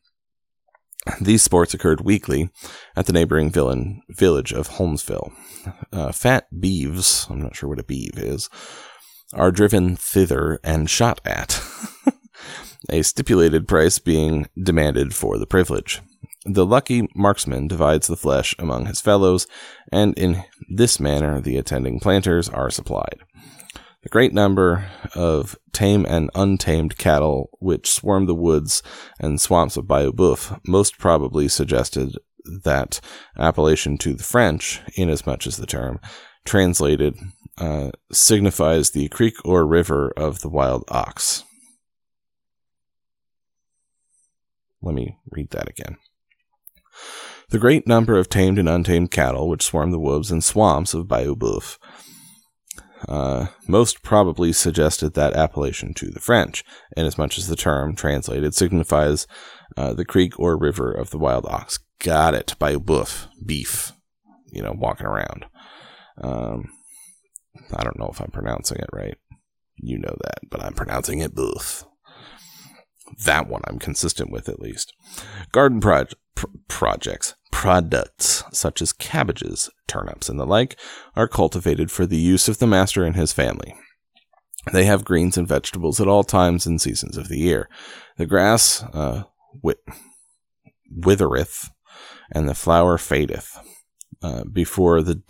These 1.20 1.42
sports 1.42 1.74
occurred 1.74 2.02
weekly 2.02 2.50
at 2.94 3.06
the 3.06 3.12
neighboring 3.12 3.50
villain, 3.50 4.02
village 4.08 4.52
of 4.52 4.68
Holmesville. 4.68 5.32
Uh, 5.92 6.12
fat 6.12 6.46
beeves, 6.60 7.26
I'm 7.28 7.42
not 7.42 7.56
sure 7.56 7.68
what 7.68 7.80
a 7.80 7.84
beeve 7.84 8.18
is, 8.18 8.48
are 9.34 9.50
driven 9.50 9.96
thither 9.96 10.58
and 10.64 10.88
shot 10.88 11.20
at, 11.24 11.60
a 12.90 13.02
stipulated 13.02 13.68
price 13.68 13.98
being 13.98 14.48
demanded 14.60 15.14
for 15.14 15.38
the 15.38 15.46
privilege. 15.46 16.00
The 16.44 16.64
lucky 16.64 17.08
marksman 17.14 17.68
divides 17.68 18.06
the 18.06 18.16
flesh 18.16 18.54
among 18.58 18.86
his 18.86 19.00
fellows, 19.00 19.46
and 19.92 20.16
in 20.18 20.44
this 20.68 20.98
manner 20.98 21.40
the 21.40 21.58
attending 21.58 22.00
planters 22.00 22.48
are 22.48 22.70
supplied. 22.70 23.18
The 24.02 24.08
great 24.08 24.32
number 24.32 24.88
of 25.14 25.58
tame 25.72 26.06
and 26.08 26.30
untamed 26.34 26.96
cattle 26.96 27.50
which 27.58 27.90
swarm 27.90 28.26
the 28.26 28.34
woods 28.34 28.82
and 29.18 29.40
swamps 29.40 29.76
of 29.76 29.88
Bayou 29.88 30.12
Boeuf 30.12 30.58
most 30.66 30.98
probably 30.98 31.48
suggested 31.48 32.16
that 32.64 33.00
appellation 33.36 33.98
to 33.98 34.14
the 34.14 34.22
French, 34.22 34.80
inasmuch 34.94 35.46
as 35.46 35.56
the 35.56 35.66
term, 35.66 36.00
translated, 36.44 37.18
uh, 37.58 37.90
signifies 38.12 38.90
the 38.90 39.08
creek 39.08 39.34
or 39.44 39.66
river 39.66 40.12
of 40.16 40.40
the 40.40 40.48
wild 40.48 40.84
ox. 40.88 41.44
Let 44.80 44.94
me 44.94 45.16
read 45.30 45.50
that 45.50 45.68
again. 45.68 45.96
The 47.50 47.58
great 47.58 47.86
number 47.86 48.16
of 48.16 48.28
tamed 48.28 48.58
and 48.58 48.68
untamed 48.68 49.10
cattle 49.10 49.48
which 49.48 49.64
swarm 49.64 49.90
the 49.90 49.98
woods 49.98 50.30
and 50.30 50.44
swamps 50.44 50.94
of 50.94 51.08
Bayou 51.08 51.34
Boeuf 51.34 51.78
uh, 53.06 53.46
most 53.66 54.02
probably 54.02 54.52
suggested 54.52 55.14
that 55.14 55.34
appellation 55.34 55.94
to 55.94 56.10
the 56.10 56.20
French, 56.20 56.64
inasmuch 56.96 57.38
as 57.38 57.48
the 57.48 57.56
term 57.56 57.94
translated 57.94 58.54
signifies 58.54 59.26
uh, 59.76 59.92
the 59.92 60.04
creek 60.04 60.38
or 60.38 60.56
river 60.56 60.90
of 60.90 61.10
the 61.10 61.18
wild 61.18 61.46
ox. 61.46 61.78
Got 62.00 62.34
it. 62.34 62.54
Bayou 62.58 62.80
Boeuf, 62.80 63.28
beef, 63.44 63.92
you 64.50 64.62
know, 64.62 64.74
walking 64.76 65.06
around. 65.06 65.46
Um, 66.20 66.70
I 67.74 67.84
don't 67.84 67.98
know 67.98 68.08
if 68.12 68.20
I'm 68.20 68.30
pronouncing 68.30 68.78
it 68.78 68.90
right. 68.92 69.16
You 69.76 69.98
know 69.98 70.16
that, 70.24 70.50
but 70.50 70.62
I'm 70.62 70.74
pronouncing 70.74 71.20
it 71.20 71.34
booth. 71.34 71.84
That 73.24 73.48
one 73.48 73.62
I'm 73.66 73.78
consistent 73.78 74.30
with 74.30 74.48
at 74.48 74.60
least. 74.60 74.92
Garden 75.52 75.80
pr- 75.80 76.46
projects, 76.68 77.34
products 77.50 78.44
such 78.52 78.82
as 78.82 78.92
cabbages, 78.92 79.70
turnips, 79.86 80.28
and 80.28 80.38
the 80.38 80.46
like 80.46 80.78
are 81.16 81.28
cultivated 81.28 81.90
for 81.90 82.06
the 82.06 82.18
use 82.18 82.48
of 82.48 82.58
the 82.58 82.66
master 82.66 83.04
and 83.04 83.16
his 83.16 83.32
family. 83.32 83.74
They 84.72 84.84
have 84.84 85.04
greens 85.04 85.38
and 85.38 85.48
vegetables 85.48 86.00
at 86.00 86.08
all 86.08 86.24
times 86.24 86.66
and 86.66 86.80
seasons 86.80 87.16
of 87.16 87.28
the 87.28 87.38
year. 87.38 87.68
The 88.16 88.26
grass 88.26 88.82
uh, 88.92 89.24
withereth, 90.90 91.70
and 92.30 92.48
the 92.48 92.54
flower 92.54 92.98
fadeth. 92.98 93.58
Uh, 94.20 94.42
before 94.52 95.00
the 95.00 95.22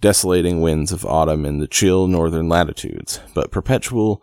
desolating 0.00 0.60
winds 0.60 0.90
of 0.90 1.06
autumn 1.06 1.46
in 1.46 1.58
the 1.58 1.68
chill 1.68 2.08
northern 2.08 2.48
latitudes, 2.48 3.20
but 3.34 3.52
perpetual 3.52 4.20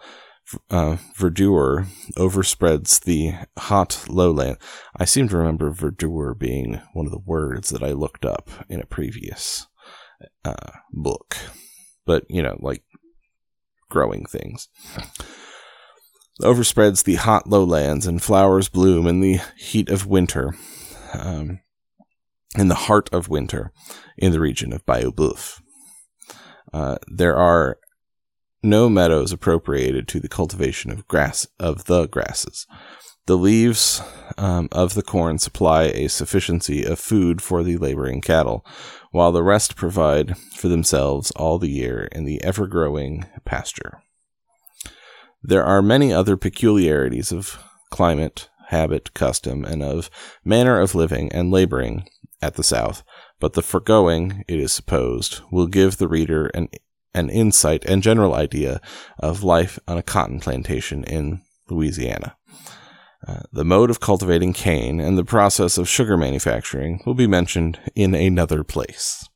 uh, 0.70 0.98
verdure 1.18 1.88
overspreads 2.18 3.02
the 3.02 3.34
hot 3.58 4.06
lowland. 4.10 4.58
I 4.96 5.06
seem 5.06 5.30
to 5.30 5.38
remember 5.38 5.72
verdure 5.72 6.38
being 6.38 6.82
one 6.94 7.06
of 7.06 7.14
the 7.14 7.24
words 7.26 7.70
that 7.70 7.82
I 7.82 7.92
looked 7.92 8.26
up 8.26 8.50
in 8.68 8.82
a 8.82 8.86
previous 8.86 9.68
uh, 10.44 10.72
book, 10.92 11.38
but 12.06 12.26
you 12.30 12.42
know, 12.42 12.58
like 12.60 12.84
growing 13.90 14.26
things. 14.26 14.68
Overspreads 16.42 17.04
the 17.04 17.16
hot 17.16 17.48
lowlands, 17.48 18.08
and 18.08 18.22
flowers 18.22 18.70
bloom 18.70 19.08
in 19.08 19.20
the 19.20 19.40
heat 19.58 19.90
of 19.90 20.06
winter. 20.08 20.56
Um, 21.14 21.60
in 22.58 22.68
the 22.68 22.76
heart 22.76 23.10
of 23.14 23.30
winter 23.30 23.72
in 24.18 24.32
the 24.32 24.40
region 24.40 24.74
of 24.74 24.86
Bayou 24.86 25.12
Boeuf. 25.12 25.62
Uh, 26.74 26.98
there 27.08 27.36
are 27.36 27.78
no 28.62 28.90
meadows 28.90 29.32
appropriated 29.32 30.08
to 30.08 30.20
the 30.20 30.28
cultivation 30.28 30.92
of 30.92 31.08
grass 31.08 31.48
of 31.60 31.86
the 31.86 32.08
grasses. 32.08 32.68
The 33.26 33.38
leaves 33.38 34.02
um, 34.38 34.70
of 34.72 34.96
the 34.96 35.04
corn 35.04 35.38
supply 35.38 35.84
a 35.84 36.08
sufficiency 36.08 36.84
of 36.84 37.00
food 37.00 37.42
for 37.42 37.64
the 37.64 37.78
laboring 37.78 38.22
cattle, 38.22 38.66
while 39.12 39.32
the 39.32 39.44
rest 39.44 39.76
provide 39.76 40.38
for 40.56 40.68
themselves 40.68 41.32
all 41.32 41.60
the 41.60 41.70
year 41.70 42.10
in 42.12 42.26
the 42.26 42.44
ever 42.44 42.66
growing 42.66 43.28
pasture. 43.46 44.02
There 45.44 45.64
are 45.64 45.82
many 45.82 46.12
other 46.12 46.36
peculiarities 46.38 47.32
of 47.32 47.64
climate, 47.92 48.50
habit, 48.68 49.14
custom, 49.14 49.64
and 49.64 49.84
of 49.84 50.10
manner 50.44 50.80
of 50.80 50.96
living 50.96 51.32
and 51.32 51.52
laboring 51.52 52.10
at 52.42 52.56
the 52.56 52.64
South, 52.64 53.04
but 53.40 53.54
the 53.54 53.62
foregoing, 53.62 54.44
it 54.48 54.60
is 54.60 54.72
supposed, 54.72 55.42
will 55.52 55.68
give 55.68 55.98
the 55.98 56.08
reader 56.08 56.48
an, 56.48 56.70
an 57.14 57.30
insight 57.30 57.84
and 57.86 58.04
general 58.04 58.34
idea 58.34 58.82
of 59.20 59.44
life 59.44 59.80
on 59.88 59.98
a 59.98 60.04
cotton 60.04 60.40
plantation 60.40 61.04
in 61.04 61.42
Louisiana. 61.70 62.36
Uh, 63.28 63.42
the 63.52 63.66
mode 63.66 63.90
of 63.90 64.00
cultivating 64.00 64.54
cane 64.54 65.00
and 65.00 65.18
the 65.18 65.26
process 65.26 65.78
of 65.78 65.90
sugar 65.90 66.16
manufacturing 66.16 67.02
will 67.06 67.14
be 67.14 67.28
mentioned 67.28 67.80
in 67.94 68.16
another 68.16 68.64
place. 68.64 69.28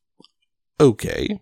Okay. 0.79 1.39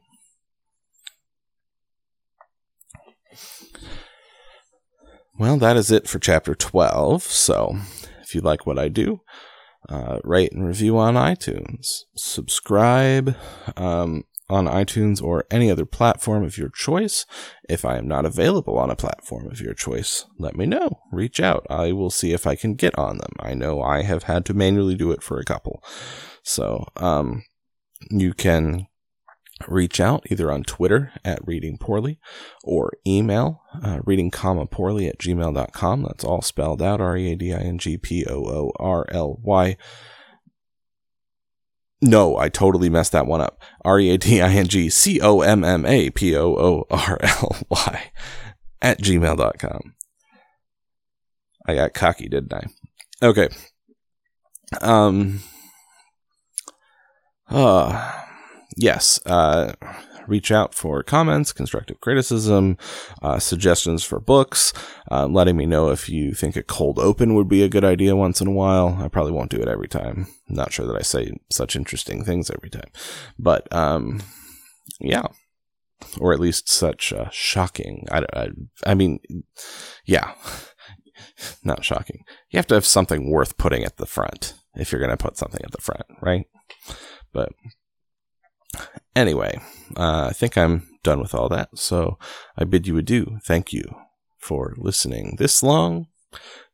Well, 5.38 5.58
that 5.58 5.78
is 5.78 5.92
it 5.92 6.08
for 6.08 6.20
chapter 6.20 6.56
12. 6.56 7.24
So, 7.24 7.78
if 8.22 8.36
you 8.36 8.42
like 8.42 8.66
what 8.66 8.78
I 8.78 8.90
do, 8.90 9.22
uh, 9.90 10.20
rate 10.24 10.52
and 10.52 10.66
review 10.66 10.98
on 10.98 11.16
iTunes, 11.16 12.04
subscribe 12.16 13.36
um, 13.76 14.24
on 14.50 14.66
iTunes 14.66 15.22
or 15.22 15.46
any 15.50 15.72
other 15.72 15.86
platform 15.86 16.44
of 16.44 16.58
your 16.58 16.70
choice. 16.70 17.26
If 17.70 17.86
I 17.86 17.98
am 17.98 18.08
not 18.08 18.26
available 18.26 18.78
on 18.78 18.90
a 18.90 18.96
platform 18.96 19.50
of 19.50 19.62
your 19.62 19.74
choice, 19.74 20.26
let 20.38 20.56
me 20.56 20.66
know. 20.66 21.00
Reach 21.12 21.40
out. 21.40 21.66
I 21.70 21.94
will 21.94 22.10
see 22.12 22.34
if 22.34 22.46
I 22.46 22.56
can 22.56 22.76
get 22.76 22.98
on 22.98 23.18
them. 23.18 23.34
I 23.40 23.54
know 23.54 23.82
I 23.82 24.04
have 24.04 24.24
had 24.24 24.46
to 24.46 24.54
manually 24.54 24.96
do 24.96 25.12
it 25.12 25.24
for 25.24 25.40
a 25.40 25.46
couple. 25.46 25.84
So, 26.44 26.86
um, 26.98 27.44
you 28.10 28.34
can 28.34 28.88
reach 29.68 30.00
out 30.00 30.26
either 30.30 30.52
on 30.52 30.64
Twitter 30.64 31.12
at 31.24 31.46
reading 31.46 31.78
poorly 31.78 32.20
or 32.64 32.94
email 33.06 33.62
uh, 33.84 34.00
reading 34.04 34.32
comma 34.32 34.66
poorly 34.66 35.08
at 35.08 35.18
gmail.com. 35.18 36.04
That's 36.04 36.24
all 36.24 36.42
spelled 36.42 36.82
out 36.82 37.02
R 37.02 37.18
E 37.18 37.32
A 37.32 37.36
D 37.36 37.54
I 37.54 37.60
N 37.60 37.78
G 37.78 37.98
P 37.98 38.26
O 38.26 38.46
O 38.46 38.72
R 38.80 39.06
L 39.10 39.40
Y. 39.44 39.78
No, 42.02 42.36
I 42.36 42.50
totally 42.50 42.90
messed 42.90 43.12
that 43.12 43.28
one 43.28 43.42
up. 43.42 43.62
R 43.86 44.00
E 44.00 44.10
A 44.12 44.18
D 44.18 44.42
I 44.42 44.52
N 44.52 44.68
G 44.68 44.90
C 44.90 45.20
O 45.22 45.42
M 45.42 45.64
M 45.64 45.86
A 45.86 46.10
P 46.10 46.36
O 46.36 46.56
O 46.56 46.88
R 46.90 47.18
L 47.22 47.58
Y 47.70 48.12
at 48.82 49.00
gmail.com. 49.00 49.96
I 51.66 51.76
got 51.76 51.94
cocky, 51.94 52.28
didn't 52.28 52.54
I? 52.54 52.64
Okay. 53.22 53.50
Um, 54.82 55.42
uh, 57.50 58.12
yes, 58.78 59.20
uh, 59.26 59.74
reach 60.28 60.52
out 60.52 60.74
for 60.74 61.04
comments, 61.04 61.54
constructive 61.54 62.00
criticism, 62.00 62.78
uh, 63.22 63.40
suggestions 63.40 64.04
for 64.04 64.20
books, 64.20 64.74
uh, 65.10 65.28
letting 65.28 65.58
me 65.58 65.66
know 65.66 65.90
if 65.90 66.10
you 66.10 66.34
think 66.34 66.56
a 66.56 66.64
cold 66.64 67.00
open 67.00 67.36
would 67.36 67.50
be 67.50 67.64
a 67.64 67.70
good 67.70 67.84
idea 67.84 68.16
once 68.16 68.42
in 68.42 68.48
a 68.48 68.52
while. 68.52 68.98
I 69.02 69.08
probably 69.08 69.34
won't 69.34 69.52
do 69.52 69.62
it 69.62 69.68
every 69.68 69.88
time. 69.88 70.28
I'm 70.50 70.56
not 70.56 70.72
sure 70.72 70.86
that 70.88 70.96
I 70.96 71.02
say 71.02 71.34
such 71.52 71.76
interesting 71.76 72.24
things 72.24 72.50
every 72.50 72.70
time, 72.70 72.92
but 73.38 73.72
um, 73.74 74.22
yeah, 75.00 75.28
or 76.20 76.34
at 76.34 76.40
least 76.40 76.70
such 76.70 77.14
uh, 77.14 77.30
shocking. 77.32 78.08
I, 78.12 78.26
I, 78.34 78.48
I 78.86 78.94
mean, 78.94 79.20
yeah, 80.06 80.34
not 81.64 81.84
shocking. 81.84 82.24
You 82.50 82.58
have 82.58 82.68
to 82.68 82.76
have 82.76 82.86
something 82.86 83.30
worth 83.30 83.58
putting 83.58 83.84
at 83.84 83.98
the 83.98 84.06
front 84.06 84.54
if 84.76 84.92
you're 84.92 85.02
going 85.02 85.12
to 85.12 85.18
put 85.18 85.38
something 85.38 85.62
at 85.64 85.72
the 85.72 85.82
front, 85.82 86.06
right? 86.22 86.46
But 87.34 87.52
anyway, 89.16 89.60
uh, 89.96 90.28
I 90.30 90.34
think 90.34 90.58
I'm 90.58 90.88
done 91.04 91.20
with 91.20 91.34
all 91.34 91.50
that. 91.50 91.70
So 91.78 92.18
I 92.58 92.64
bid 92.64 92.88
you 92.88 92.98
adieu. 92.98 93.40
Thank 93.44 93.74
you 93.74 93.84
for 94.38 94.74
listening 94.78 95.36
this 95.38 95.62
long 95.64 96.08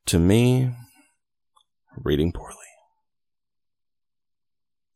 to 0.05 0.19
me 0.19 0.71
reading 2.03 2.31
poorly. 2.31 2.66